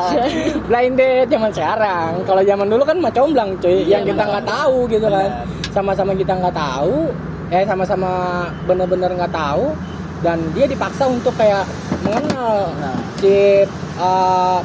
blind 0.68 0.94
date 0.94 1.28
zaman 1.28 1.50
sekarang. 1.50 2.10
Kalau 2.22 2.42
zaman 2.42 2.66
dulu 2.66 2.82
kan 2.82 2.96
mah 2.98 3.10
comblang 3.10 3.50
cuy. 3.58 3.82
Iya, 3.82 3.98
yang 3.98 4.02
kita 4.04 4.22
nggak 4.22 4.46
tahu 4.46 4.76
gitu 4.86 5.06
kan. 5.06 5.30
Sama-sama 5.70 6.12
kita 6.14 6.32
nggak 6.34 6.54
tahu. 6.54 7.10
Eh 7.48 7.62
sama-sama 7.62 8.10
bener-bener 8.66 9.10
nggak 9.12 9.34
tahu. 9.34 9.74
Dan 10.22 10.38
dia 10.52 10.66
dipaksa 10.66 11.06
untuk 11.06 11.34
kayak 11.34 11.66
mengenal 12.02 12.70
Nah. 12.72 12.96
si 13.18 13.62
uh, 13.98 14.58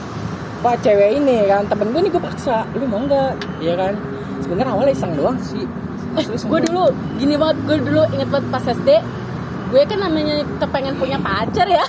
apa 0.62 0.78
cewek 0.78 1.18
ini 1.18 1.49
kan 1.49 1.66
temen 1.66 1.89
gue 1.89 2.01
nih 2.05 2.12
gue 2.14 2.22
paksa. 2.22 2.70
Lu 2.78 2.86
mau 2.86 3.01
nggak? 3.01 3.34
Iya 3.66 3.74
kan? 3.82 3.97
Sebenarnya 4.45 4.78
awalnya 4.78 4.93
iseng 4.93 5.18
doang 5.18 5.34
sih. 5.41 5.66
Gue 6.45 6.62
dulu 6.62 6.93
gini 7.18 7.34
banget 7.34 7.57
gue 7.66 7.78
dulu 7.82 8.05
inget 8.14 8.30
banget 8.30 8.45
pas 8.53 8.62
SD 8.70 9.01
gue 9.72 9.82
kan 9.88 9.99
namanya 10.05 10.45
kepengen 10.62 11.01
punya 11.01 11.18
pacar 11.18 11.66
ya. 11.66 11.82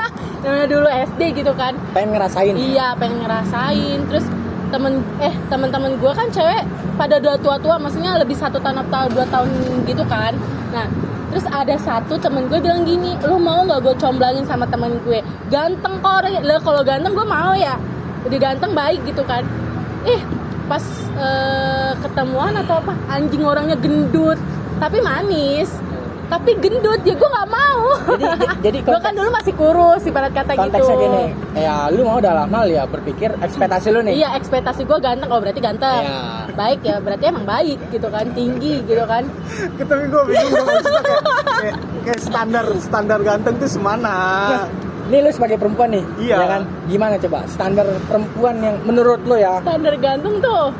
Namanya 0.46 0.66
dulu 0.72 0.88
SD 0.88 1.20
gitu 1.36 1.52
kan. 1.52 1.76
Pengen 1.92 2.16
ngerasain. 2.16 2.56
Iya 2.56 2.96
pengen 2.96 3.28
ngerasain. 3.28 3.98
Terus 4.08 4.24
temen 4.72 5.04
eh 5.20 5.34
teman-teman 5.52 5.92
gue 6.00 6.12
kan 6.16 6.24
cewek 6.32 6.64
pada 6.96 7.20
udah 7.20 7.36
tua-tua 7.44 7.76
maksudnya 7.76 8.16
lebih 8.16 8.40
satu 8.40 8.56
tahun 8.56 8.88
atau 8.88 9.04
dua 9.12 9.28
tahun 9.28 9.52
gitu 9.84 10.00
kan. 10.08 10.32
Nah 10.72 10.88
terus 11.28 11.44
ada 11.52 11.76
satu 11.76 12.16
temen 12.16 12.48
gue 12.48 12.56
bilang 12.56 12.88
gini 12.88 13.20
lu 13.28 13.36
mau 13.36 13.60
nggak 13.68 13.84
gue 13.84 13.94
comblangin 14.00 14.48
sama 14.48 14.64
temen 14.64 14.96
gue? 15.04 15.20
Ganteng 15.52 16.00
kok 16.00 16.24
lah 16.24 16.56
kalau 16.64 16.80
ganteng 16.80 17.12
gue 17.12 17.28
mau 17.28 17.52
ya 17.52 17.76
udah 18.24 18.38
ganteng 18.40 18.72
baik 18.72 19.00
gitu 19.04 19.22
kan 19.24 19.44
eh 20.04 20.20
pas 20.64 20.84
eh, 21.20 21.92
ketemuan 22.00 22.56
atau 22.56 22.80
apa 22.80 22.96
anjing 23.12 23.44
orangnya 23.44 23.76
gendut 23.76 24.40
tapi 24.80 24.98
manis 25.04 25.68
tapi 26.24 26.56
gendut 26.56 27.04
ya 27.04 27.14
gue 27.14 27.28
nggak 27.28 27.50
mau 27.52 27.84
jadi 28.16 28.46
jadi 28.64 28.78
gue 28.80 28.98
kan 29.00 29.12
dulu 29.12 29.28
masih 29.28 29.52
kurus 29.54 30.02
ibarat 30.08 30.32
kata 30.32 30.56
gitu 30.56 30.60
konteksnya 30.66 30.96
gini 30.96 31.22
ya 31.52 31.76
lu 31.92 32.00
mau 32.08 32.18
dalam 32.18 32.48
hal 32.48 32.66
ya 32.72 32.88
berpikir 32.88 33.36
ekspektasi 33.44 33.92
lu 33.92 34.00
nih 34.00 34.24
Iya 34.24 34.28
ekspektasi 34.40 34.88
gue 34.88 34.98
ganteng, 35.02 35.28
oh 35.28 35.42
berarti 35.42 35.60
ganteng. 35.60 36.06
Iya. 36.06 36.54
Baik 36.54 36.80
ya, 36.86 36.96
berarti 37.02 37.24
emang 37.28 37.44
baik 37.44 37.78
gitu 37.90 38.08
kan, 38.08 38.30
tinggi 38.30 38.78
gitu 38.86 39.04
kan. 39.10 39.26
Tapi 39.74 40.04
gue 40.06 40.22
bingung 40.30 40.66
kayak, 40.70 40.84
kayak, 41.60 41.76
kayak 42.06 42.20
standar 42.22 42.66
standar 42.78 43.18
ganteng 43.20 43.54
tuh 43.58 43.70
semana? 43.70 44.14
Ini 45.04 45.20
lu 45.20 45.30
sebagai 45.30 45.56
perempuan 45.56 45.92
nih, 45.92 46.04
Iya. 46.18 46.36
ya 46.38 46.46
kan? 46.48 46.62
Gimana 46.86 47.14
coba 47.18 47.38
standar 47.44 47.86
perempuan 48.08 48.56
yang 48.58 48.76
menurut 48.82 49.20
lu 49.22 49.36
ya? 49.36 49.60
Standar 49.60 49.94
ganteng 49.96 50.40
tuh 50.40 50.72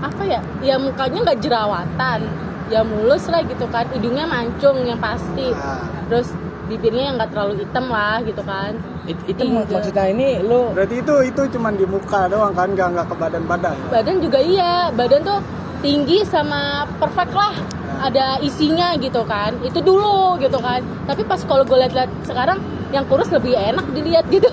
apa 0.00 0.22
ya? 0.24 0.40
Ya 0.60 0.76
mukanya 0.76 1.18
nggak 1.22 1.38
jerawatan, 1.38 2.20
ya 2.66 2.80
mulus 2.80 3.28
lah 3.28 3.44
gitu 3.44 3.68
kan, 3.68 3.84
hidungnya 3.90 4.24
mancung 4.24 4.80
yang 4.82 4.96
pasti. 4.98 5.52
Nah, 5.52 5.84
Terus 6.08 6.32
bibirnya 6.64 7.12
yang 7.12 7.16
nggak 7.16 7.30
terlalu 7.30 7.54
hitam 7.58 7.84
lah 7.86 8.16
gitu 8.22 8.40
kan. 8.42 8.72
It- 9.04 9.24
itu 9.26 9.42
Iya. 9.42 9.52
mak- 9.54 9.68
maksudnya 9.70 10.04
ini 10.06 10.28
lu 10.40 10.72
berarti 10.72 10.96
itu 10.98 11.14
itu 11.22 11.42
cuman 11.50 11.72
di 11.74 11.84
muka 11.84 12.20
doang 12.26 12.52
kan, 12.52 12.72
nggak 12.72 12.88
nggak 12.90 13.06
ke 13.06 13.14
badan-badan. 13.14 13.76
Badan 13.90 14.16
juga 14.18 14.38
iya, 14.38 14.88
badan 14.90 15.20
tuh 15.22 15.40
tinggi 15.78 16.24
sama 16.24 16.60
perfect 16.96 17.32
lah. 17.32 17.52
Ada 17.98 18.38
isinya 18.40 18.96
gitu 18.96 19.20
kan. 19.24 19.52
Itu 19.60 19.82
dulu 19.82 20.38
gitu 20.38 20.56
kan. 20.56 20.80
Tapi 21.04 21.20
pas 21.22 21.40
kalau 21.42 21.66
gue 21.66 21.76
lihat-lihat 21.76 22.08
sekarang 22.22 22.56
yang 22.94 23.04
kurus 23.06 23.30
lebih 23.32 23.54
enak 23.54 23.86
dilihat 23.92 24.24
gitu. 24.32 24.48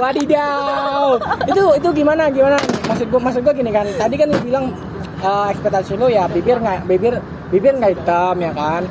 wadidaw. 0.00 1.20
itu 1.44 1.64
itu 1.76 1.88
gimana 1.92 2.32
gimana? 2.32 2.56
Maksud 2.88 3.06
gua 3.12 3.20
maksud 3.20 3.40
gua 3.44 3.52
gini 3.52 3.70
kan. 3.74 3.84
Tadi 3.84 4.14
kan 4.16 4.32
lu 4.32 4.40
bilang 4.40 4.72
eh, 5.20 5.46
ekspektasi 5.52 6.00
lu 6.00 6.08
ya 6.08 6.24
bibir 6.30 6.56
nggak 6.60 6.88
bibir 6.88 7.20
bibir 7.52 7.76
nggak 7.76 7.92
hitam 7.98 8.36
ya 8.40 8.52
kan? 8.54 8.82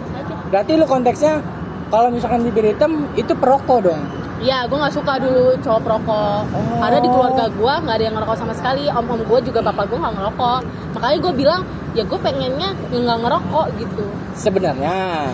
Berarti 0.53 0.71
lu 0.77 0.85
konteksnya 0.85 1.41
kalau 1.89 2.13
misalkan 2.13 2.45
bibir 2.45 2.73
hitam 2.73 3.09
itu 3.17 3.33
perokok 3.33 3.89
dong. 3.89 4.01
Iya, 4.39 4.71
gue 4.71 4.77
nggak 4.79 4.95
suka 4.95 5.19
dulu 5.19 5.51
cowok 5.59 5.81
perokok. 5.83 6.41
Karena 6.79 6.97
di 7.03 7.09
keluarga 7.11 7.45
gue 7.51 7.73
nggak 7.83 7.95
ada 7.99 8.05
yang 8.07 8.15
ngerokok 8.15 8.37
sama 8.39 8.53
sekali. 8.55 8.87
Om 8.87 9.05
om 9.11 9.21
gue 9.27 9.39
juga 9.51 9.59
bapak 9.59 9.91
gue 9.91 9.99
nggak 9.99 10.15
ngerokok. 10.15 10.59
Makanya 10.95 11.17
gue 11.19 11.33
bilang 11.35 11.61
ya 11.97 12.03
gue 12.05 12.19
pengennya 12.21 12.69
nggak 12.93 13.19
ngerokok 13.25 13.65
gitu 13.81 14.05
sebenarnya 14.37 15.25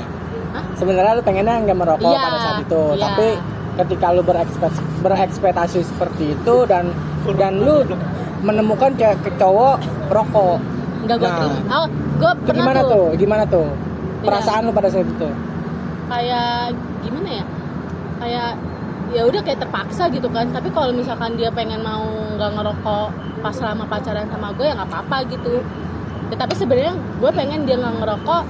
Hah? 0.56 0.64
sebenarnya 0.80 1.12
lu 1.20 1.24
pengennya 1.28 1.56
nggak 1.68 1.78
merokok 1.78 2.16
Iya, 2.16 2.24
pada 2.24 2.38
saat 2.40 2.58
itu 2.64 2.82
iya. 2.96 3.04
tapi 3.04 3.28
ketika 3.76 4.08
lu 4.16 4.22
berekspekt 4.24 4.78
berekspektasi 5.04 5.84
seperti 5.84 6.32
itu 6.32 6.56
dan 6.64 6.96
dan 7.36 7.54
lu 7.60 7.84
menemukan 8.40 8.94
cewek 8.94 9.18
ke 9.26 9.32
cowok 9.36 9.82
rokok. 10.14 10.58
Nggak 11.06 11.18
gue 11.18 11.28
Nah. 11.28 11.38
terima 11.42 11.60
oh 11.76 11.88
gue 11.90 12.32
itu 12.32 12.44
pernah 12.46 12.56
gimana 12.56 12.80
tuh, 12.80 12.90
tuh? 12.90 13.06
Gimana 13.18 13.44
tuh? 13.50 13.68
Iya. 13.68 14.28
perasaan 14.32 14.62
lu 14.64 14.72
pada 14.72 14.90
saat 14.90 15.08
itu? 15.10 15.30
Kayak 16.06 16.78
gimana 17.02 17.30
ya? 17.30 17.46
Kayak 18.22 18.52
ya 19.14 19.22
udah 19.26 19.42
kayak 19.44 19.60
terpaksa 19.62 20.04
gitu 20.14 20.28
kan. 20.30 20.46
Tapi 20.54 20.70
kalau 20.72 20.94
misalkan 20.94 21.36
dia 21.36 21.50
pengen 21.52 21.82
mau 21.82 22.06
nggak 22.38 22.52
ngerokok 22.56 23.08
pas 23.42 23.54
selama 23.54 23.84
pacaran 23.86 24.26
sama 24.30 24.54
gue 24.56 24.66
ya 24.66 24.74
nggak 24.78 24.90
apa-apa 24.90 25.18
gitu. 25.30 25.62
Ya, 26.34 26.36
tapi 26.40 26.54
sebenarnya 26.58 26.94
gue 26.96 27.32
pengen 27.34 27.66
dia 27.68 27.76
nggak 27.78 27.96
ngerokok 28.02 28.44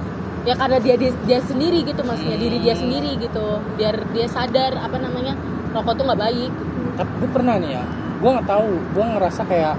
ya 0.46 0.54
karena 0.54 0.78
dia, 0.78 0.94
dia 0.94 1.10
dia 1.26 1.38
sendiri 1.42 1.82
gitu 1.82 2.00
maksudnya 2.00 2.38
diri 2.38 2.56
dia 2.58 2.72
sendiri 2.72 3.18
gitu. 3.18 3.46
Biar 3.74 3.98
dia 4.08 4.26
sadar 4.26 4.78
apa 4.78 4.96
namanya 4.96 5.34
rokok 5.72 5.92
tuh 5.92 6.04
nggak 6.06 6.20
baik. 6.22 6.52
Tapi 6.96 7.10
gue 7.18 7.28
pernah 7.28 7.54
nih 7.58 7.70
ya 7.72 7.84
gue 8.16 8.30
nggak 8.32 8.48
tahu 8.48 8.68
gue 8.94 9.04
ngerasa 9.06 9.42
kayak 9.44 9.74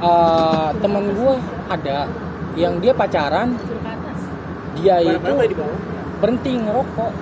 eh, 0.00 0.68
temen 0.78 1.04
gue 1.10 1.34
ada 1.68 1.98
yang 2.54 2.78
dia 2.78 2.92
pacaran 2.92 3.52
dia 4.72 4.96
itu 5.02 5.32
berhenti 6.16 6.52
ngerokok. 6.56 7.12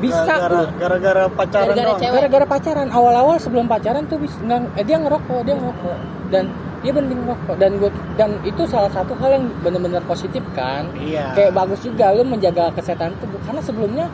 Bisa 0.00 0.32
gara-gara 0.78 1.28
pacaran 1.28 1.66
Gara-gara 1.66 1.90
doang. 1.90 2.00
cewek. 2.00 2.14
gara-gara 2.16 2.46
pacaran 2.46 2.88
awal-awal 2.88 3.36
sebelum 3.36 3.68
pacaran 3.68 4.08
tuh 4.08 4.16
bis, 4.16 4.32
nggak- 4.40 4.72
eh, 4.74 4.84
dia 4.84 4.96
ngerokok 4.96 5.40
dia 5.44 5.54
ngerokok. 5.54 5.96
Dan 6.30 6.44
dia 6.80 6.92
berhenti 6.96 7.12
ngerokok 7.12 7.56
dan 7.60 7.70
gue 7.76 7.90
dan 8.16 8.30
itu 8.40 8.62
salah 8.64 8.88
satu 8.88 9.12
hal 9.20 9.36
yang 9.36 9.44
benar-benar 9.60 10.00
positif 10.08 10.40
kan? 10.56 10.88
Iya. 10.96 11.36
Kayak 11.36 11.52
bagus 11.52 11.80
juga 11.84 12.16
lu 12.16 12.24
menjaga 12.24 12.72
kesehatan 12.72 13.12
tubuh. 13.20 13.40
Karena 13.44 13.60
sebelumnya 13.60 14.06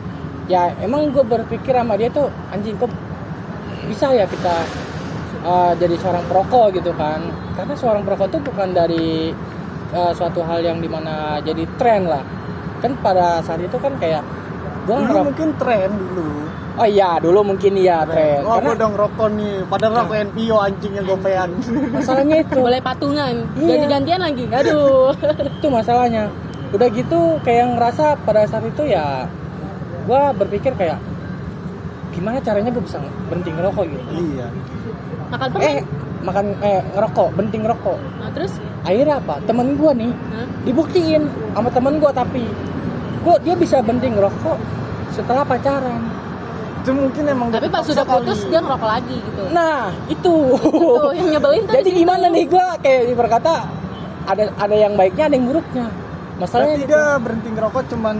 ya 0.51 0.75
emang 0.83 1.11
gue 1.15 1.23
berpikir 1.23 1.71
sama 1.71 1.95
dia 1.95 2.11
tuh 2.11 2.27
anjing 2.51 2.75
kok 2.75 2.91
bisa 3.87 4.11
ya 4.11 4.27
kita 4.27 4.55
uh, 5.47 5.71
jadi 5.79 5.95
seorang 5.95 6.23
perokok 6.27 6.75
gitu 6.75 6.91
kan. 6.99 7.23
Karena 7.55 7.73
seorang 7.79 8.03
perokok 8.03 8.27
tuh 8.35 8.41
bukan 8.43 8.75
dari 8.75 9.31
uh, 9.95 10.11
suatu 10.11 10.43
hal 10.43 10.59
yang 10.59 10.83
di 10.83 10.91
mana 10.91 11.39
jadi 11.39 11.63
tren 11.79 12.03
lah. 12.03 12.23
Kan 12.83 12.99
pada 12.99 13.39
saat 13.47 13.63
itu 13.63 13.79
kan 13.79 13.95
kayak 13.95 14.21
gue 14.87 14.95
mungkin 15.23 15.55
tren 15.55 15.91
dulu 15.95 16.66
oh 16.77 16.87
iya 16.87 17.17
dulu 17.17 17.41
mungkin 17.41 17.73
iya 17.73 18.05
tren 18.05 18.45
oh 18.45 18.61
karena 18.61 18.69
gue 18.69 18.75
dong 18.77 18.93
rokok 18.93 19.27
nih 19.33 19.55
padahal 19.65 19.93
rokok 20.05 20.15
NPO 20.29 20.57
anjing 20.61 20.93
yang 20.93 21.05
gopean 21.09 21.49
masalahnya 21.89 22.35
itu 22.45 22.55
boleh 22.57 22.81
patungan. 22.81 23.35
Iya. 23.57 23.67
ganti-gantian 23.83 24.21
lagi 24.21 24.43
aduh. 24.53 25.11
Itu 25.57 25.67
masalahnya. 25.73 26.29
Udah 26.71 26.87
gitu 26.93 27.41
kayak 27.41 27.73
ngerasa 27.75 28.05
pada 28.21 28.45
saat 28.45 28.63
itu 28.63 28.83
ya 28.85 29.25
gue 30.07 30.21
berpikir 30.37 30.71
kayak 30.77 31.01
gimana 32.13 32.39
caranya 32.39 32.69
gue 32.71 32.83
bisa 32.85 33.01
berhenti 33.27 33.49
ngerokok 33.51 33.83
gitu? 33.89 34.03
Iya. 34.13 34.47
Makan 35.33 35.47
permen 35.51 35.65
eh 35.67 35.79
makan 36.17 36.45
eh 36.61 36.81
ngerokok 36.95 37.27
berhenti 37.35 37.57
ngerokok. 37.61 37.99
Nah 38.21 38.29
terus? 38.31 38.53
Akhirnya 38.85 39.19
apa? 39.19 39.35
Temen 39.43 39.75
gue 39.75 39.91
nih 39.97 40.11
Hah? 40.13 40.47
dibuktiin 40.63 41.23
sama 41.57 41.69
temen 41.73 41.97
gue 41.97 42.11
tapi 42.13 42.43
gue 43.25 43.35
dia 43.43 43.55
bisa 43.57 43.81
berhenti 43.83 44.07
ngerokok 44.13 44.57
setelah 45.11 45.43
pacaran 45.43 46.01
itu 46.87 46.95
mungkin 46.95 47.23
emang 47.27 47.47
tapi 47.51 47.67
pas 47.67 47.83
sudah 47.83 48.07
putus 48.07 48.47
kali. 48.47 48.51
dia 48.55 48.59
ngerokok 48.63 48.87
lagi 48.87 49.17
gitu 49.19 49.43
nah 49.51 49.91
itu 50.07 50.35
Tuh, 50.55 51.11
yang 51.11 51.27
nyebelin 51.35 51.61
tuh 51.67 51.73
jadi 51.75 51.83
di 51.83 51.91
situ. 51.91 51.99
gimana 52.07 52.25
nih 52.31 52.45
gue 52.47 52.65
kayak 52.79 53.01
berkata 53.11 53.53
ada 54.23 54.43
ada 54.55 54.75
yang 54.75 54.93
baiknya 54.95 55.23
ada 55.27 55.35
yang 55.35 55.47
buruknya 55.51 55.85
masalahnya 56.39 56.79
Berarti 56.79 56.87
gitu. 56.87 57.23
berhenti 57.27 57.49
ngerokok 57.51 57.83
cuman 57.91 58.15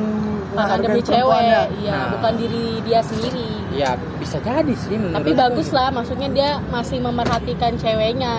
menghargai 0.52 0.84
demi 0.84 1.00
cewek 1.00 1.16
perempuannya. 1.16 1.62
iya 1.80 1.96
Nah. 1.96 2.08
bukan 2.18 2.34
diri 2.36 2.66
dia 2.84 3.00
sendiri 3.00 3.48
ya 3.72 3.90
bisa 4.20 4.38
jadi 4.44 4.74
sih 4.76 4.96
menurut 5.00 5.16
tapi 5.16 5.32
bagus 5.32 5.68
gitu. 5.72 5.78
lah 5.80 5.88
maksudnya 5.96 6.30
dia 6.36 6.50
masih 6.68 6.98
memerhatikan 7.00 7.72
ceweknya 7.80 8.34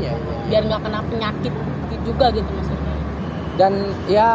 iya, 0.00 0.12
iya. 0.16 0.38
biar 0.48 0.62
nggak 0.64 0.80
kena 0.80 1.00
penyakit 1.12 1.52
juga 2.08 2.26
gitu 2.32 2.48
maksudnya 2.56 2.94
dan 3.60 3.72
ya 4.08 4.30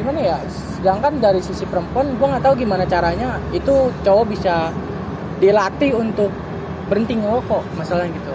gimana 0.00 0.18
ya 0.18 0.36
sedangkan 0.84 1.16
dari 1.16 1.40
sisi 1.40 1.64
perempuan 1.64 2.12
gue 2.20 2.26
nggak 2.28 2.44
tahu 2.44 2.60
gimana 2.60 2.84
caranya 2.84 3.40
itu 3.56 3.88
cowok 4.04 4.36
bisa 4.36 4.68
dilatih 5.40 5.96
untuk 5.96 6.28
berhenti 6.92 7.16
ngerokok 7.16 7.64
masalah 7.80 8.04
gitu. 8.04 8.28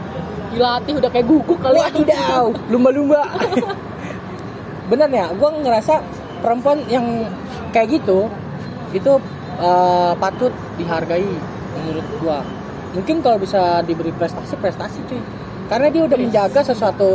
Dilatih 0.57 0.97
udah 0.97 1.09
kayak 1.13 1.29
guguk 1.29 1.61
kali 1.61 1.77
ya. 1.77 1.93
wadidaw 1.93 2.49
lumba-lumba. 2.73 3.21
Bener 4.89 5.09
ya 5.13 5.29
gue 5.29 5.49
ngerasa 5.61 6.01
perempuan 6.41 6.81
yang 6.89 7.29
kayak 7.69 8.01
gitu 8.01 8.33
itu 8.97 9.21
eh, 9.61 10.13
patut 10.17 10.49
dihargai 10.81 11.29
menurut 11.77 12.07
gue 12.17 12.37
mungkin 12.97 13.21
kalau 13.21 13.37
bisa 13.37 13.85
diberi 13.85 14.09
prestasi 14.09 14.57
prestasi 14.57 15.05
cuy. 15.05 15.21
Karena 15.69 15.93
dia 15.93 16.01
udah 16.01 16.17
menjaga 16.17 16.65
sesuatu 16.65 17.13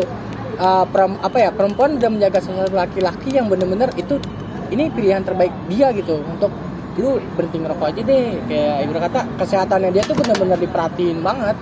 perem- 0.94 1.18
apa 1.18 1.42
ya 1.42 1.50
perempuan 1.50 1.98
udah 1.98 2.06
menjaga 2.06 2.38
sesuatu 2.38 2.70
laki-laki 2.70 3.34
yang 3.34 3.50
bener-bener 3.50 3.90
itu 3.98 4.22
ini 4.70 4.88
pilihan 4.92 5.20
terbaik 5.24 5.52
dia 5.68 5.92
gitu 5.92 6.20
untuk 6.24 6.52
lu 6.94 7.18
berhenti 7.34 7.58
ngerokok 7.58 7.86
aja 7.90 8.00
deh. 8.06 8.26
Kayak 8.46 8.76
ibu 8.86 8.92
kata 8.94 9.20
kesehatannya 9.40 9.90
dia 9.90 10.02
tuh 10.06 10.14
bener-bener 10.14 10.58
diperhatiin 10.62 11.18
banget. 11.20 11.56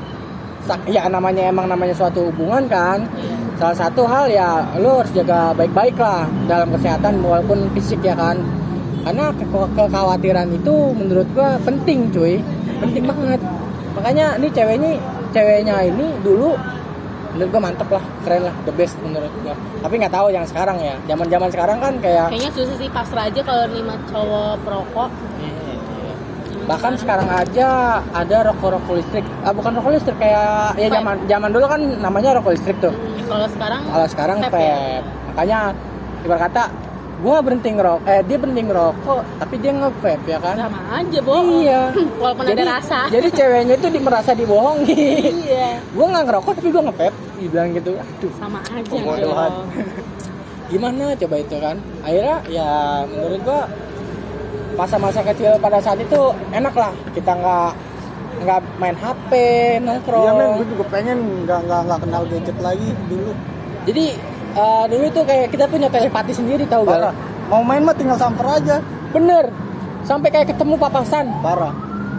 Ya 0.87 1.11
namanya 1.11 1.51
emang 1.51 1.67
namanya 1.67 1.97
suatu 1.97 2.31
hubungan 2.31 2.69
kan. 2.69 3.09
Iya. 3.19 3.41
salah 3.53 3.79
satu 3.79 4.03
hal 4.11 4.27
ya 4.27 4.65
lu 4.83 4.91
harus 4.91 5.13
jaga 5.15 5.55
baik-baik 5.55 5.95
lah 5.95 6.27
dalam 6.51 6.67
kesehatan 6.75 7.23
walaupun 7.23 7.71
fisik 7.75 8.03
ya 8.03 8.15
kan. 8.15 8.39
Karena 9.03 9.35
ke- 9.35 9.71
kekhawatiran 9.75 10.47
itu 10.55 10.75
menurut 10.95 11.27
gua 11.35 11.59
penting 11.63 12.11
cuy. 12.15 12.39
Penting 12.79 13.07
banget. 13.07 13.41
Makanya 13.99 14.27
ini 14.39 14.49
ceweknya 14.51 14.91
ceweknya 15.35 15.77
ini 15.89 16.07
dulu 16.23 16.55
menurut 17.35 17.51
gua 17.51 17.63
mantep 17.71 17.89
lah 17.91 18.05
keren 18.23 18.43
lah 18.49 18.55
the 18.65 18.73
best 18.75 18.97
menurut 19.03 19.31
gua. 19.43 19.55
Tapi 19.83 19.95
nggak 19.99 20.15
tahu 20.15 20.27
yang 20.31 20.47
sekarang 20.47 20.79
ya. 20.79 20.95
Zaman 21.11 21.27
zaman 21.29 21.49
sekarang 21.51 21.79
kan 21.83 21.93
kayak 21.99 22.27
kayaknya 22.31 22.51
susah 22.55 22.77
sih 22.79 22.89
pasrah 22.89 23.25
aja 23.29 23.41
kalau 23.43 23.63
nerima 23.69 23.95
cowok 24.09 24.55
perokok. 24.63 25.11
Bahkan 26.63 26.93
sekarang 26.95 27.27
aja 27.27 27.99
ada 28.15 28.37
rokok 28.47 28.79
rokok 28.79 28.95
listrik. 29.03 29.27
Ah 29.43 29.51
bukan 29.51 29.75
rokok 29.77 29.93
listrik 29.99 30.17
kayak 30.23 30.79
ya 30.79 30.89
zaman 30.89 31.19
zaman 31.27 31.51
dulu 31.51 31.67
kan 31.67 31.81
namanya 31.99 32.39
rokok 32.39 32.55
listrik 32.55 32.79
tuh. 32.79 32.95
Hmm, 32.95 33.27
kalau 33.27 33.47
sekarang 33.51 33.83
kalau 33.91 34.07
sekarang 34.07 34.37
vape. 34.41 34.55
vape. 34.55 34.63
Ya? 34.63 34.79
makanya 35.33 35.59
ibarat 36.23 36.43
kata 36.49 36.63
gua 37.23 37.39
berhenti 37.39 37.71
ngerokok 37.71 38.03
eh 38.11 38.21
dia 38.27 38.37
berhenti 38.37 38.63
ngerokok 38.67 39.21
tapi 39.39 39.55
dia 39.63 39.73
nge-vape 39.79 40.27
ya 40.27 40.39
kan? 40.43 40.55
Sama 40.59 40.81
aja 40.99 41.19
bohong. 41.23 41.49
Iya. 41.63 41.81
Walaupun 42.23 42.45
jadi, 42.51 42.63
ada 42.67 42.73
rasa. 42.83 43.01
jadi 43.15 43.29
ceweknya 43.31 43.75
itu 43.79 43.89
di 43.89 44.01
merasa 44.03 44.31
dibohongi. 44.35 45.07
Iya. 45.47 45.71
Gua 45.95 46.07
nggak 46.11 46.25
ngerokok 46.27 46.53
tapi 46.59 46.69
gua 46.75 46.83
nge-vape 46.91 47.19
dibilang 47.39 47.69
gitu. 47.79 47.91
Aduh 47.95 48.33
sama 48.37 48.59
aja 48.67 48.91
bohong. 48.91 49.67
gimana 50.73 51.05
coba 51.15 51.37
itu 51.39 51.57
kan? 51.63 51.77
Akhirnya 52.03 52.37
ya 52.51 52.71
menurut 53.07 53.41
gua 53.47 53.61
masa-masa 54.75 55.21
kecil 55.23 55.55
pada 55.63 55.79
saat 55.79 56.03
itu 56.03 56.21
enak 56.51 56.75
lah. 56.75 56.93
Kita 57.15 57.39
nggak 57.39 57.71
nggak 58.43 58.61
main 58.83 58.97
HP 58.99 59.31
nongkrong. 59.87 60.27
Iya 60.27 60.33
men, 60.35 60.51
gue 60.59 60.67
juga 60.75 60.85
pengen 60.91 61.19
nggak 61.47 61.61
nggak 61.71 61.81
nggak 61.87 62.01
kenal 62.03 62.23
gadget 62.27 62.59
lagi 62.59 62.91
dulu. 63.07 63.31
jadi 63.83 64.15
eh, 64.55 64.85
dulu 64.87 65.07
tuh 65.11 65.25
kayak 65.25 65.47
kita 65.49 65.65
punya 65.67 65.89
telepati 65.89 66.33
sendiri 66.33 66.65
tahu 66.65 66.85
gak 66.85 67.13
Mau 67.49 67.61
main 67.61 67.81
mah 67.81 67.93
tinggal 67.93 68.17
samper 68.17 68.47
aja. 68.47 68.81
bener 69.11 69.53
sampai 70.03 70.29
kayak 70.29 70.49
ketemu 70.49 70.75
papasan 70.77 71.29
Parah. 71.39 71.71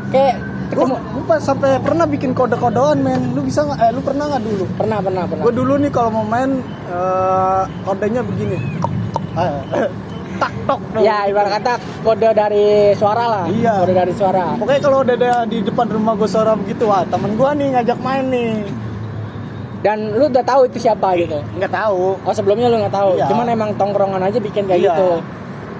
kayak 0.07 0.37
ketemu 0.69 0.93
pas 1.23 1.37
sampai 1.37 1.77
pernah 1.77 2.05
bikin 2.05 2.31
kode-kodean 2.31 2.97
men. 2.97 3.33
Lu 3.33 3.41
bisa 3.41 3.61
nggak? 3.61 3.77
Eh 3.79 3.89
lu 3.91 4.01
pernah 4.01 4.25
nggak 4.27 4.43
dulu? 4.43 4.63
pernah 4.73 4.97
pernah 4.99 5.23
pernah 5.25 5.43
Gue 5.43 5.53
dulu 5.53 5.73
nih 5.77 5.89
kalau 5.89 6.09
mau 6.11 6.23
main 6.23 6.61
eh, 6.87 7.61
kodenya 7.83 8.21
begini. 8.21 8.57
Tak 10.33 10.49
tok 10.65 10.81
dong. 10.91 11.01
ya 11.01 11.23
ibarat 11.23 11.61
kata 11.61 11.73
kode 12.01 12.29
dari 12.33 12.65
suara 12.93 13.23
lah 13.23 13.43
Iya. 13.45 13.79
kode 13.79 13.93
dari 13.93 14.11
suara 14.11 14.57
Pokoknya 14.57 14.81
kalau 14.81 14.97
udah 14.99 15.13
ada 15.13 15.31
di 15.45 15.61
depan 15.61 15.87
rumah 15.87 16.13
gue 16.13 16.25
suara 16.25 16.51
begitu, 16.53 16.83
wah 16.83 17.05
temen 17.05 17.37
gue 17.37 17.49
nih 17.53 17.67
ngajak 17.71 17.99
main 18.01 18.25
nih. 18.27 18.65
Dan 19.83 19.97
lu 20.09 20.25
udah 20.25 20.41
tahu 20.41 20.65
itu 20.65 20.79
siapa 20.79 21.11
gitu 21.15 21.43
Nggak 21.53 21.69
tahu. 21.69 22.15
oh 22.17 22.33
sebelumnya 22.33 22.67
lu 22.67 22.79
nggak 22.79 22.95
tahu 22.95 23.09
Iya. 23.13 23.27
cuman 23.27 23.45
emang 23.47 23.69
tongkrongan 23.75 24.23
aja 24.23 24.39
bikin 24.39 24.63
kayak 24.65 24.79
Iya. 24.79 24.89
gitu 24.89 25.09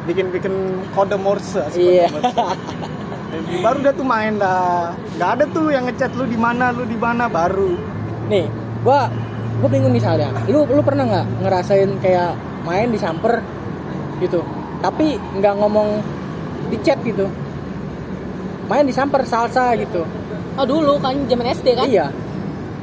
Bikin-bikin 0.04 0.54
kode 0.92 1.16
Morse. 1.16 1.64
asik 1.64 1.80
Iya. 1.80 2.12
baru 3.60 3.78
udah 3.80 3.94
tuh 3.94 4.04
main 4.04 4.36
dah. 4.36 4.92
Nggak 5.16 5.30
ada 5.32 5.44
tuh 5.50 5.66
yang 5.68 5.84
ngechat 5.84 6.12
lu 6.14 6.26
di 6.26 6.36
mana, 6.36 6.70
lu 6.70 6.84
di 6.84 6.94
mana 6.96 7.26
baru. 7.26 7.74
nih 8.24 8.48
gua 8.80 9.08
gua 9.58 9.70
bingung 9.70 9.92
misalnya 9.92 10.32
lu 10.46 10.64
lu 10.66 10.80
pernah 10.80 11.04
nggak 11.04 11.26
ngerasain 11.42 11.92
kayak 12.00 12.32
main 12.62 12.88
disamper 12.88 13.44
gitu 14.18 14.40
tapi 14.80 15.16
nggak 15.34 15.54
ngomong 15.54 16.00
di 16.68 16.80
chat 16.80 17.00
gitu 17.00 17.28
main 18.66 18.84
disamper 18.84 19.24
salsa 19.24 19.76
gitu 19.76 20.08
oh 20.54 20.66
dulu 20.66 20.96
kan 20.98 21.16
zaman 21.26 21.48
SD 21.50 21.68
kan 21.74 21.84
iya 21.86 22.08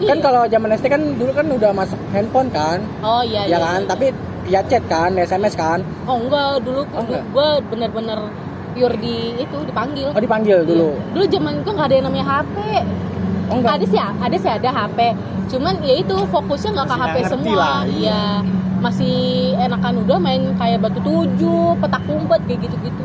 kan 0.03 0.17
Iya. 0.17 0.25
kalau 0.25 0.43
zaman 0.45 0.69
SD 0.73 0.87
kan 0.89 1.03
dulu 1.15 1.31
kan 1.31 1.47
udah 1.49 1.71
masuk 1.71 2.01
handphone 2.11 2.49
kan? 2.49 2.79
Oh 3.01 3.21
iya 3.21 3.45
ya 3.45 3.57
iya, 3.57 3.59
kan? 3.59 3.81
iya. 3.81 3.89
tapi 3.89 4.07
ya 4.49 4.61
chat 4.65 4.85
kan 4.87 5.11
SMS 5.15 5.55
kan? 5.55 5.79
Oh 6.05 6.17
enggak. 6.17 6.65
Dulu 6.65 6.81
Oh, 6.91 7.03
enggak? 7.03 7.23
gue 7.27 7.49
bener-bener 7.69 8.19
pure 8.71 8.97
di 8.97 9.17
itu 9.37 9.57
dipanggil. 9.67 10.09
Oh 10.15 10.21
dipanggil 10.21 10.59
dulu? 10.63 10.89
Iya. 10.95 11.13
dulu 11.13 11.25
zaman 11.29 11.53
gue 11.61 11.73
nggak 11.75 11.89
ada 11.91 11.95
yang 11.95 12.07
namanya 12.09 12.27
HP 12.27 12.57
oh 13.51 13.55
enggak? 13.59 13.73
Ada 13.77 13.87
sih 13.87 14.01
ada 14.01 14.37
sih 14.37 14.51
ada 14.51 14.71
HP 14.71 14.99
cuman 15.51 15.75
ya 15.83 15.95
itu 15.99 16.15
fokusnya 16.31 16.71
nggak 16.79 16.87
ke 16.87 16.97
HP 16.97 17.17
semua. 17.27 17.55
lah, 17.59 17.79
iya. 17.91 17.99
iya. 17.99 18.23
Masih 18.81 19.17
enakan 19.61 20.07
udah 20.07 20.17
main 20.17 20.43
kayak 20.57 20.79
batu 20.81 21.03
tujuh 21.05 21.77
petak 21.77 22.01
umpet 22.09 22.41
kayak 22.49 22.61
gitu 22.65 22.77
gitu 22.81 23.05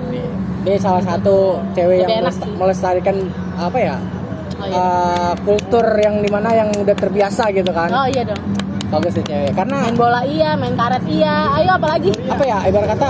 dia 0.66 0.82
salah 0.82 1.04
satu 1.06 1.62
cewek 1.78 2.10
Lebih 2.10 2.26
yang 2.26 2.58
melestarikan 2.58 3.16
apa 3.54 3.78
ya 3.78 3.96
oh 4.60 4.66
iya. 4.68 4.76
Eh, 4.76 5.34
kultur 5.43 5.86
yang 5.99 6.22
di 6.24 6.30
mana 6.32 6.49
yang 6.56 6.70
udah 6.72 6.95
terbiasa 6.95 7.51
gitu 7.51 7.72
kan. 7.72 7.89
Oh 7.91 8.08
iya 8.08 8.24
dong. 8.24 8.41
Bagus 8.91 9.18
sih 9.18 9.24
cewek. 9.26 9.51
Karena 9.58 9.89
main 9.89 9.97
bola 9.97 10.22
iya 10.24 10.53
main 10.56 10.76
karet 10.78 11.03
iya. 11.10 11.51
Ayo 11.58 11.76
apalagi 11.76 12.12
apa 12.30 12.43
ya 12.45 12.58
ibarat 12.68 12.89
kata 12.95 13.10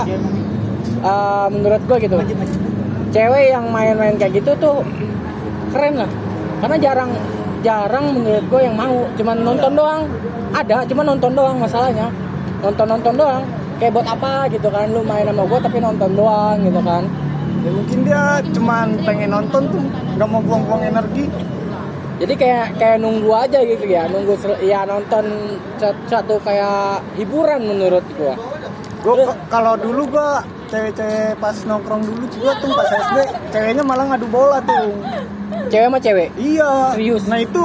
eh, 1.04 1.46
menurut 1.52 1.82
gue 1.84 1.96
gitu. 2.08 2.16
Cewek 3.14 3.44
yang 3.54 3.64
main-main 3.72 4.14
kayak 4.18 4.42
gitu 4.42 4.50
tuh 4.58 4.84
keren 5.72 6.04
lah. 6.04 6.10
Karena 6.60 6.76
jarang 6.80 7.10
jarang 7.64 8.04
menurut 8.12 8.44
gue 8.48 8.60
yang 8.60 8.76
mau. 8.76 9.06
Cuman 9.16 9.36
nonton 9.40 9.72
doang. 9.72 10.02
Ada 10.56 10.88
cuma 10.88 11.02
nonton 11.04 11.32
doang 11.36 11.56
masalahnya. 11.60 12.08
Nonton 12.60 12.86
nonton 12.88 13.14
doang. 13.16 13.42
Kayak 13.76 13.92
buat 13.92 14.08
apa 14.08 14.48
gitu 14.52 14.68
kan. 14.72 14.88
Lu 14.88 15.04
main 15.04 15.24
sama 15.28 15.44
gue 15.44 15.58
tapi 15.60 15.78
nonton 15.80 16.10
doang 16.16 16.56
gitu 16.64 16.80
kan 16.80 17.04
ya 17.66 17.70
mungkin 17.74 17.98
dia 18.06 18.22
cuman 18.54 18.86
pengen 19.02 19.30
nonton 19.34 19.62
tuh 19.66 19.82
nggak 20.14 20.28
mau 20.30 20.38
buang-buang 20.38 20.86
energi. 20.86 21.26
Jadi 22.16 22.32
kayak 22.32 22.80
kayak 22.80 22.96
nunggu 22.96 23.28
aja 23.28 23.60
gitu 23.60 23.84
ya 23.84 24.08
nunggu 24.08 24.38
ya 24.62 24.88
nonton 24.88 25.26
sa- 25.76 25.98
satu 26.08 26.40
kayak 26.40 27.04
hiburan 27.18 27.60
menurut 27.60 28.06
Gua. 28.16 28.34
K- 29.28 29.38
kalau 29.50 29.74
dulu 29.76 30.08
gua 30.08 30.40
cewek-cewek 30.66 31.36
pas 31.36 31.54
nongkrong 31.62 32.02
dulu 32.02 32.24
juga 32.26 32.56
tuh 32.58 32.70
pas 32.72 32.88
SD 32.88 33.16
ceweknya 33.50 33.82
malah 33.82 34.14
ngadu 34.14 34.26
bola 34.26 34.58
tuh. 34.62 34.94
Cewek 35.68 35.86
sama 35.86 35.98
cewek? 35.98 36.28
Iya. 36.38 36.94
Serius? 36.94 37.22
nah 37.26 37.36
itu 37.36 37.64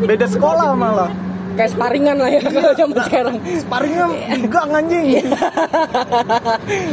beda 0.00 0.24
sekolah 0.24 0.72
malah 0.72 1.10
kayak 1.52 1.70
sparingan 1.70 2.16
lah 2.16 2.28
ya 2.28 2.40
kalau 2.54 2.72
zaman 2.72 2.96
sekarang. 3.02 3.36
sparringnya 3.58 4.06
digang 4.34 4.70
anjing. 4.72 5.06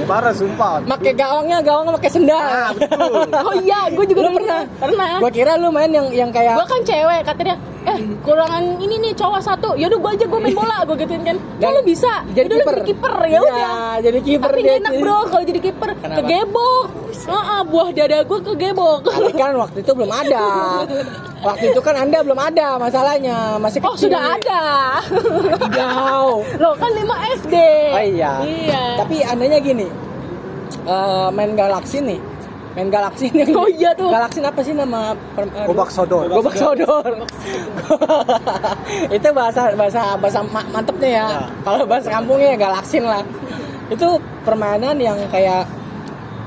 Parah 0.05 0.33
sumpah. 0.33 0.83
Make 0.83 1.13
gawangnya 1.13 1.57
gawang 1.61 1.91
pakai 1.95 2.11
sendal. 2.11 2.39
ah 2.39 2.69
betul. 2.71 3.27
Oh 3.49 3.55
iya 3.57 3.87
gue 3.89 4.05
juga 4.05 4.21
Lu 4.21 4.27
dulu 4.29 4.37
pernah? 4.43 4.61
pernah? 4.77 5.11
Gua 5.17 5.31
kira 5.31 5.51
lu 5.55 5.69
main 5.71 5.89
yang 5.89 6.07
yang 6.11 6.29
gue 6.29 6.37
kayak 6.37 6.55
kan 6.61 6.81
cewek 6.83 7.21
katanya 7.23 7.55
eh 7.81 7.95
kurangan 8.19 8.63
ini 8.77 8.95
nih 8.99 9.13
cowok 9.13 9.39
satu 9.39 9.69
yaudah 9.73 9.95
gue 9.97 10.11
aja 10.13 10.25
gue 10.25 10.39
main 10.39 10.51
bola 10.51 10.83
gue 10.83 10.95
gituin 10.97 11.23
kan 11.23 11.37
oh, 11.37 11.71
lu 11.71 11.81
bisa 11.81 12.11
jadi 12.29 12.47
lu 12.47 12.57
kiper. 12.57 12.73
jadi 12.73 12.83
kiper 12.85 13.13
ya 13.21 13.39
Iya, 13.39 13.45
udah 13.47 13.75
jadi 14.01 14.19
kiper 14.19 14.49
tapi 14.49 14.59
dia 14.61 14.73
enak 14.77 14.93
bro 14.97 15.17
kalau 15.25 15.43
jadi 15.43 15.59
kiper 15.61 15.89
kegebok 15.95 16.85
Heeh, 17.09 17.61
buah 17.63 17.89
dada 17.91 18.17
gue 18.21 18.39
kegebok 18.43 18.99
Tapi 19.03 19.33
kan 19.33 19.53
waktu 19.55 19.77
itu 19.79 19.91
belum 19.91 20.09
ada. 20.09 20.45
Waktu 21.39 21.65
itu 21.67 21.79
kan 21.79 21.95
Anda 21.97 22.19
belum 22.19 22.37
ada 22.37 22.75
masalahnya, 22.75 23.37
masih 23.57 23.79
oh 23.81 23.93
kecil. 23.93 24.07
sudah 24.07 24.21
ada 24.33 24.61
Jauh. 25.69 26.41
lo 26.57 26.69
kan 26.75 26.91
5 26.91 27.05
SD 27.39 27.55
Oh 27.91 28.03
iya. 28.03 28.33
iya 28.41 28.83
Tapi 28.97 29.21
andanya 29.21 29.57
gini. 29.57 29.87
eh, 30.81 31.27
main 31.29 31.53
Galaxy 31.53 31.99
nih. 31.99 32.19
Main 32.79 32.87
Galaxy 32.87 33.27
nih. 33.35 33.51
Oh 33.59 33.67
iya 33.67 33.91
tuh. 33.91 34.07
Galaxy 34.07 34.39
apa 34.39 34.61
sih 34.63 34.71
nama 34.71 35.11
per- 35.35 35.51
aduh. 35.51 35.67
gobak 35.67 35.91
sodor 35.91 36.31
Gobak 36.31 36.55
sodor. 36.55 37.27
itu 39.19 39.27
bahasa 39.35 39.75
bahasa 39.75 40.15
bahasa 40.15 40.39
ma- 40.47 40.69
mantepnya 40.71 41.09
ya. 41.11 41.27
Ya. 41.27 41.43
Kalau 41.67 41.83
bahasa 41.83 42.07
kampungnya 42.07 42.55
ya 42.55 42.57
galaksin 42.57 43.03
lah. 43.03 43.23
Itu 43.91 44.23
permainan 44.47 44.95
yang 44.95 45.19
kayak 45.27 45.67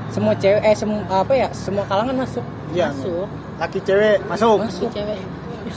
semua 0.09 0.33
cewek 0.37 0.61
eh 0.61 0.73
semua 0.73 1.01
apa 1.09 1.33
ya 1.33 1.49
semua 1.49 1.81
kalangan 1.89 2.13
masuk 2.13 2.45
iya 2.69 2.93
masuk 2.93 3.25
laki 3.57 3.81
cewek 3.81 4.21
masuk 4.29 4.61
masuk 4.61 4.89
cewek 4.93 5.17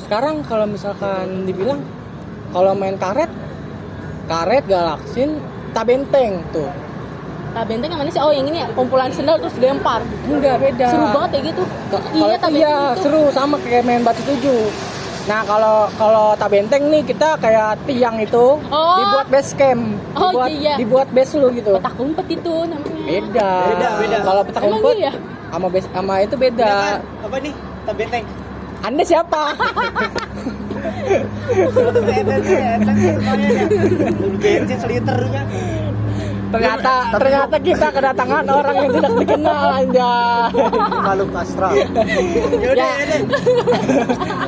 sekarang 0.04 0.44
kalau 0.44 0.68
misalkan 0.68 1.48
dibilang 1.48 1.80
kalau 2.52 2.76
main 2.76 3.00
karet 3.00 3.32
karet 4.28 4.60
galaksin 4.68 5.40
tabenteng 5.72 6.44
tuh 6.52 6.68
Nah, 7.56 7.64
benteng 7.64 7.88
yang 7.88 7.96
mana 7.98 8.10
sih? 8.10 8.20
Oh, 8.20 8.28
yang 8.28 8.44
ini 8.44 8.60
ya, 8.60 8.68
kumpulan 8.70 9.08
sendal 9.08 9.40
terus 9.40 9.56
dilempar. 9.56 10.04
enggak 10.28 10.60
beda 10.60 10.86
Seru 10.86 11.06
banget 11.08 11.30
ya 11.32 11.40
gitu. 11.42 11.62
Ka- 11.88 12.04
iya, 12.12 12.36
tapi 12.36 12.58
iya 12.58 12.74
itu. 12.92 13.00
seru 13.00 13.22
sama 13.30 13.56
kayak 13.58 13.82
main 13.82 14.02
batu 14.02 14.20
tujuh 14.26 14.68
nah 15.24 15.42
kalau 15.42 15.90
kalau 15.96 16.26
tabenteng 16.36 16.86
nih 16.86 17.02
kita 17.02 17.34
kayak 17.36 17.74
tiang 17.82 18.14
itu 18.16 18.62
Oh. 18.62 18.96
dibuat 18.96 19.26
base 19.26 19.50
camp 19.54 19.98
Oh, 20.14 20.30
dibuat 20.30 20.48
iya, 20.48 20.60
iya. 20.60 20.74
dibuat 20.76 21.08
base 21.10 21.34
lu 21.34 21.50
gitu 21.50 21.74
Petak 21.74 21.96
umpet 21.96 22.26
itu 22.30 22.54
namanya. 22.62 23.02
beda 23.02 23.50
Beda, 23.66 23.88
beda. 23.96 24.18
kalau 24.22 24.42
petak 24.44 24.62
Emang 24.62 24.78
umpet 24.78 24.96
iya? 25.00 25.12
sama 25.48 25.66
base 25.66 25.88
sama 25.90 26.14
itu 26.20 26.34
beda 26.36 26.70
apa 27.18 27.36
nih 27.40 27.52
tabenteng 27.82 28.24
anda 28.78 29.02
siapa 29.02 29.42
bensin 34.36 34.78
seliter 34.78 35.18
kan 35.26 35.46
ternyata 36.46 36.92
ternyata 37.14 37.56
kita 37.58 37.86
kedatangan 37.90 38.44
orang 38.46 38.76
yang 38.86 38.92
tidak 38.94 39.12
dikenal 39.18 39.64
aja 39.72 40.12
makhluk 41.02 41.30
astral. 41.34 41.72
Ya. 41.74 42.90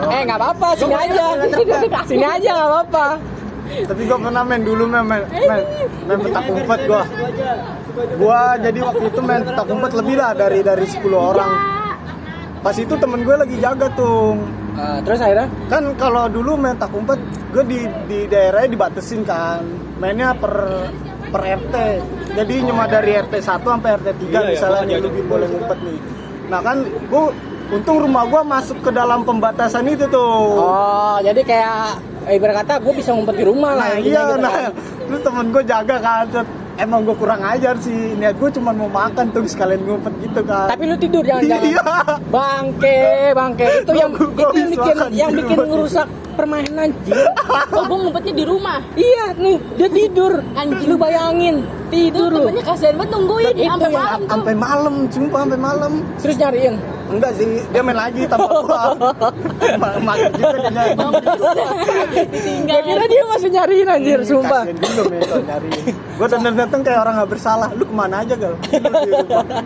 eh 0.15 0.21
nggak 0.27 0.39
apa-apa 0.39 0.69
sini 0.79 0.95
aja. 0.95 1.25
sini 2.07 2.27
aja 2.27 2.51
nggak 2.55 2.71
apa-apa. 2.71 3.07
Tapi 3.69 4.03
gua 4.09 4.19
pernah 4.19 4.43
main 4.49 4.63
dulu 4.65 4.85
main 4.89 5.05
main, 5.05 5.23
main, 5.29 5.63
main 6.09 6.19
petak 6.25 6.45
umpet 6.49 6.81
gua. 6.89 7.03
gua 8.17 8.41
jadi 8.63 8.79
waktu 8.81 9.05
itu 9.11 9.21
main 9.21 9.43
petak 9.45 9.67
umpet 9.69 9.93
lebih 9.93 10.15
lah 10.17 10.31
dari 10.33 10.61
dari 10.65 10.87
10 10.87 11.05
orang. 11.13 11.53
Pas 12.59 12.75
itu 12.75 12.95
temen 12.99 13.23
gue 13.23 13.37
lagi 13.39 13.55
jaga 13.63 13.87
tuh 13.95 14.35
Eh, 14.79 14.99
terus 15.03 15.19
akhirnya? 15.19 15.49
Kan 15.67 15.91
kalau 15.99 16.31
dulu 16.31 16.55
main 16.55 16.79
tak 16.79 16.95
umpet 16.95 17.19
gue 17.51 17.65
di 17.67 17.81
di 18.07 18.19
daerahnya 18.31 18.79
dibatesin 18.79 19.27
kan. 19.27 19.67
Mainnya 19.99 20.31
per 20.39 20.87
per 21.29 21.43
RT 21.45 21.75
jadi 22.31 22.55
cuma 22.63 22.85
dari 22.85 23.11
RT 23.15 23.35
1 23.37 23.61
sampai 23.61 23.91
RT 23.97 24.09
3 24.09 24.21
Iya, 24.21 24.39
iya, 24.39 24.41
misalnya 24.49 24.79
gua 24.79 24.87
nih 24.87 24.97
lu 24.97 25.09
gitu. 25.11 25.27
boleh 25.27 25.47
ngumpet 25.49 25.79
nih. 25.81 25.99
Nah 26.49 26.61
kan 26.61 26.77
gue 26.83 27.25
untung 27.69 27.97
rumah 27.99 28.25
gue 28.25 28.43
masuk 28.43 28.79
ke 28.81 28.91
dalam 28.91 29.21
pembatasan 29.23 29.85
itu 29.87 30.07
tuh. 30.07 30.57
Oh 30.57 31.17
jadi 31.19 31.41
kayak 31.43 31.81
eh, 32.25 32.37
ibarat 32.37 32.63
kata 32.63 32.79
gue 32.79 32.95
bisa 32.95 33.11
ngumpet 33.11 33.35
di 33.35 33.45
rumah 33.45 33.73
lah 33.73 33.87
nah 33.87 33.97
intinya 33.97 34.09
iya 34.09 34.23
gitu 34.25 34.37
nah 34.39 34.53
kan. 34.55 34.71
terus 35.03 35.21
temen 35.21 35.47
gue 35.49 35.63
jaga 35.63 35.97
kan 35.99 36.25
emang 36.79 37.01
gue 37.03 37.17
kurang 37.17 37.43
ajar 37.43 37.75
sih. 37.77 38.15
Niat 38.15 38.35
gue 38.37 38.51
cuma 38.51 38.71
mau 38.71 38.87
makan 38.87 39.25
tuh 39.29 39.43
sekalian 39.45 39.83
ngumpet 39.83 40.15
gitu 40.21 40.41
kan. 40.43 40.71
Tapi 40.71 40.83
lu 40.85 40.97
tidur 40.97 41.23
jangan-jangan. 41.23 41.65
Iya. 41.67 41.83
Bangke 42.29 43.01
bangke. 43.33 43.67
Itu 43.83 43.93
yang 43.93 44.13
Gua- 44.13 44.31
gua 44.31 44.49
itu 44.49 44.59
yang 44.59 44.71
bikin 44.71 44.97
yang 45.13 45.31
bikin 45.35 45.59
ngerusak 45.61 46.07
permainan 46.39 46.95
Jir. 47.03 47.19
Oh, 47.69 47.83
gue 47.85 47.99
ngumpetnya 47.99 48.33
di 48.33 48.45
rumah. 48.45 48.79
iya 48.95 49.35
nih 49.35 49.59
dia 49.75 49.89
tidur 49.89 50.39
Anjing. 50.55 50.87
lu 50.87 50.95
bayangin 50.97 51.57
Itu 51.59 51.91
tidur 51.91 52.29
lu 52.29 52.39
temennya 52.45 52.65
kasihan 52.65 52.95
banget 52.95 53.11
nungguin 53.11 53.47
Itu 53.51 53.65
sampai 53.67 53.91
malam 53.91 54.19
tuh. 54.21 54.29
sampai 54.29 54.55
malam 54.55 54.95
sumpah 55.09 55.41
sampai 55.41 55.59
malam 55.59 55.93
terus 56.19 56.37
nyariin 56.37 56.75
enggak 57.09 57.33
sih 57.35 57.49
dia 57.67 57.81
main 57.81 57.97
lagi 57.97 58.23
tanpa 58.25 58.53
gua 58.55 58.81
Ma- 59.83 59.97
makan 59.99 60.31
juga 60.31 60.57
dia 60.59 60.71
nyari. 60.71 60.93
Ditinggal. 62.29 62.81
kira 62.85 63.05
dia 63.07 63.23
masih 63.27 63.49
nyariin 63.51 63.89
anjir 63.89 64.19
sumpah 64.23 64.63
Kasian 64.63 64.77
juga 64.79 65.03
mental 65.09 65.41
nyariin. 65.43 65.95
Gue 65.97 66.27
datang 66.27 66.55
datang 66.55 66.81
kayak 66.83 66.99
orang 67.01 67.15
nggak 67.17 67.31
bersalah. 67.31 67.69
Lu 67.73 67.85
ke 67.85 67.95
mana 67.95 68.17
aja 68.21 68.35
gal? 68.35 68.55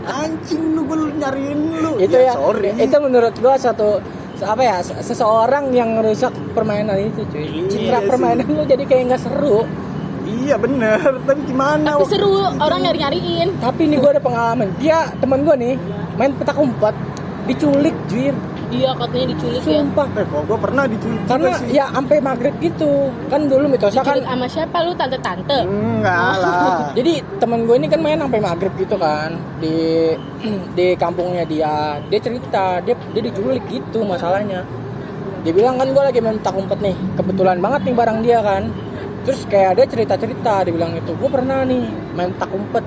Anjing 0.07 0.63
lu 0.71 0.81
gue 0.85 0.97
nyariin 1.13 1.59
lu. 1.75 1.91
itu 1.99 2.15
ya, 2.15 2.33
sorry. 2.33 2.71
itu 2.77 2.97
menurut 2.97 3.35
gua 3.37 3.55
satu 3.57 3.99
apa 4.45 4.61
ya 4.61 4.77
se- 4.79 4.99
seseorang 5.03 5.71
yang 5.71 5.95
ngerusak 5.95 6.31
permainan 6.51 6.99
itu 6.99 7.23
cuy 7.25 7.43
Iya 7.43 7.69
citra 7.69 7.99
sih. 7.99 8.09
permainan 8.09 8.47
lu 8.49 8.63
jadi 8.65 8.85
kayak 8.85 9.03
nggak 9.09 9.23
seru 9.23 9.63
Iya 10.23 10.55
bener. 10.55 11.03
Tapi 11.27 11.41
gimana? 11.45 11.99
Tapi 11.99 12.07
seru 12.09 12.31
orang 12.39 12.79
nyari-nyariin. 12.81 13.59
tapi 13.59 13.81
ini 13.85 13.97
gua 13.97 14.11
ada 14.13 14.23
pengalaman 14.23 14.71
dia 14.77 15.11
teman 15.17 15.43
gua 15.43 15.55
nih 15.55 15.75
main 16.15 16.31
petak 16.33 16.55
umpet 16.57 16.95
diculik 17.45 17.95
jir 18.07 18.31
Iya, 18.73 18.91
katanya 18.97 19.27
diculik 19.37 19.61
ya. 19.61 19.85
sumpah. 19.85 20.07
Eh, 20.17 20.25
kok 20.25 20.43
gue 20.49 20.59
pernah 20.59 20.85
diculik 20.89 21.21
juga 21.21 21.31
karena 21.37 21.51
sih. 21.61 21.69
ya 21.77 21.85
sampai 21.93 22.17
maghrib 22.25 22.55
gitu. 22.59 22.93
Kan 23.29 23.41
dulu 23.47 23.65
mitosnya 23.69 24.01
kan 24.01 24.17
Diculik 24.17 24.29
sama 24.33 24.47
siapa 24.49 24.77
lu 24.81 24.93
tante-tante? 24.97 25.59
Enggak 25.69 26.33
lah. 26.41 26.77
jadi 26.99 27.13
temen 27.37 27.61
gue 27.69 27.77
ini 27.77 27.89
kan 27.93 28.01
main 28.01 28.19
sampai 28.19 28.41
maghrib 28.41 28.73
gitu 28.81 28.97
kan. 28.97 29.31
Di 29.61 29.77
di 30.79 30.87
kampungnya 30.97 31.45
dia. 31.45 32.01
Dia 32.09 32.21
cerita 32.25 32.81
dia 32.81 32.95
dia 32.97 33.23
diculik 33.23 33.65
gitu 33.69 34.01
masalahnya. 34.09 34.65
Dia 35.45 35.53
bilang 35.53 35.77
kan 35.77 35.93
gue 35.93 36.03
lagi 36.03 36.19
main 36.25 36.41
petak 36.41 36.57
umpet 36.57 36.79
nih. 36.81 36.97
Kebetulan 37.21 37.61
banget 37.61 37.81
nih 37.85 37.95
barang 37.95 38.19
dia 38.25 38.41
kan. 38.41 38.73
Terus 39.23 39.41
kayak 39.47 39.79
dia 39.79 39.87
cerita 39.87 40.15
cerita 40.17 40.65
dia 40.65 40.73
bilang 40.73 40.97
itu 40.97 41.13
gue 41.13 41.31
pernah 41.31 41.63
nih 41.63 41.85
main 42.17 42.33
petak 42.35 42.51
umpet 42.57 42.85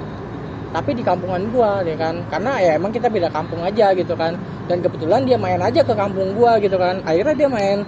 tapi 0.76 0.92
di 0.92 1.04
kampungan 1.08 1.40
gua 1.56 1.80
ya 1.88 1.96
kan? 1.96 2.20
Karena 2.28 2.60
ya 2.60 2.76
emang 2.76 2.92
kita 2.92 3.08
beda 3.08 3.32
kampung 3.32 3.64
aja 3.64 3.96
gitu 3.96 4.12
kan. 4.20 4.36
Dan 4.68 4.84
kebetulan 4.84 5.24
dia 5.24 5.40
main 5.40 5.64
aja 5.64 5.88
ke 5.88 5.94
kampung 5.96 6.36
gua 6.36 6.60
gitu 6.60 6.76
kan. 6.76 7.00
Akhirnya 7.08 7.32
dia 7.32 7.48
main 7.48 7.88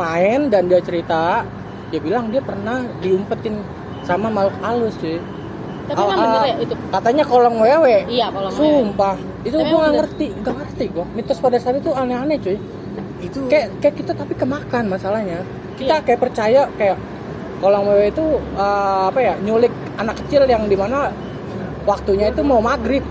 main 0.00 0.48
dan 0.48 0.72
dia 0.72 0.80
cerita 0.80 1.44
dia 1.92 2.00
bilang 2.00 2.32
dia 2.32 2.40
pernah 2.40 2.88
diumpetin 3.04 3.60
sama 4.00 4.32
makhluk 4.32 4.56
halus 4.64 4.96
cuy. 4.96 5.20
Tapi 5.82 5.98
emang 5.98 6.16
ah, 6.16 6.24
bener 6.24 6.42
ya 6.48 6.56
itu? 6.64 6.74
katanya 6.88 7.24
kolong 7.28 7.56
wewe. 7.60 7.96
Iya 8.08 8.26
mau. 8.32 8.48
sumpah. 8.48 9.20
Itu 9.44 9.60
Tapi 9.60 9.68
gue 9.68 9.76
emang 9.76 9.82
nggak 9.84 9.94
ngerti 10.00 10.26
nggak 10.40 10.56
ngerti 10.56 10.84
gue 10.88 11.04
mitos 11.12 11.38
pada 11.42 11.60
saat 11.60 11.76
itu 11.76 11.92
aneh-aneh 11.92 12.40
cuy. 12.40 12.56
Itu 13.20 13.44
kayak 13.52 13.76
kayak 13.84 13.94
kita 14.00 14.12
tapi 14.16 14.32
kemakan 14.32 14.88
masalahnya. 14.88 15.44
Kita 15.76 16.00
Iya. 16.00 16.04
kayak 16.08 16.20
percaya 16.24 16.62
kayak 16.80 16.96
kolong 17.60 17.84
wewe 17.92 18.08
itu 18.08 18.24
uh, 18.56 19.12
apa 19.12 19.20
ya 19.20 19.34
nyulik 19.44 19.70
anak 20.00 20.16
kecil 20.24 20.48
yang 20.48 20.64
di 20.66 20.74
mana 20.74 21.12
waktunya 21.82 22.26
itu 22.28 22.42
mau 22.42 22.58
maghrib 22.58 23.04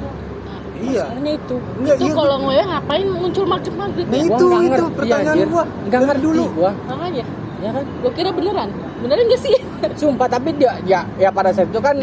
iya 0.78 1.06
masalahnya 1.06 1.32
itu 1.36 1.56
enggak 1.78 1.96
Itu 1.96 2.04
iya 2.04 2.14
kalau 2.16 2.36
ngewe 2.42 2.64
ngapain 2.66 3.08
muncul 3.08 3.46
maghrib 3.46 3.76
maghrib 3.76 4.06
Nah, 4.06 4.18
ya? 4.18 4.24
itu, 4.24 4.34
Gua 4.44 4.58
itu 4.58 4.70
ngerti, 4.72 4.96
pertanyaan 4.96 5.36
anjir. 5.36 5.48
gua. 5.48 5.64
nggak 5.64 5.92
Dari 5.94 6.08
ngerti 6.08 6.24
dulu. 6.24 6.44
gua 6.52 6.72
Makanya, 6.88 7.24
ya 7.58 7.70
kan 7.72 7.84
gue 7.86 8.12
kira 8.12 8.30
beneran. 8.32 8.70
Beneran 8.98 9.24
gak 9.28 9.40
sih? 9.40 9.56
sumpah 10.00 10.28
tapi 10.28 10.50
dia 10.54 10.72
ya 10.84 11.00
ya 11.16 11.30
pada 11.30 11.50
saat 11.50 11.68
itu 11.68 11.80
kan 11.80 11.98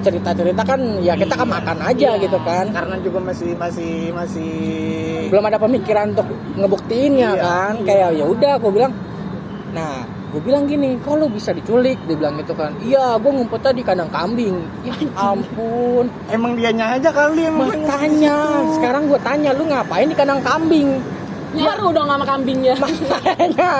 cerita-cerita 0.00 0.62
kan 0.62 0.80
ya 0.98 1.12
kita 1.12 1.34
kan 1.34 1.44
makan 1.46 1.78
aja 1.78 2.10
Iya. 2.10 2.22
gitu 2.22 2.38
kan 2.40 2.66
karena 2.70 2.96
juga 2.98 3.18
masih 3.20 3.52
masih 3.54 3.92
masih 4.10 4.52
belum 5.28 5.44
ada 5.44 5.58
pemikiran 5.58 6.10
untuk 6.10 6.24
ngebuktiinnya 6.54 7.30
Iya, 7.30 7.42
kan 7.42 7.72
iya. 7.74 7.84
kayak 7.84 8.08
ya 8.14 8.24
udah 8.26 8.52
gue 8.56 8.70
bilang 8.72 8.92
nah 9.70 10.02
gue 10.30 10.40
bilang 10.40 10.64
gini 10.64 10.94
kok 10.96 11.18
lu 11.18 11.26
bisa 11.26 11.50
diculik? 11.50 11.98
Dia 12.06 12.14
bilang 12.14 12.38
gitu 12.38 12.54
kan. 12.54 12.70
Iya 12.78 13.18
gue 13.18 13.30
ngumpetnya 13.30 13.72
di 13.74 13.82
kandang 13.82 14.10
kambing. 14.10 14.56
Ya 14.82 14.94
ampun. 15.14 16.06
Emang 16.28 16.54
dianya 16.54 16.94
aja 16.94 17.10
kali 17.10 17.46
emang 17.46 17.66
makanya 17.68 18.36
sekarang 18.72 19.10
gue 19.10 19.18
tanya 19.20 19.50
lu 19.52 19.66
ngapain 19.66 20.06
di 20.06 20.14
kandang 20.14 20.40
kambing? 20.40 21.02
Nyaru 21.50 21.90
dong 21.90 22.06
sama 22.06 22.22
kambingnya. 22.22 22.74
makanya 22.78 23.70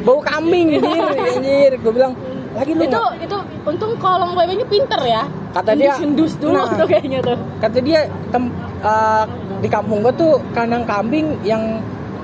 bau 0.00 0.20
kambing 0.20 0.80
anjir 0.80 1.04
anjir. 1.36 1.70
Gue 1.78 1.92
bilang 1.92 2.12
lagi 2.54 2.72
lu 2.72 2.82
itu 2.82 2.96
nggak- 2.96 3.18
itu 3.20 3.36
untung 3.66 3.92
kolong 3.98 4.32
wewe-nya 4.32 4.64
pinter 4.64 5.00
ya. 5.04 5.22
Kata 5.52 5.76
dia- 5.76 5.98
Endus 6.00 6.34
dulu 6.40 6.56
Nah. 6.56 6.70
tuh 6.72 6.88
kayaknya 6.88 7.20
tuh. 7.20 7.36
kata 7.60 7.78
dia 7.78 8.08
tem- 8.32 8.54
eh, 8.80 9.24
di 9.60 9.68
kampung 9.68 10.00
gue 10.00 10.14
tuh 10.16 10.40
kandang 10.50 10.88
kambing 10.88 11.36
yang 11.44 11.60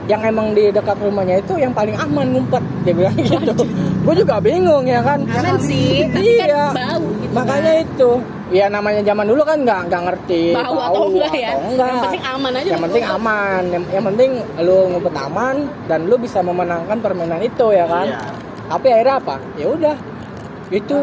yang 0.09 0.21
emang 0.25 0.57
di 0.57 0.73
dekat 0.73 0.97
rumahnya 0.99 1.39
itu 1.43 1.55
yang 1.61 1.73
paling 1.77 1.95
aman 1.95 2.27
ngumpet 2.33 2.65
dia 2.83 2.95
bilang 2.97 3.17
gitu 3.27 3.53
gue 4.01 4.15
juga 4.17 4.41
bingung 4.41 4.85
ya 4.89 5.05
kan 5.05 5.21
Aman 5.29 5.61
sih, 5.61 6.09
tapi 6.09 6.41
iya 6.41 6.47
kan 6.49 6.73
bau 6.73 7.05
gitu. 7.21 7.33
makanya 7.37 7.73
itu 7.85 8.11
ya 8.51 8.67
namanya 8.67 9.01
zaman 9.07 9.27
dulu 9.29 9.43
kan 9.47 9.59
nggak 9.63 9.81
nggak 9.87 10.03
ngerti 10.11 10.43
bau, 10.57 10.75
atau 10.91 11.03
enggak 11.13 11.35
ya. 11.37 11.51
atau 11.55 11.61
enggak. 11.71 11.87
Yang 11.87 12.01
penting 12.03 12.23
aman 12.27 12.53
aja. 12.57 12.69
yang 12.73 12.83
penting 12.83 13.05
aman 13.07 13.63
yang, 13.71 13.85
yang 13.95 14.05
penting 14.11 14.31
lu 14.65 14.77
ngumpet 14.91 15.15
aman 15.15 15.57
dan 15.87 16.01
lu 16.11 16.17
bisa 16.19 16.39
memenangkan 16.43 16.99
permainan 16.99 17.41
itu 17.45 17.67
ya 17.71 17.87
kan 17.87 18.07
Iya. 18.11 18.21
tapi 18.67 18.87
akhirnya 18.91 19.15
apa 19.21 19.37
ya 19.55 19.67
udah 19.71 19.97
itu 20.71 20.99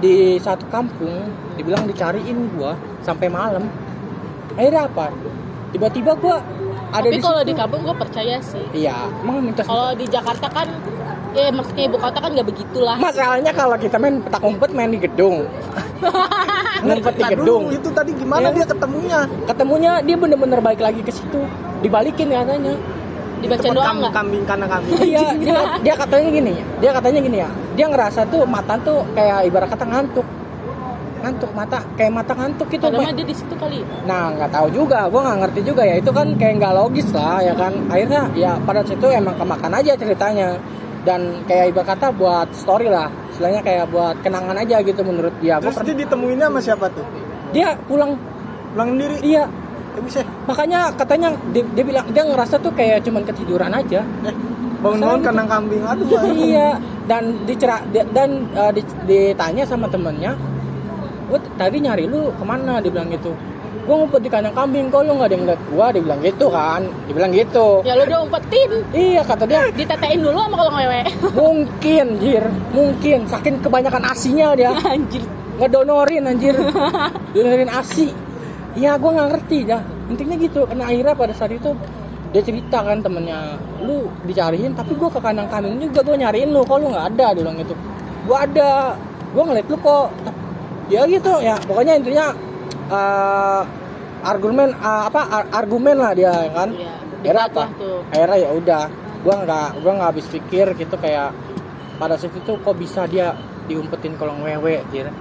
di 0.00 0.14
satu 0.40 0.64
kampung 0.72 1.28
dibilang 1.54 1.84
dicariin 1.84 2.56
gua 2.56 2.72
sampai 3.04 3.28
malam 3.28 3.68
akhirnya 4.56 4.88
apa 4.88 5.12
tiba-tiba 5.70 6.16
gua 6.18 6.40
ada 6.90 7.02
Tapi 7.02 7.12
di 7.12 7.20
kalau 7.20 7.40
di 7.40 7.54
kampung 7.54 7.80
gue 7.82 7.96
percaya 7.96 8.36
sih. 8.40 8.64
iya. 8.72 8.96
Emang 9.20 9.40
mitos 9.40 9.62
Kalau 9.62 9.90
di 9.92 10.06
Jakarta 10.06 10.46
kan, 10.46 10.66
ya 11.32 11.46
maksudnya 11.48 11.84
ibu 11.84 11.96
kota 11.96 12.18
kan 12.18 12.30
nggak 12.30 12.48
begitulah. 12.48 12.96
masalahnya 12.96 13.52
kalau 13.52 13.76
kita 13.76 13.96
main 13.96 14.18
petak 14.18 14.42
umpet 14.42 14.70
main 14.70 14.90
di 14.90 14.98
gedung. 14.98 15.46
Ngumpet 16.82 17.14
di 17.14 17.22
Nah, 17.22 17.30
gedung. 17.30 17.62
dulu 17.64 17.72
itu 17.72 17.88
tadi 17.90 18.10
gimana 18.12 18.40
Iya. 18.42 18.56
dia 18.56 18.66
ketemunya? 18.66 19.20
Ketemunya 19.44 19.92
dia 20.00 20.16
bener-bener 20.16 20.58
balik 20.58 20.80
lagi 20.80 21.00
ke 21.00 21.12
situ. 21.12 21.40
Dibalikin 21.80 22.28
katanya. 22.28 22.74
Dibaca 23.40 23.66
doang 23.66 23.84
kam- 23.86 23.98
nggak? 24.00 24.12
kambing 24.12 24.44
karena 24.44 24.66
kambing. 24.66 24.92
Iya 25.06 25.20
dia, 25.42 25.58
dia 25.80 25.94
katanya 25.94 26.28
gini. 26.30 26.52
Dia 26.78 26.90
katanya 26.90 27.20
gini 27.20 27.36
ya. 27.38 27.48
Dia 27.72 27.86
ngerasa 27.86 28.20
tuh 28.26 28.42
mata 28.44 28.74
tuh 28.76 29.04
kayak 29.12 29.46
ibarat 29.46 29.68
kata 29.68 29.84
ngantuk 29.86 30.26
ngantuk 31.20 31.50
mata 31.50 31.78
kayak 31.94 32.12
mata 32.12 32.32
ngantuk 32.32 32.68
gitu 32.68 32.84
Padahal 32.84 33.12
dia 33.12 33.24
di 33.24 33.32
situ 33.32 33.54
kali. 33.54 33.80
nah 34.02 34.30
nggak 34.30 34.50
tahu 34.50 34.66
juga 34.70 35.06
gua 35.06 35.20
nggak 35.22 35.38
ngerti 35.40 35.60
juga 35.62 35.82
ya. 35.82 35.94
Itu 35.96 36.10
kan 36.10 36.34
kayak 36.34 36.54
nggak 36.56 36.74
logis 36.74 37.08
lah 37.10 37.38
ya 37.40 37.52
kan? 37.52 37.72
Akhirnya 37.86 38.22
ya 38.34 38.52
pada 38.60 38.80
situ 38.80 39.06
emang 39.06 39.34
kemakan 39.34 39.72
aja 39.74 39.92
ceritanya. 39.94 40.56
Dan 41.00 41.20
kayak 41.44 41.72
ibarat 41.72 41.88
kata 41.90 42.12
buat 42.12 42.48
story 42.52 42.86
lah. 42.86 43.08
Istilahnya 43.30 43.60
kayak 43.60 43.88
buat 43.88 44.20
kenangan 44.20 44.52
aja 44.54 44.80
gitu 44.80 45.00
menurut 45.00 45.32
dia. 45.38 45.56
Terus 45.56 45.72
pernah- 45.74 45.88
dia 45.88 45.96
ditemuinnya 45.98 46.46
sama 46.46 46.60
siapa 46.60 46.86
tuh? 46.90 47.06
Dia 47.50 47.72
pulang. 47.84 48.20
Pulang 48.70 48.88
sendiri? 48.94 49.16
Iya. 49.22 49.44
Ya 49.90 50.00
bisa 50.00 50.20
makanya 50.44 50.92
katanya 50.92 51.28
dia, 51.50 51.64
dia 51.66 51.82
bilang 51.82 52.06
dia 52.08 52.22
ngerasa 52.22 52.56
tuh 52.56 52.70
kayak 52.70 53.02
cuman 53.02 53.24
ketiduran 53.24 53.72
aja. 53.72 54.04
Eh 54.22 54.34
bangun-bangun 54.80 55.20
kandang 55.22 55.48
kambing 55.48 55.82
aduh 55.82 56.08
iya. 56.30 56.76
Dan 57.04 57.42
dicerah 57.44 57.82
di- 57.86 58.06
dan 58.12 58.46
uh, 58.54 58.70
di- 58.70 58.86
ditanya 59.04 59.64
sama 59.64 59.88
temennya 59.88 60.32
gue 61.30 61.38
tadi 61.54 61.78
nyari 61.78 62.10
lu 62.10 62.34
ke 62.34 62.42
mana? 62.42 62.82
Dia 62.82 62.90
bilang 62.90 63.06
gitu. 63.14 63.30
Gue 63.86 63.94
ngumpet 63.96 64.22
di 64.26 64.30
kandang 64.30 64.54
kambing 64.54 64.90
kok 64.90 65.06
lu 65.06 65.14
nggak 65.14 65.28
ada 65.30 65.34
yang 65.34 65.44
liat 65.46 65.62
gua? 65.70 65.86
Dia 65.94 66.02
bilang 66.02 66.20
gitu 66.20 66.46
kan. 66.50 66.82
Dia 67.06 67.14
bilang 67.14 67.32
gitu. 67.32 67.66
Ya 67.86 67.92
lu 67.94 68.02
udah 68.02 68.20
umpetin. 68.26 68.70
iya 68.90 69.22
kata 69.22 69.44
dia. 69.46 69.70
Ditetein 69.70 70.18
dulu 70.20 70.38
sama 70.42 70.56
kolong 70.58 70.76
wewe. 70.78 71.00
mungkin 71.42 72.06
jir. 72.18 72.44
Mungkin. 72.74 73.18
Saking 73.30 73.62
kebanyakan 73.62 74.02
asinya 74.10 74.54
dia. 74.58 74.74
Anjir. 74.74 75.22
ngedonorin 75.60 76.24
anjir. 76.26 76.56
Donorin 77.34 77.70
asi. 77.70 78.10
Iya 78.74 78.98
gue 78.98 79.10
nggak 79.10 79.28
ngerti 79.34 79.58
dah. 79.66 79.82
Intinya 80.10 80.34
gitu. 80.38 80.60
Karena 80.66 80.84
akhirnya 80.90 81.14
pada 81.14 81.32
saat 81.34 81.52
itu 81.54 81.70
dia 82.30 82.42
cerita 82.46 82.78
kan 82.86 83.02
temennya 83.02 83.58
lu 83.82 84.06
dicariin 84.22 84.70
tapi 84.70 84.94
gue 84.94 85.10
ke 85.10 85.18
kandang 85.18 85.50
kambing 85.50 85.78
juga 85.78 86.02
gue 86.02 86.16
nyariin 86.18 86.50
lu. 86.50 86.66
Kok 86.66 86.76
lu 86.78 86.86
nggak 86.90 87.06
ada? 87.14 87.26
Dia 87.34 87.42
bilang 87.42 87.58
gitu. 87.58 87.74
Gue 88.26 88.38
ada. 88.38 88.98
Gue 89.30 89.42
ngeliat 89.46 89.66
lu 89.70 89.78
kok 89.78 90.10
ya 90.90 91.06
gitu 91.06 91.32
ya. 91.40 91.54
Pokoknya 91.62 91.94
intinya 91.94 92.26
eh, 92.88 93.62
argumen 94.22 94.68
eh, 94.72 95.02
apa 95.06 95.20
ar- 95.24 95.50
argumen 95.54 95.96
lah 95.96 96.12
dia 96.12 96.30
ya 96.30 96.50
kan. 96.52 96.70
Iya. 96.70 96.92
akhirnya 97.20 97.44
debat 97.44 97.52
apa? 97.52 97.64
tuh. 97.76 97.98
akhirnya 98.08 98.38
ya 98.38 98.50
udah 98.50 98.82
gue 99.20 99.34
nggak 99.36 99.68
gue 99.78 99.92
nggak 99.92 100.08
habis 100.08 100.26
pikir 100.26 100.66
gitu 100.74 100.96
kayak 100.96 101.36
pada 101.96 102.16
saat 102.16 102.32
itu 102.32 102.52
kok 102.56 102.72
bisa 102.74 103.04
dia 103.04 103.36
diumpetin 103.68 104.16
kolong 104.16 104.40
wewe 104.40 104.80
jir 104.88 105.12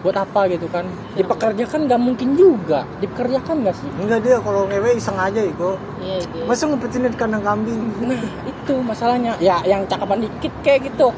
buat 0.00 0.16
apa 0.16 0.48
gitu 0.48 0.64
kan? 0.70 0.86
Dipekerjakan 1.12 1.84
nggak 1.84 2.00
mungkin 2.00 2.32
juga. 2.32 2.88
Dipekerjakan 2.98 3.66
nggak 3.66 3.76
sih? 3.76 3.90
Enggak 4.00 4.24
dia 4.24 4.40
kalau 4.40 4.64
ngewe 4.64 4.96
iseng 4.96 5.12
aja 5.12 5.42
itu 5.44 5.70
Iya, 6.00 6.16
iya. 6.24 6.44
masa 6.48 6.64
ngumpetin 6.64 7.04
di 7.04 7.18
kandang 7.20 7.44
kambing? 7.44 7.76
Nah 8.00 8.16
itu 8.46 8.74
masalahnya. 8.80 9.36
Ya 9.36 9.60
yang 9.60 9.84
cakapan 9.84 10.24
dikit 10.24 10.54
kayak 10.64 10.88
gitu. 10.88 11.12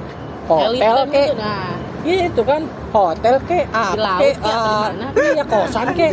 Hotel 0.51 0.83
Elephant 0.83 1.15
kayak 1.15 1.29
itu, 1.31 1.39
Nah, 1.39 1.63
iya 2.03 2.27
itu 2.27 2.43
kan 2.43 2.63
hotel 2.91 3.35
kayak 3.45 3.67
apa 3.71 3.95
di 3.95 4.43
mana? 4.43 5.07
iya 5.15 5.45
kosan 5.45 5.87
kayak 5.93 6.13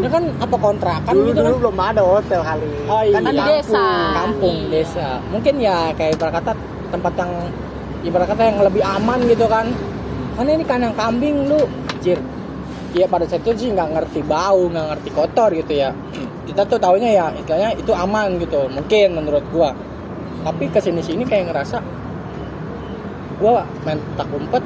ya 0.00 0.08
kan 0.08 0.24
apa 0.34 0.56
kontrakan 0.56 1.12
dulu 1.12 1.26
gitu 1.26 1.38
dulu 1.38 1.46
kan 1.46 1.56
belum 1.60 1.76
ada 1.78 2.02
hotel 2.02 2.40
kali 2.40 2.66
Oh, 2.84 3.02
iya. 3.02 3.14
kan 3.14 3.22
Kan 3.22 3.30
di 3.30 3.36
kampung. 3.36 3.52
desa. 3.52 3.86
kampung 4.14 4.56
Iya. 4.58 4.70
desa 4.72 5.06
mungkin 5.28 5.54
ya 5.56 5.76
kayak 5.92 6.10
ibarat 6.16 6.32
kata 6.34 6.52
tempat 6.88 7.12
yang 7.14 7.32
ibarat 8.00 8.26
kata 8.26 8.42
yang 8.42 8.58
lebih 8.60 8.82
aman 8.82 9.18
gitu 9.24 9.44
kan 9.44 9.66
karena 10.34 10.50
ini 10.52 10.64
kandang 10.64 10.94
kambing 10.94 11.36
lu 11.46 11.60
anjir 11.90 12.18
Iya 12.90 13.06
pada 13.06 13.22
saat 13.22 13.46
itu 13.46 13.54
sih 13.56 13.68
nggak 13.70 13.86
ngerti 13.92 14.18
bau 14.20 14.66
nggak 14.66 14.86
ngerti 14.90 15.10
kotor 15.12 15.54
gitu 15.54 15.72
ya 15.76 15.94
kita 16.48 16.64
tuh 16.64 16.74
taunya 16.74 17.06
ya 17.12 17.24
istilahnya 17.30 17.76
itu 17.76 17.92
aman 17.92 18.34
gitu 18.36 18.66
mungkin 18.66 19.14
menurut 19.14 19.44
gua 19.48 19.70
tapi 20.42 20.66
ke 20.66 20.80
sini 20.80 20.98
sini 20.98 21.22
kayak 21.22 21.52
ngerasa 21.52 21.78
gua 23.36 23.62
main 23.84 24.00
tak 24.16 24.26
umpet 24.28 24.64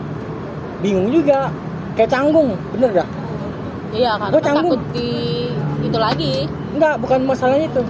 bingung 0.85 1.09
juga 1.09 1.49
kayak 1.95 2.11
canggung 2.11 2.53
bener 2.71 2.93
dah 2.95 3.09
Iya, 3.95 4.19
karena 4.19 4.27
Gua 4.29 4.41
kan 4.43 4.47
canggung. 4.51 4.75
takut 4.75 4.83
di 4.91 5.11
itu 5.81 5.99
lagi. 6.03 6.33
Enggak, 6.75 6.95
bukan 6.99 7.19
masalahnya 7.23 7.71
itu. 7.71 7.83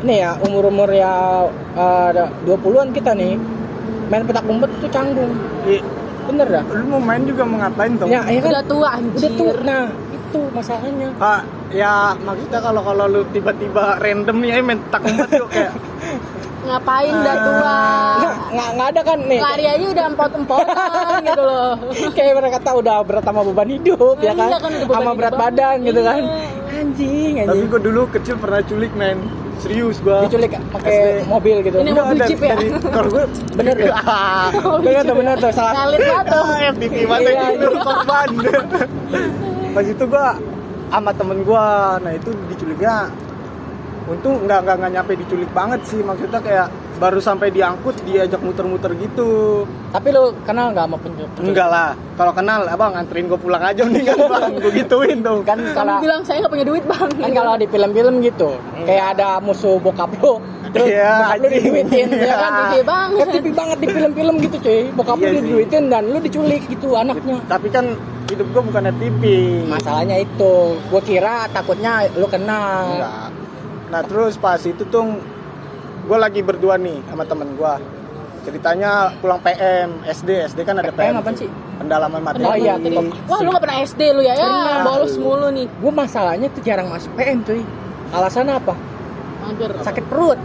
Ini 0.00 0.14
ya, 0.16 0.30
umur-umur 0.40 0.88
ya 0.88 1.44
eh, 1.76 2.04
ada 2.08 2.32
20-an 2.48 2.88
kita 2.90 3.12
nih. 3.12 3.36
Main 4.08 4.24
petak 4.24 4.48
umpet 4.48 4.72
itu 4.74 4.88
canggung. 4.88 5.36
Ih, 5.68 5.84
Bener 6.24 6.48
dah. 6.48 6.64
lu 6.64 6.88
mau 6.88 6.96
main 6.98 7.20
juga 7.28 7.44
mau 7.44 7.60
ngapain 7.60 7.92
tuh 7.94 8.08
Ya, 8.08 8.24
ya 8.24 8.40
kan? 8.40 8.50
Udah 8.56 8.64
tua 8.64 8.88
anjir. 8.96 9.20
Udah 9.20 9.30
tuh. 9.36 9.52
Nah, 9.60 9.84
itu 10.08 10.38
masalahnya. 10.48 11.08
Kak, 11.20 11.40
ya 11.68 11.94
maksudnya 12.16 12.60
kalau 12.64 12.80
kalau 12.80 13.04
lu 13.04 13.20
tiba-tiba 13.28 14.00
random 14.00 14.38
ya 14.40 14.54
main 14.58 14.80
tak 14.88 15.04
umpet 15.04 15.28
yuk 15.36 15.48
kayak 15.52 15.72
Ngapain 16.64 17.12
udah 17.14 17.36
tua? 17.38 17.78
Nggak, 18.16 18.34
nggak, 18.50 18.68
nggak 18.70 18.88
ada 18.88 19.00
kan 19.02 19.18
nih. 19.22 19.40
Lari 19.40 19.64
aja 19.66 19.84
udah 19.90 20.04
empot-empotan 20.08 20.76
gitu 21.26 21.42
loh. 21.42 21.72
Kayak 22.10 22.32
mereka 22.34 22.54
kata 22.56 22.70
udah 22.74 22.96
berat 23.02 23.24
sama 23.24 23.40
beban 23.42 23.68
hidup 23.70 24.16
ya 24.18 24.32
kan. 24.32 24.48
Iya 24.48 24.58
kan, 24.58 24.72
sama 24.82 25.12
berat 25.12 25.32
banget. 25.32 25.52
badan 25.54 25.76
gitu 25.82 26.00
kan. 26.02 26.20
Iya. 26.20 26.48
Anjing, 26.74 27.32
tapi 27.36 27.46
anjing. 27.46 27.68
gua 27.68 27.80
dulu 27.80 28.00
kecil 28.10 28.34
pernah 28.34 28.60
culik 28.60 28.92
men 28.92 29.18
serius 29.56 29.96
gua 29.98 30.26
Diculik 30.26 30.58
pakai 30.68 30.90
SD. 30.90 31.30
mobil 31.30 31.56
gitu. 31.62 31.76
Ini 31.78 31.90
mobil 31.92 32.16
dari- 32.18 32.28
jeep 32.28 32.40
ya? 32.42 32.54
dari- 32.54 32.72
kalau 32.84 33.08
gue 33.14 33.24
Bener 33.54 33.74
tuh. 33.78 33.92
bener 34.82 35.02
tuh, 35.02 35.14
bener 35.14 35.34
tuh. 35.38 35.50
Salah. 35.52 35.72
Ngalit 35.76 36.00
banget 36.02 36.26
tuh. 36.26 36.44
Ah, 36.44 36.58
FTV 36.68 36.94
mata 37.04 37.20
Iya, 37.22 37.46
itu 37.52 37.68
korban 37.78 38.28
pas 39.70 39.84
itu 39.84 40.04
gua 40.06 40.26
sama 40.86 41.10
temen 41.10 41.38
gua 41.42 41.66
nah 41.98 42.12
itu 42.12 42.30
diculiknya 42.46 43.10
untung 44.04 44.44
nggak 44.44 44.60
nggak 44.60 44.76
nggak 44.78 44.92
nyampe 44.92 45.12
diculik 45.16 45.50
banget 45.50 45.80
sih 45.84 45.98
maksudnya 45.98 46.36
kayak 46.38 46.68
baru 46.94 47.18
sampai 47.18 47.50
diangkut 47.50 47.96
diajak 48.04 48.38
muter-muter 48.38 48.92
gitu 48.94 49.64
Tapi 49.90 50.08
lu 50.10 50.30
kenal 50.44 50.70
nggak 50.70 50.84
sama 50.84 50.96
penculik? 50.96 51.30
enggak 51.40 51.66
lah 51.66 51.88
kalau 52.14 52.30
kenal 52.30 52.60
abang 52.64 52.92
anterin 52.92 53.26
gue 53.26 53.34
pulang 53.34 53.58
aja 53.60 53.82
nih 53.82 54.02
kan 54.04 54.18
bang 54.20 54.52
gue 54.56 54.72
gituin 54.76 55.18
dong 55.18 55.40
Kan 55.42 55.58
kamu 55.58 55.74
kalau 55.74 55.94
bilang 55.98 56.20
saya 56.22 56.38
nggak 56.38 56.52
punya 56.52 56.66
duit 56.66 56.84
bang 56.84 57.08
kan 57.10 57.30
kalau 57.32 57.52
di 57.54 57.66
film-film 57.66 58.14
gitu, 58.20 58.50
kayak 58.80 59.06
ada 59.12 59.28
musuh 59.38 59.76
bokap 59.76 60.10
lu, 60.16 60.38
terus 60.70 60.86
Iya, 60.86 61.10
bokap 61.16 61.36
lu 61.36 61.48
diduitin, 61.50 62.06
ya 62.14 62.34
kan? 62.36 62.52
Gede 62.62 62.80
banget. 62.84 63.18
Ya, 63.18 63.26
tipi 63.32 63.50
banget 63.52 63.78
di 63.78 63.88
film-film 63.88 64.34
gitu 64.38 64.56
cuy, 64.60 64.80
bokap 64.92 65.16
lu 65.16 65.24
Iya 65.24 65.30
sih. 65.32 65.42
diduitin 65.42 65.84
dan 65.88 66.02
lu 66.06 66.18
diculik 66.18 66.62
gitu 66.66 66.88
anaknya. 66.94 67.36
tapi 67.46 67.68
kan 67.68 67.84
hidup 68.24 68.46
gue 68.48 68.62
bukan 68.64 68.82
FTP 68.88 69.22
Masalahnya 69.66 70.16
itu, 70.18 70.54
gua 70.84 71.02
kira 71.02 71.34
takutnya 71.50 71.92
lu 72.12 72.26
kenal. 72.26 72.82
Enggak. 72.94 73.28
Nah 73.94 74.02
terus 74.02 74.34
pas 74.34 74.58
itu 74.58 74.82
tuh 74.90 75.06
gue 76.10 76.18
lagi 76.18 76.42
berdua 76.42 76.74
nih 76.74 76.98
sama 77.06 77.22
temen 77.22 77.54
gue. 77.54 77.74
Ceritanya 78.42 79.14
pulang 79.22 79.38
PM 79.38 80.02
SD, 80.02 80.50
SD 80.50 80.66
kan 80.66 80.82
ada 80.82 80.90
PM 80.90 81.14
PM. 81.14 81.22
apaan 81.22 81.36
sih? 81.38 81.46
Pendalaman 81.78 82.18
materi. 82.18 82.42
Oh 82.42 82.58
iya, 82.58 82.74
wah 83.30 83.38
lu 83.38 83.54
nggak 83.54 83.62
pernah 83.62 83.78
SD 83.86 84.00
lu 84.18 84.22
ya 84.26 84.34
ya 84.34 84.46
Pernah. 84.46 84.82
bolos 84.86 85.14
mulu 85.18 85.48
nih 85.50 85.66
Gue 85.78 85.92
masalahnya 85.94 86.50
tuh 86.50 86.62
jarang 86.66 86.90
masuk 86.90 87.14
PM 87.14 87.46
cuy. 87.46 87.62
Alasannya 88.10 88.58
apa? 88.58 88.74
Mager. 89.46 89.70
Sakit 89.78 90.04
perut. 90.10 90.38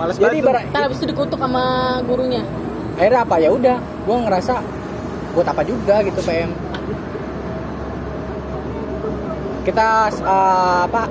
Males 0.00 0.16
Jadi 0.16 0.40
ibarat 0.40 0.64
Ntar 0.72 0.88
habis 0.88 0.96
itu 1.00 1.12
dikutuk 1.12 1.36
sama 1.36 2.00
gurunya 2.08 2.40
akhirnya 2.96 3.28
apa 3.28 3.36
ya 3.36 3.52
udah, 3.52 3.76
gue 3.76 4.16
ngerasa 4.24 4.54
buat 5.36 5.44
apa 5.44 5.62
juga 5.68 6.00
gitu 6.00 6.16
PM. 6.24 6.48
Kita 9.68 10.08
uh, 10.24 10.88
apa 10.88 11.04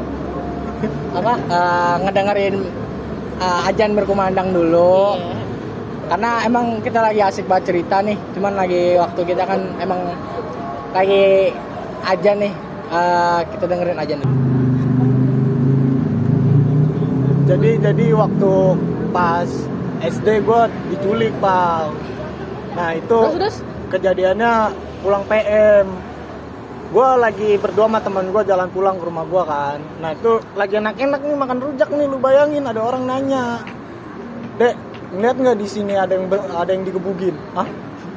apa 1.16 1.34
uh, 1.50 1.96
ngedengerin 2.06 2.56
uh, 3.40 3.68
ajan 3.70 3.92
berkumandang 3.96 4.52
dulu. 4.52 5.16
Iya. 5.16 5.44
karena 6.06 6.32
emang 6.46 6.86
kita 6.86 7.02
lagi 7.02 7.18
asik 7.18 7.50
banget 7.50 7.74
cerita 7.74 7.98
nih 8.06 8.14
cuman 8.38 8.54
lagi 8.54 8.94
waktu 8.94 9.26
kita 9.26 9.42
kan 9.42 9.58
emang 9.82 10.14
lagi 10.94 11.50
aja 12.06 12.32
nih 12.38 12.54
eh, 12.94 13.40
kita 13.50 13.66
dengerin 13.66 13.98
aja 13.98 14.14
nih 14.14 14.30
Jadi 17.46 17.78
jadi 17.78 18.06
waktu 18.18 18.54
pas 19.14 19.46
SD 20.02 20.42
gue 20.42 20.62
diculik 20.90 21.30
pak. 21.38 21.94
Nah 22.74 22.90
itu 22.98 23.20
terus 23.22 23.38
terus 23.38 23.58
kejadiannya 23.94 24.74
pulang 25.06 25.22
PM. 25.30 25.86
Gue 26.96 27.10
lagi 27.20 27.60
berdua 27.60 27.91
sama 27.91 28.00
teman 28.00 28.32
gue 28.32 28.43
jalan 28.48 28.72
pulang 28.72 28.96
ke 28.96 29.04
rumah 29.04 29.28
gue 29.28 29.43
kan. 29.43 29.80
Nah 30.00 30.16
itu 30.16 30.32
lagi 30.56 30.80
enak-enak 30.80 31.20
nih 31.20 31.36
makan 31.36 31.58
rujak 31.60 31.89
nih. 31.91 32.08
Lu 32.08 32.18
bayangin 32.18 32.64
ada 32.64 32.80
orang 32.80 33.04
nanya, 33.04 33.60
dek 34.56 34.80
ngeliat 35.12 35.36
nggak 35.36 35.58
di 35.60 35.68
sini 35.68 35.93
ada 35.93 36.16
yang 36.16 36.32
ber- 36.32 36.48
ada 36.48 36.72
yang 36.72 36.88
digebugin? 36.88 37.36
Hah? 37.52 37.68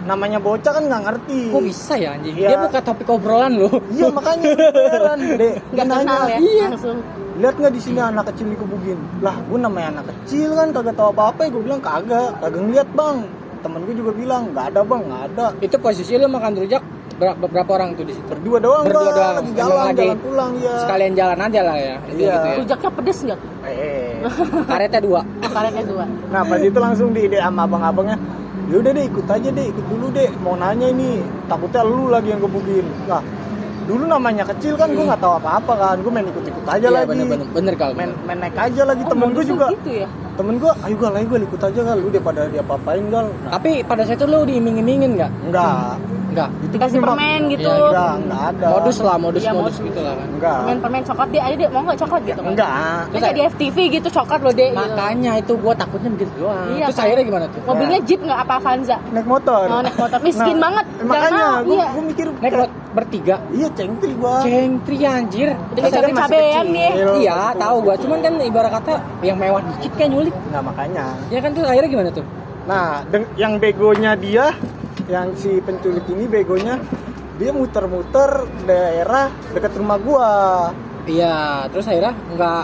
Namanya 0.07 0.39
bocah 0.39 0.73
kan 0.73 0.87
nggak 0.87 1.03
ngerti. 1.05 1.41
kok 1.51 1.65
bisa 1.65 1.95
ya 1.95 2.15
anjing 2.15 2.33
Iya. 2.33 2.49
dia 2.49 2.59
buka 2.63 2.79
topik 2.81 3.09
obrolan 3.09 3.53
lo 3.59 3.69
Iya 3.91 4.09
makanya 4.09 4.47
heran 4.89 5.19
dek. 5.37 5.55
Nggak 5.75 5.87
kenal 5.91 6.23
ya 6.25 6.39
Iya. 6.39 6.67
langsung 6.71 6.99
lihat 7.39 7.55
nggak 7.55 7.71
di 7.71 7.81
sini 7.81 8.01
anak 8.01 8.25
kecil 8.31 8.47
dikebugin 8.49 8.99
lah 9.21 9.39
gue 9.39 9.59
namanya 9.61 9.89
anak 9.95 10.07
kecil 10.11 10.55
kan 10.55 10.71
kagak 10.73 10.95
tahu 10.97 11.09
apa 11.13 11.23
apa 11.31 11.41
gue 11.47 11.63
bilang 11.63 11.79
kagak 11.79 12.35
kagak 12.41 12.59
ngeliat 12.59 12.89
bang 12.91 13.17
temen 13.61 13.81
gue 13.87 13.95
juga 13.95 14.11
bilang 14.11 14.43
nggak 14.51 14.65
ada 14.71 14.81
bang 14.83 15.03
nggak 15.05 15.23
ada 15.29 15.47
itu 15.61 15.77
posisi 15.79 16.13
lo 16.15 16.27
makan 16.27 16.53
rujak 16.57 16.83
berapa, 17.19 17.45
berapa 17.45 17.71
orang 17.73 17.89
tuh 17.93 18.05
di 18.05 18.15
situ? 18.15 18.27
Berdua 18.27 18.59
doang 18.59 18.85
Berdua 18.85 19.03
bang 19.03 19.11
doang. 19.11 19.35
lagi 19.35 19.49
Emang 19.49 19.59
jalan 19.59 19.85
lagi. 19.85 19.99
jalan 19.99 20.19
pulang 20.19 20.53
ya. 20.57 20.75
Sekalian 20.79 21.13
jalan 21.13 21.39
aja 21.41 21.61
lah 21.61 21.77
ya 21.77 21.85
Iya. 21.85 21.99
gitu 22.09 22.23
ya. 22.23 22.55
Rujaknya 22.57 22.91
pedes 22.95 23.19
nggak? 23.21 23.41
Eh 23.65 24.13
karetnya 24.71 25.01
dua. 25.01 25.21
Karetnya 25.43 25.85
dua. 25.85 26.05
Nah 26.31 26.43
pas 26.43 26.61
itu 26.61 26.79
langsung 26.79 27.09
di 27.11 27.21
ide 27.25 27.39
sama 27.39 27.63
abang-abangnya 27.65 28.17
yaudah 28.69 28.93
deh 28.93 29.05
ikut 29.05 29.27
aja 29.27 29.49
deh 29.49 29.67
ikut 29.67 29.85
dulu 29.87 30.07
deh. 30.11 30.29
Mau 30.39 30.55
nanya 30.55 30.87
ini 30.87 31.19
takutnya 31.45 31.83
lu 31.83 32.07
lagi 32.07 32.29
yang 32.31 32.41
gebugin 32.41 32.87
lah 33.05 33.21
dulu 33.89 34.05
namanya 34.05 34.45
kecil 34.45 34.77
kan 34.77 34.93
gue 34.93 35.01
nggak 35.01 35.17
tahu 35.17 35.41
apa-apa 35.41 35.73
kan. 35.75 35.97
Gue 35.99 36.13
main 36.13 36.29
ikut-ikut 36.29 36.61
aja 36.63 36.77
Iya, 36.79 36.93
lagi. 36.93 37.09
bener 37.09 37.25
bener 37.27 37.47
bener 37.49 37.75
main 37.97 38.11
main 38.23 38.39
naik 38.39 38.53
aja 38.55 38.83
lagi. 38.85 39.01
Oh, 39.01 39.09
temen 39.09 39.29
gue 39.33 39.45
juga 39.45 39.73
gitu 39.73 40.05
ya? 40.05 40.09
temen 40.39 40.55
gue 40.55 40.71
ayo 40.71 40.95
gal 40.95 41.13
ayo 41.17 41.27
gal 41.27 41.43
ikut 41.43 41.61
aja 41.65 41.81
gal. 41.83 41.97
Lu 41.97 42.09
deh 42.13 42.21
pada 42.21 42.47
dia 42.47 42.61
apain 42.61 43.05
gal. 43.09 43.27
Nah, 43.43 43.51
tapi 43.51 43.81
pada 43.83 44.05
saat 44.05 44.21
itu 44.21 44.29
lo 44.29 44.45
diiming-imingin 44.45 45.17
nggak? 45.17 45.31
Enggak 45.49 45.97
nggak. 46.39 46.51
Itu 46.57 46.73
dikasih 46.73 46.95
cuma- 46.95 47.07
permen 47.11 47.41
gitu. 47.51 47.67
Iya, 47.69 47.85
enggak 47.85 48.13
enggak 48.17 48.43
ada. 48.49 48.67
Modus 48.71 48.97
lah 49.01 49.17
modus 49.19 49.41
Iya, 49.41 49.53
modus. 49.53 49.65
modus. 49.75 49.77
gitu 49.85 50.01
lah 50.01 50.15
kan. 50.15 50.29
Enggak 50.31 50.57
permen 50.59 50.79
permen 50.79 51.03
coklat. 51.05 51.29
Dia 51.29 51.43
aja 51.43 51.55
deh 51.55 51.69
mau 51.69 51.83
nggak 51.83 51.99
coklat 51.99 52.23
gitu 52.25 52.41
kan? 52.41 52.51
Enggak 52.51 52.71
Kan 53.09 53.19
kayak 53.19 53.35
di 53.35 53.43
FTV 53.45 53.77
gitu 53.93 54.09
coklat 54.09 54.41
loh 54.41 54.53
deh 54.53 54.69
gitu. 54.69 54.79
makanya 54.79 55.33
itu 55.35 55.53
gua 55.57 55.73
takutnya 55.75 56.11
begitu 56.11 56.33
doang. 56.39 56.67
Iya, 56.71 56.87
terus 56.87 56.95
kan? 56.95 57.05
akhirnya 57.05 57.25
gimana 57.25 57.45
tuh? 57.49 57.61
Mobilnya 57.65 58.01
jeep 58.01 58.21
nggak 58.21 58.39
apa 58.39 58.53
Avanza 58.57 58.97
naik 59.11 59.27
motor. 59.27 59.65
Oh 59.67 59.81
naik 59.81 59.97
motor. 59.97 60.19
Miskin 60.21 60.55
Nah, 60.55 60.63
banget. 60.65 60.85
makanya 61.01 61.15
Jangan 61.29 61.33
mau, 61.35 61.59
gue 61.61 61.75
iya 61.75 61.87
mikir 62.01 62.27
naik 62.37 62.53
ber- 62.53 62.75
bertiga. 62.91 63.37
Iya 63.51 63.69
cengtri 63.71 64.13
gua. 64.15 64.35
Cengtri 64.41 64.97
anjir. 65.01 65.49
Udah 65.69 65.83
Pas 65.83 65.91
cabai 65.91 66.03
kan 66.05 66.13
masih 66.13 66.23
cabean 66.25 66.65
kecil. 66.65 66.75
nih 66.75 66.91
iya 67.19 67.39
tahu 67.55 67.77
gua. 67.81 67.95
Cuman 67.97 68.19
kan 68.19 68.33
ibarat 68.39 68.71
kata 68.73 68.93
yang 69.21 69.37
mewah 69.37 69.61
dikit 69.69 69.93
kan 69.95 70.09
nyulik. 70.09 70.35
Nah 70.49 70.61
makanya. 70.61 71.05
Ya 71.29 71.39
kan 71.39 71.51
tuh 71.51 71.63
akhirnya 71.63 71.89
gimana 71.89 72.11
tuh? 72.11 72.25
Nah 72.65 73.01
yang 73.35 73.57
begonya 73.57 74.13
dia 74.15 74.53
yang 75.09 75.33
si 75.35 75.57
penculik 75.59 76.05
ini 76.07 76.29
begonya 76.29 76.77
dia 77.41 77.51
muter-muter 77.51 78.45
daerah 78.63 79.33
dekat 79.51 79.73
rumah 79.79 79.99
gua. 79.99 80.31
Iya 81.09 81.65
terus 81.73 81.89
akhirnya 81.89 82.13
nggak 82.37 82.63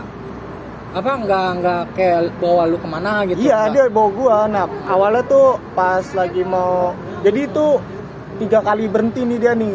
apa 0.95 1.11
nggak 1.27 1.47
nggak 1.59 1.83
kayak 1.97 2.21
bawa 2.39 2.69
lu 2.69 2.77
ke 2.77 2.87
mana 2.87 3.25
gitu? 3.27 3.39
Iya 3.41 3.67
Nggak. 3.67 3.73
dia 3.73 3.85
bawa 3.89 4.09
gua. 4.13 4.37
Nah 4.47 4.65
awalnya 4.87 5.23
tuh 5.25 5.57
pas 5.73 6.05
lagi 6.13 6.45
mau 6.45 6.93
jadi 7.25 7.49
itu 7.49 7.67
tiga 8.39 8.61
kali 8.61 8.85
berhenti 8.87 9.25
nih 9.25 9.39
dia 9.41 9.53
nih. 9.57 9.75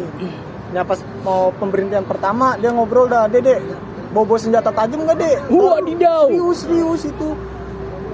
Ya 0.70 0.86
pas 0.86 1.02
mau 1.26 1.50
pemberhentian 1.58 2.06
pertama 2.06 2.54
dia 2.56 2.70
ngobrol 2.70 3.10
dah 3.10 3.26
dede 3.26 3.58
bawa 4.14 4.38
senjata 4.38 4.70
tajam 4.70 5.02
nggak 5.02 5.18
dek? 5.18 5.38
Wadidaw. 5.50 6.30
serius 6.30 6.58
serius 6.62 7.02
itu. 7.10 7.28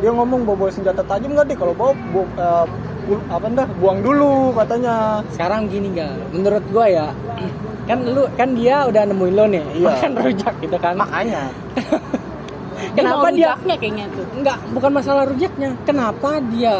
Dia 0.01 0.13
ngomong 0.13 0.45
bawa 0.45 0.73
senjata 0.73 1.05
tajam 1.05 1.37
nggak 1.37 1.53
dek? 1.53 1.59
Kalau 1.61 1.75
bawa, 1.77 1.93
bawa 2.11 2.25
eh, 2.25 2.65
bu- 2.65 2.86
apa 3.07 3.47
dah 3.49 3.67
buang 3.77 4.01
dulu 4.01 4.51
katanya 4.53 4.95
sekarang 5.31 5.67
gini 5.67 5.95
nggak 5.95 6.13
menurut 6.33 6.65
gua 6.69 6.87
ya 6.87 7.07
kan 7.89 7.99
lu 8.03 8.27
kan 8.35 8.51
dia 8.53 8.83
udah 8.83 9.03
nemuin 9.05 9.35
lo 9.35 9.45
nih 9.47 9.65
Iya. 9.75 9.87
makan 9.89 10.13
rujak 10.25 10.55
gitu 10.59 10.77
kan 10.77 10.95
makanya 10.95 11.43
kenapa 12.97 13.27
dia 13.31 13.55
rujaknya 13.55 13.75
kayaknya 13.77 14.05
tuh 14.11 14.25
Enggak, 14.37 14.59
bukan 14.71 14.91
masalah 14.93 15.23
rujaknya. 15.25 15.71
Kenapa 15.83 16.31
dia 16.47 16.75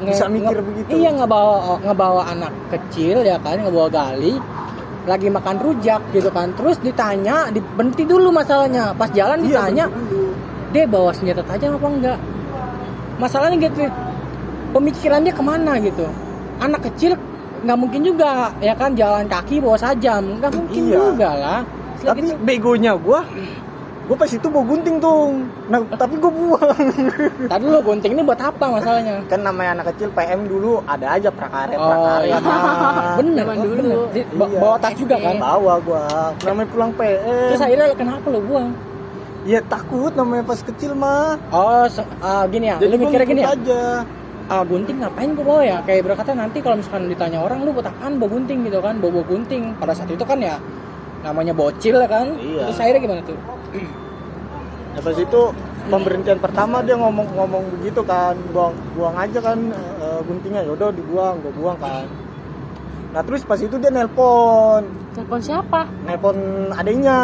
nge- 0.00 0.10
Bisa 0.10 0.26
mikir 0.26 0.56
nge- 0.56 0.66
begitu? 0.66 0.88
Iya 0.94 1.10
ngebawa 1.14 1.56
ngebawa 1.80 2.22
anak 2.28 2.52
kecil 2.70 3.20
ya 3.20 3.36
kan, 3.38 3.60
ngebawa 3.60 3.88
gali 3.88 4.34
lagi 5.04 5.28
makan 5.28 5.56
rujak 5.60 6.00
gitu 6.10 6.32
kan. 6.32 6.48
Terus 6.56 6.80
ditanya, 6.80 7.52
di- 7.52 7.60
berhenti 7.60 8.02
dulu 8.02 8.32
masalahnya. 8.32 8.96
Pas 8.96 9.12
jalan 9.12 9.36
Iya, 9.40 9.68
ditanya, 9.68 9.84
dia 10.72 10.84
bawa 10.88 11.12
senjata 11.12 11.44
tajam 11.44 11.76
apa 11.76 11.88
enggak? 11.88 12.18
Masalahnya 13.14 13.56
gitu. 13.60 13.84
Pemikirannya 14.74 15.30
ke 15.30 15.40
mana 15.40 15.78
gitu? 15.78 16.06
Anak 16.58 16.82
kecil 16.84 17.14
nggak 17.62 17.78
mungkin 17.78 18.00
juga 18.02 18.52
ya 18.58 18.74
kan 18.74 18.92
jalan 18.92 19.24
kaki 19.24 19.56
bawa 19.56 19.78
sajam, 19.78 20.36
nggak 20.36 20.52
mungkin 20.52 20.82
Iya. 20.84 20.96
juga 20.98 21.30
lah. 21.32 21.60
tapi 21.96 22.20
Gitu. 22.20 22.36
begonya 22.38 22.92
gua 22.94 23.24
gua 24.04 24.12
pas 24.14 24.28
itu 24.28 24.44
bawa 24.44 24.60
gunting 24.66 25.00
tuh 25.00 25.32
nah 25.64 25.80
tapi 25.96 26.20
gua 26.20 26.28
buang 26.28 26.76
Tadi 27.48 27.64
lu 27.64 27.80
gunting 27.80 28.12
ini 28.12 28.20
buat 28.20 28.36
apa 28.36 28.60
masalahnya? 28.68 29.24
kan 29.24 29.40
namanya 29.40 29.70
anak 29.72 29.86
kecil 29.88 30.12
PM 30.12 30.44
dulu 30.44 30.84
ada 30.84 31.16
aja 31.16 31.32
prakaret 31.32 31.72
Oh, 31.74 31.88
prakaret 31.88 32.28
iya. 32.28 32.36
mah. 32.36 33.16
bener, 33.16 33.40
Zaman 33.40 33.56
dulu. 33.56 33.80
bener. 33.80 33.96
Di- 34.12 34.26
Iya. 34.28 34.60
bawa 34.60 34.76
tas 34.76 34.92
juga 34.92 35.16
kan? 35.16 35.34
bawa 35.40 35.74
gua 35.80 36.02
namanya 36.44 36.68
pulang 36.68 36.92
PM 36.92 37.48
Terus 37.48 37.62
akhirnya 37.62 37.86
kenapa 37.96 38.26
lu 38.28 38.40
buang? 38.42 38.68
ya 39.44 39.60
takut 39.64 40.12
namanya 40.12 40.44
pas 40.44 40.60
kecil 40.60 40.92
mah 40.92 41.40
Oh, 41.48 41.88
ah, 42.20 42.44
gini 42.44 42.68
ya. 42.68 42.76
lu 42.76 42.84
gua 42.90 43.00
mikirnya 43.00 43.24
gini 43.26 43.40
ya. 43.40 43.48
aja 43.50 43.82
Ah, 44.44 44.60
gunting 44.60 45.00
ngapain 45.00 45.32
gua 45.32 45.44
bawa 45.44 45.62
ya? 45.64 45.78
Kayak 45.88 46.12
berkata 46.12 46.36
nanti 46.36 46.60
kalau 46.60 46.76
misalkan 46.76 47.08
ditanya 47.08 47.40
orang 47.40 47.64
lu 47.64 47.72
buat 47.72 47.88
apaan 47.88 48.20
bawa 48.20 48.28
gunting 48.36 48.68
gitu 48.68 48.78
kan? 48.84 49.00
Bawa, 49.00 49.20
bawa 49.20 49.24
gunting. 49.24 49.62
Pada 49.80 49.92
saat 49.96 50.12
itu 50.12 50.24
kan 50.24 50.36
ya 50.36 50.60
namanya 51.24 51.56
bocil 51.56 51.96
ya 51.96 52.08
kan? 52.08 52.36
Iya. 52.36 52.68
Terus 52.68 52.80
akhirnya 52.80 53.00
gimana 53.00 53.22
tuh? 53.24 53.38
ya 54.94 55.00
pas 55.02 55.16
itu 55.18 55.40
pemberhentian 55.90 56.38
pertama 56.38 56.78
dia 56.86 56.94
ngomong-ngomong 56.94 57.66
begitu 57.78 58.00
kan 58.06 58.38
buang 58.54 58.74
buang 58.94 59.16
aja 59.18 59.38
kan 59.42 59.58
eh, 59.74 60.20
guntingnya 60.22 60.62
yaudah 60.62 60.94
dibuang 60.94 61.42
gua 61.42 61.52
buang 61.58 61.78
kan 61.82 62.06
nah 63.14 63.22
terus 63.22 63.46
pas 63.46 63.54
itu 63.56 63.78
dia 63.78 63.88
nelpon. 63.88 64.82
Telepon 65.14 65.38
siapa? 65.38 65.86
Nelpon 66.02 66.34
adenya 66.74 67.20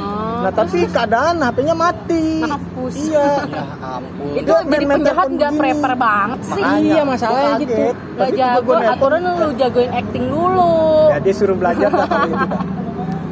oh, 0.00 0.40
nah 0.40 0.48
tapi 0.48 0.88
keadaan 0.88 1.44
HP-nya 1.44 1.74
mati. 1.76 2.40
Mampus. 2.40 2.96
iya. 2.96 3.44
Ya 3.44 3.64
ampun. 3.84 4.32
itu 4.32 4.48
Dia 4.48 4.64
jadi 4.64 4.86
penjahat 4.88 5.28
nggak 5.28 5.52
prepare 5.54 5.96
banget 6.00 6.40
sih. 6.48 6.62
Makanya, 6.64 6.80
Iya, 6.80 7.02
masalahnya 7.04 7.52
gitu. 7.60 7.74
Gak 8.16 8.30
jago, 8.32 8.72
nelpon, 8.72 8.92
aturan 8.96 9.20
lu 9.20 9.48
jagoin 9.54 9.90
acting 9.92 10.24
dulu. 10.32 10.72
Ya 11.12 11.18
dia 11.20 11.34
suruh 11.36 11.56
belajar 11.60 11.88
dah 11.92 12.08
kali 12.08 12.30
itu. 12.32 12.48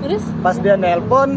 Terus? 0.05 0.24
Pas 0.45 0.57
dia 0.61 0.76
nelpon 0.76 1.28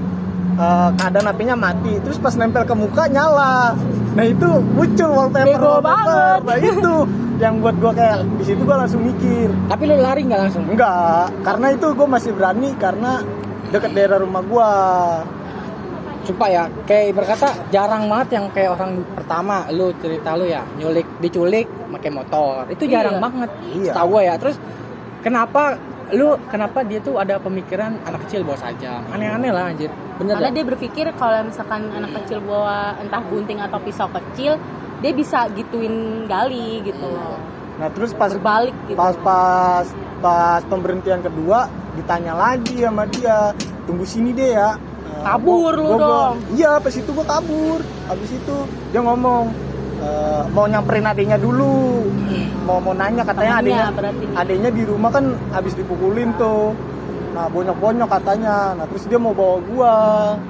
eh, 0.59 0.89
keadaan 0.99 1.25
HP-nya 1.31 1.55
mati. 1.55 1.93
Terus 2.03 2.19
pas 2.19 2.35
nempel 2.35 2.67
ke 2.67 2.75
muka 2.75 3.07
nyala. 3.07 3.71
Nah 4.11 4.25
itu 4.27 4.49
muncul 4.75 5.09
wallpaper 5.15 5.47
Bego 5.47 5.79
wallpaper. 5.79 5.87
banget. 5.87 6.39
nah 6.43 6.57
itu 6.59 6.93
yang 7.41 7.57
buat 7.57 7.75
gua 7.75 7.91
kayak 7.91 8.21
di 8.37 8.43
situ 8.45 8.61
gua 8.61 8.85
langsung 8.85 9.01
mikir 9.01 9.49
Tapi 9.65 9.83
lu 9.83 9.97
lari 9.97 10.21
nggak 10.23 10.41
langsung? 10.45 10.63
enggak 10.69 11.25
karena 11.41 11.67
itu 11.73 11.87
gua 11.91 12.07
masih 12.07 12.31
berani 12.31 12.69
karena 12.77 13.11
deket 13.67 13.91
daerah 13.91 14.17
rumah 14.21 14.43
gua 14.45 14.69
Sumpah 16.21 16.49
ya, 16.53 16.63
kayak 16.85 17.17
berkata 17.17 17.49
jarang 17.73 18.05
banget 18.05 18.37
yang 18.37 18.45
kayak 18.53 18.77
orang 18.77 19.01
pertama 19.17 19.65
lu 19.73 19.89
cerita 19.97 20.37
lu 20.37 20.45
ya 20.45 20.61
nyulik 20.77 21.17
diculik 21.17 21.65
pakai 21.89 22.13
motor. 22.13 22.69
Itu 22.69 22.85
jarang 22.85 23.17
Iya. 23.17 23.25
banget. 23.25 23.49
Iya. 23.73 23.89
Setahu 23.89 24.07
gua 24.07 24.21
ya. 24.21 24.33
Terus 24.37 24.61
kenapa 25.25 25.81
lu 26.13 26.37
kenapa 26.45 26.85
dia 26.85 27.01
tuh 27.01 27.17
ada 27.17 27.41
pemikiran 27.41 27.97
anak 28.05 28.21
kecil 28.29 28.45
bawa 28.45 28.53
saja? 28.53 29.01
Aneh-aneh 29.09 29.49
lah 29.49 29.73
anjir. 29.73 29.89
Bener 30.21 30.37
karena 30.37 30.53
dah? 30.53 30.53
dia 30.53 30.65
berpikir 30.69 31.05
kalau 31.17 31.41
misalkan 31.41 31.89
anak 31.89 32.11
kecil 32.21 32.37
bawa 32.45 32.93
entah 33.01 33.23
gunting 33.25 33.57
atau 33.57 33.81
pisau 33.81 34.05
kecil 34.13 34.61
dia 35.01 35.11
bisa 35.11 35.49
gituin 35.51 35.95
gali 36.25 36.81
gitu. 36.81 37.03
Loh 37.03 37.37
nah 37.71 37.89
terus 37.89 38.13
pas 38.13 38.29
berbalik 38.29 38.77
gitu. 38.85 38.93
pas 38.93 39.17
pas 39.17 39.85
pas 40.21 40.61
pemberhentian 40.69 41.17
kedua 41.17 41.65
ditanya 41.97 42.37
lagi 42.37 42.77
sama 42.77 43.09
dia 43.09 43.57
tunggu 43.83 44.05
sini 44.05 44.29
deh 44.31 44.53
ya. 44.53 44.77
Eh, 44.77 45.23
Kabur 45.25 45.73
gua- 45.73 45.73
lu 45.73 45.83
gua- 45.83 45.89
gua- 45.89 46.05
dong. 46.05 46.35
iya 46.53 46.71
pas 46.77 46.93
itu 46.93 47.09
gua 47.09 47.25
kabur 47.25 47.81
habis 48.05 48.29
itu 48.29 48.55
dia 48.91 49.01
ngomong 49.01 49.49
eh, 49.97 50.41
mau 50.49 50.65
nyamperin 50.65 51.05
adiknya 51.05 51.37
dulu. 51.37 52.05
Mau 52.61 52.77
mau 52.77 52.93
nanya 52.93 53.25
katanya 53.25 53.53
adiknya 53.57 53.87
adiknya 54.35 54.69
di 54.69 54.83
rumah 54.85 55.09
kan 55.09 55.25
habis 55.49 55.73
dipukulin 55.73 56.29
tuh 56.37 56.77
nah 57.31 57.47
bonyok-bonyok 57.47 58.09
katanya. 58.11 58.75
Nah 58.75 58.85
terus 58.91 59.07
dia 59.07 59.19
mau 59.19 59.31
bawa 59.31 59.57
gua 59.71 59.93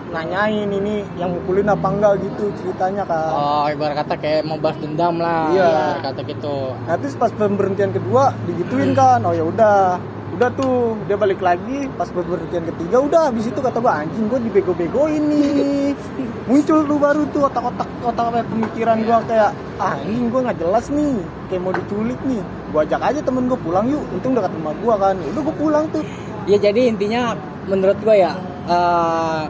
nanyain 0.10 0.70
ini 0.70 1.06
yang 1.16 1.32
mukulin 1.34 1.70
apa 1.70 1.88
enggak 1.88 2.14
gitu 2.26 2.50
ceritanya 2.62 3.06
kan 3.06 3.30
Oh, 3.32 3.66
ibarat 3.70 3.96
kata 4.02 4.16
kayak 4.18 4.42
mau 4.50 4.58
balas 4.58 4.78
dendam 4.82 5.22
lah. 5.22 5.54
Iya. 5.54 5.70
Ibarat 5.70 6.02
kata 6.12 6.22
gitu. 6.26 6.58
Nah 6.90 6.96
terus 6.98 7.16
pas 7.16 7.32
pemberhentian 7.32 7.92
kedua 7.94 8.34
digituin 8.50 8.92
kan, 8.98 9.22
oh 9.24 9.34
ya 9.34 9.46
udah, 9.46 10.02
udah 10.36 10.50
tuh 10.58 10.98
dia 11.06 11.18
balik 11.18 11.40
lagi. 11.40 11.86
Pas 11.94 12.10
pemberhentian 12.10 12.66
ketiga 12.74 12.98
udah 12.98 13.22
habis 13.30 13.46
itu 13.46 13.60
kata 13.62 13.78
gua 13.78 14.02
anjing 14.02 14.26
gua 14.26 14.40
dibego-begoin 14.42 15.22
nih. 15.22 15.94
Muncul 16.50 16.84
tuh 16.84 16.98
baru 16.98 17.24
tuh 17.30 17.46
otak-otak 17.46 17.88
otak 18.02 18.26
apa 18.34 18.42
pemikiran 18.50 18.98
gua 19.06 19.22
kayak 19.30 19.54
ah 19.78 19.96
anjing 20.02 20.34
gua 20.34 20.50
nggak 20.50 20.58
jelas 20.58 20.90
nih. 20.90 21.16
Kayak 21.48 21.62
mau 21.62 21.74
diculik 21.78 22.20
nih. 22.26 22.42
Gua 22.74 22.82
ajak 22.82 23.02
aja 23.06 23.20
temen 23.22 23.46
gua 23.46 23.60
pulang 23.62 23.86
yuk. 23.86 24.02
Untung 24.10 24.34
dekat 24.34 24.52
rumah 24.58 24.74
gua 24.82 24.96
kan. 24.98 25.16
Udah 25.22 25.42
gua 25.46 25.56
pulang 25.56 25.86
tuh 25.94 26.02
Ya 26.50 26.58
jadi 26.58 26.90
intinya 26.90 27.38
menurut 27.70 27.98
gua 28.02 28.16
ya 28.18 28.32
eh, 28.70 29.44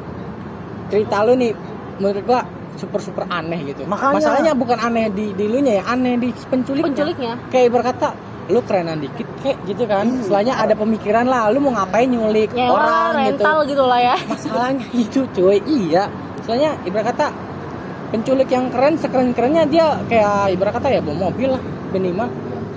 cerita 0.91 1.23
lu 1.23 1.39
nih 1.39 1.51
menurut 2.01 2.23
gua 2.27 2.41
super 2.79 2.99
super 3.03 3.25
aneh 3.29 3.61
gitu. 3.67 3.85
Makanya. 3.85 4.15
Masalahnya 4.17 4.53
bukan 4.57 4.79
aneh 4.79 5.11
di 5.11 5.35
di 5.35 5.45
lu 5.45 5.61
ya, 5.61 5.85
aneh 5.85 6.17
di 6.17 6.29
penculiknya. 6.33 6.85
penculiknya 6.87 7.33
Kayak 7.53 7.69
berkata 7.77 8.07
lu 8.49 8.59
kerenan 8.65 8.99
dikit 8.99 9.27
kayak 9.45 9.57
gitu 9.69 9.83
kan. 9.85 10.05
Setelahnya 10.23 10.59
ada 10.59 10.73
pemikiran 10.75 11.25
lah, 11.29 11.47
lu 11.53 11.63
mau 11.63 11.71
ngapain 11.77 12.09
nyulik 12.09 12.51
nyewa 12.51 12.75
orang 12.75 13.11
gitu. 13.29 13.43
rental 13.43 13.57
gitu. 13.69 13.83
lah 13.85 13.99
ya 14.01 14.15
Masalahnya 14.27 14.85
itu 15.07 15.19
cuy, 15.31 15.57
iya. 15.69 16.03
Soalnya 16.43 16.75
ibarat 16.83 17.15
kata 17.15 17.27
penculik 18.11 18.49
yang 18.51 18.67
keren 18.73 18.99
sekeren-kerennya 18.99 19.63
dia 19.71 19.95
kayak 20.09 20.51
ibarat 20.51 20.73
kata 20.81 20.87
ya 20.91 20.99
bawa 20.99 21.31
mobil 21.31 21.55
lah 21.55 21.63
minimal. 21.95 22.27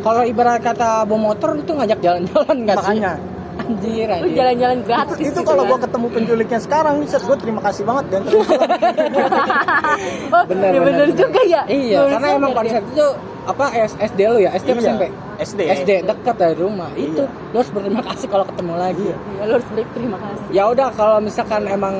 Kalau 0.04 0.22
ibarat 0.22 0.60
kata 0.60 1.08
bawa 1.08 1.32
motor 1.32 1.56
itu 1.56 1.72
ngajak 1.72 1.98
jalan-jalan 2.04 2.56
nggak 2.68 2.76
sih? 2.76 2.98
makanya 3.00 3.12
Anjir, 3.56 4.04
lu 4.04 4.14
anjir. 4.16 4.34
jalan-jalan 4.34 4.76
itu, 4.76 4.86
gratis 4.86 5.16
itu 5.16 5.26
gitu 5.30 5.40
kalau 5.42 5.62
kan. 5.62 5.70
gua 5.70 5.78
ketemu 5.80 6.06
penculiknya 6.10 6.58
sekarang 6.58 6.94
nih 6.98 7.08
set 7.08 7.22
gua 7.22 7.36
terima 7.36 7.60
kasih 7.60 7.82
banget 7.82 8.04
dan 8.08 8.20
terima 8.22 8.44
oh 10.34 10.42
Bener, 10.44 10.70
bener, 10.70 10.80
bener, 10.80 11.06
bener. 11.06 11.08
juga 11.14 11.40
ya 11.44 11.62
Iya, 11.64 11.98
karena 12.10 12.28
emang 12.32 12.50
pada 12.52 12.64
dia. 12.64 12.74
saat 12.74 12.86
itu 12.88 13.06
apa 13.44 13.64
S- 13.76 13.98
SD 14.02 14.20
lu 14.26 14.38
ya, 14.38 14.50
SD 14.52 14.68
Iya, 14.70 14.80
SMP? 14.82 15.04
SD. 15.36 15.60
SD 15.76 15.90
dekat 16.02 16.34
dari 16.34 16.56
rumah. 16.56 16.88
Itu 16.94 17.22
Iya. 17.22 17.50
lu 17.50 17.56
harus 17.56 17.70
berterima 17.70 18.02
kasih 18.02 18.26
kalau 18.26 18.44
ketemu 18.44 18.74
lagi. 18.74 19.04
ya, 19.04 19.16
lu 19.42 19.52
harus 19.52 19.68
berterima 19.68 20.18
kasih 20.18 20.46
Ya 20.50 20.62
udah 20.66 20.88
kalau 20.90 21.16
misalkan 21.18 21.62
emang 21.66 21.94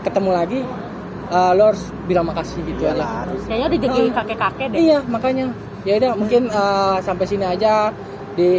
ketemu 0.00 0.30
lagi 0.32 0.60
eh, 1.28 1.50
lu 1.52 1.62
harus 1.64 1.82
bilang 2.04 2.24
makasih 2.24 2.58
gitu 2.64 2.82
aja. 2.82 2.94
Iyalah, 2.94 3.10
harus. 3.22 3.40
kayaknya 3.44 3.66
udah 3.68 3.78
jadi 3.80 4.00
kakek-kakek 4.12 4.66
deh 4.66 4.78
Iya, 4.80 4.98
makanya. 5.06 5.46
Ya 5.84 5.92
udah 5.96 6.12
mungkin 6.14 6.42
eh, 6.46 6.96
sampai 7.00 7.24
sini 7.24 7.44
aja 7.44 7.92
di 8.38 8.54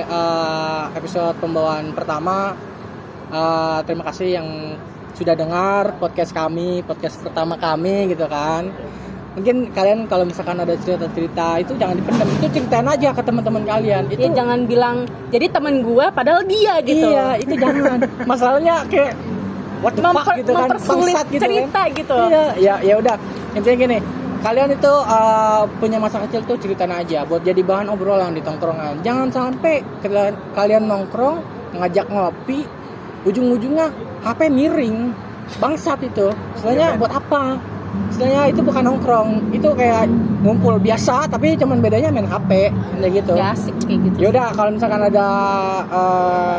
eh, 0.00 0.82
episode 0.94 1.34
pembawaan 1.42 1.90
pertama. 1.90 2.54
Eh, 3.26 3.78
terima 3.84 4.06
kasih 4.06 4.38
yang 4.38 4.48
sudah 5.18 5.34
dengar 5.34 5.98
podcast 5.98 6.30
kami, 6.30 6.86
podcast 6.86 7.18
pertama 7.18 7.58
kami 7.58 8.14
gitu 8.14 8.30
kan. 8.30 8.70
Mungkin 9.36 9.68
kalian 9.68 10.08
kalau 10.08 10.24
misalkan 10.24 10.56
ada 10.56 10.72
cerita-cerita 10.80 11.60
itu 11.60 11.76
jangan 11.76 12.00
dipendam, 12.00 12.28
itu 12.40 12.46
ceritain 12.56 12.88
aja 12.88 13.12
ke 13.12 13.20
teman-teman 13.20 13.68
kalian. 13.68 14.08
Itu 14.08 14.32
ya 14.32 14.32
jangan 14.32 14.64
bilang 14.64 14.96
jadi 15.28 15.52
temen 15.52 15.84
gua 15.84 16.08
padahal 16.08 16.40
dia 16.48 16.80
gitu 16.80 17.04
Iya, 17.12 17.36
itu 17.36 17.52
jangan. 17.52 17.98
Masalahnya 18.24 18.88
kayak 18.88 19.12
what 19.84 19.92
the 19.92 20.00
fuck 20.00 20.16
Memper- 20.24 20.38
gitu 20.40 20.52
kan, 20.56 20.60
mempersulit 20.72 21.12
bangsat 21.12 21.26
gitu 21.28 21.42
cerita 21.44 21.80
kan. 21.84 21.88
gitu. 21.92 22.18
Iya, 22.32 22.44
ya 22.56 22.74
ya 22.80 22.94
udah. 22.96 23.16
Intinya 23.52 23.76
gini, 23.76 23.98
kalian 24.46 24.78
itu 24.78 24.92
uh, 25.10 25.66
punya 25.82 25.98
masa 25.98 26.22
kecil 26.22 26.46
tuh 26.46 26.54
ceritain 26.62 26.94
aja 26.94 27.26
buat 27.26 27.42
jadi 27.42 27.58
bahan 27.66 27.90
obrolan 27.90 28.30
di 28.30 28.42
tongkrongan. 28.46 29.02
Jangan 29.02 29.26
sampai 29.34 29.82
kalian 30.06 30.34
kalian 30.54 30.86
nongkrong 30.86 31.42
ngajak 31.74 32.06
ngopi, 32.06 32.62
ujung-ujungnya 33.26 33.90
HP 34.22 34.46
miring. 34.46 35.10
Bangsat 35.58 36.02
itu. 36.02 36.30
Sebenarnya 36.58 36.94
buat 36.98 37.10
apa? 37.10 37.58
Sebenarnya 38.14 38.50
itu 38.50 38.60
bukan 38.62 38.82
nongkrong, 38.86 39.30
itu 39.50 39.68
kayak 39.74 40.10
ngumpul 40.42 40.78
biasa 40.78 41.26
tapi 41.26 41.58
cuman 41.58 41.82
bedanya 41.82 42.14
main 42.14 42.30
HP 42.30 42.70
kayak 43.02 43.12
gitu. 43.18 43.34
Gak 43.34 43.50
asik 43.58 43.74
kayak 43.82 43.98
gitu 44.10 44.16
Yaudah 44.26 44.46
kalau 44.54 44.70
misalkan 44.74 45.02
ada 45.06 45.26
eh, 45.90 46.58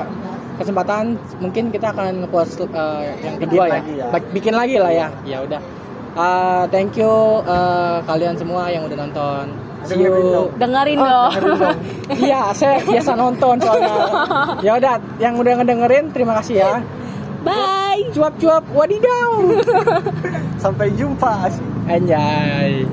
kesempatan 0.60 1.04
mungkin 1.40 1.72
kita 1.72 1.96
akan 1.96 2.28
ngepost 2.28 2.64
eh, 2.64 3.16
yang 3.24 3.38
kedua 3.40 3.64
ya. 3.68 3.72
lagi 3.80 3.92
ya. 3.96 4.06
Bikin 4.36 4.54
lagi 4.56 4.76
lah 4.76 4.92
ya. 4.92 5.08
Ya 5.24 5.40
udah. 5.44 5.62
Eh, 6.18 6.64
thank 6.74 6.98
you 6.98 7.14
eh, 7.46 7.98
kalian 8.04 8.34
semua 8.34 8.74
yang 8.74 8.90
udah 8.90 8.98
nonton. 8.98 9.44
See 9.86 9.96
Dengerin 9.96 10.26
you. 10.26 10.34
dong. 10.34 10.50
dengerin 10.58 11.00
dong. 11.00 11.32
Iya, 12.28 12.42
saya 12.52 12.80
biasa 12.82 13.12
nonton 13.14 13.56
soalnya. 13.62 13.94
Ya 14.60 14.72
udah, 14.76 14.96
yang 15.22 15.38
udah 15.38 15.54
ngedengerin 15.62 16.10
terima 16.10 16.40
kasih 16.42 16.66
ya. 16.66 16.74
bye 17.46 18.02
Cuap-cuap 18.12 18.66
wadidaw. 18.74 19.32
sampai 20.64 20.90
jumpa 20.98 21.48
sih 21.54 21.64
Anjay. 21.88 22.84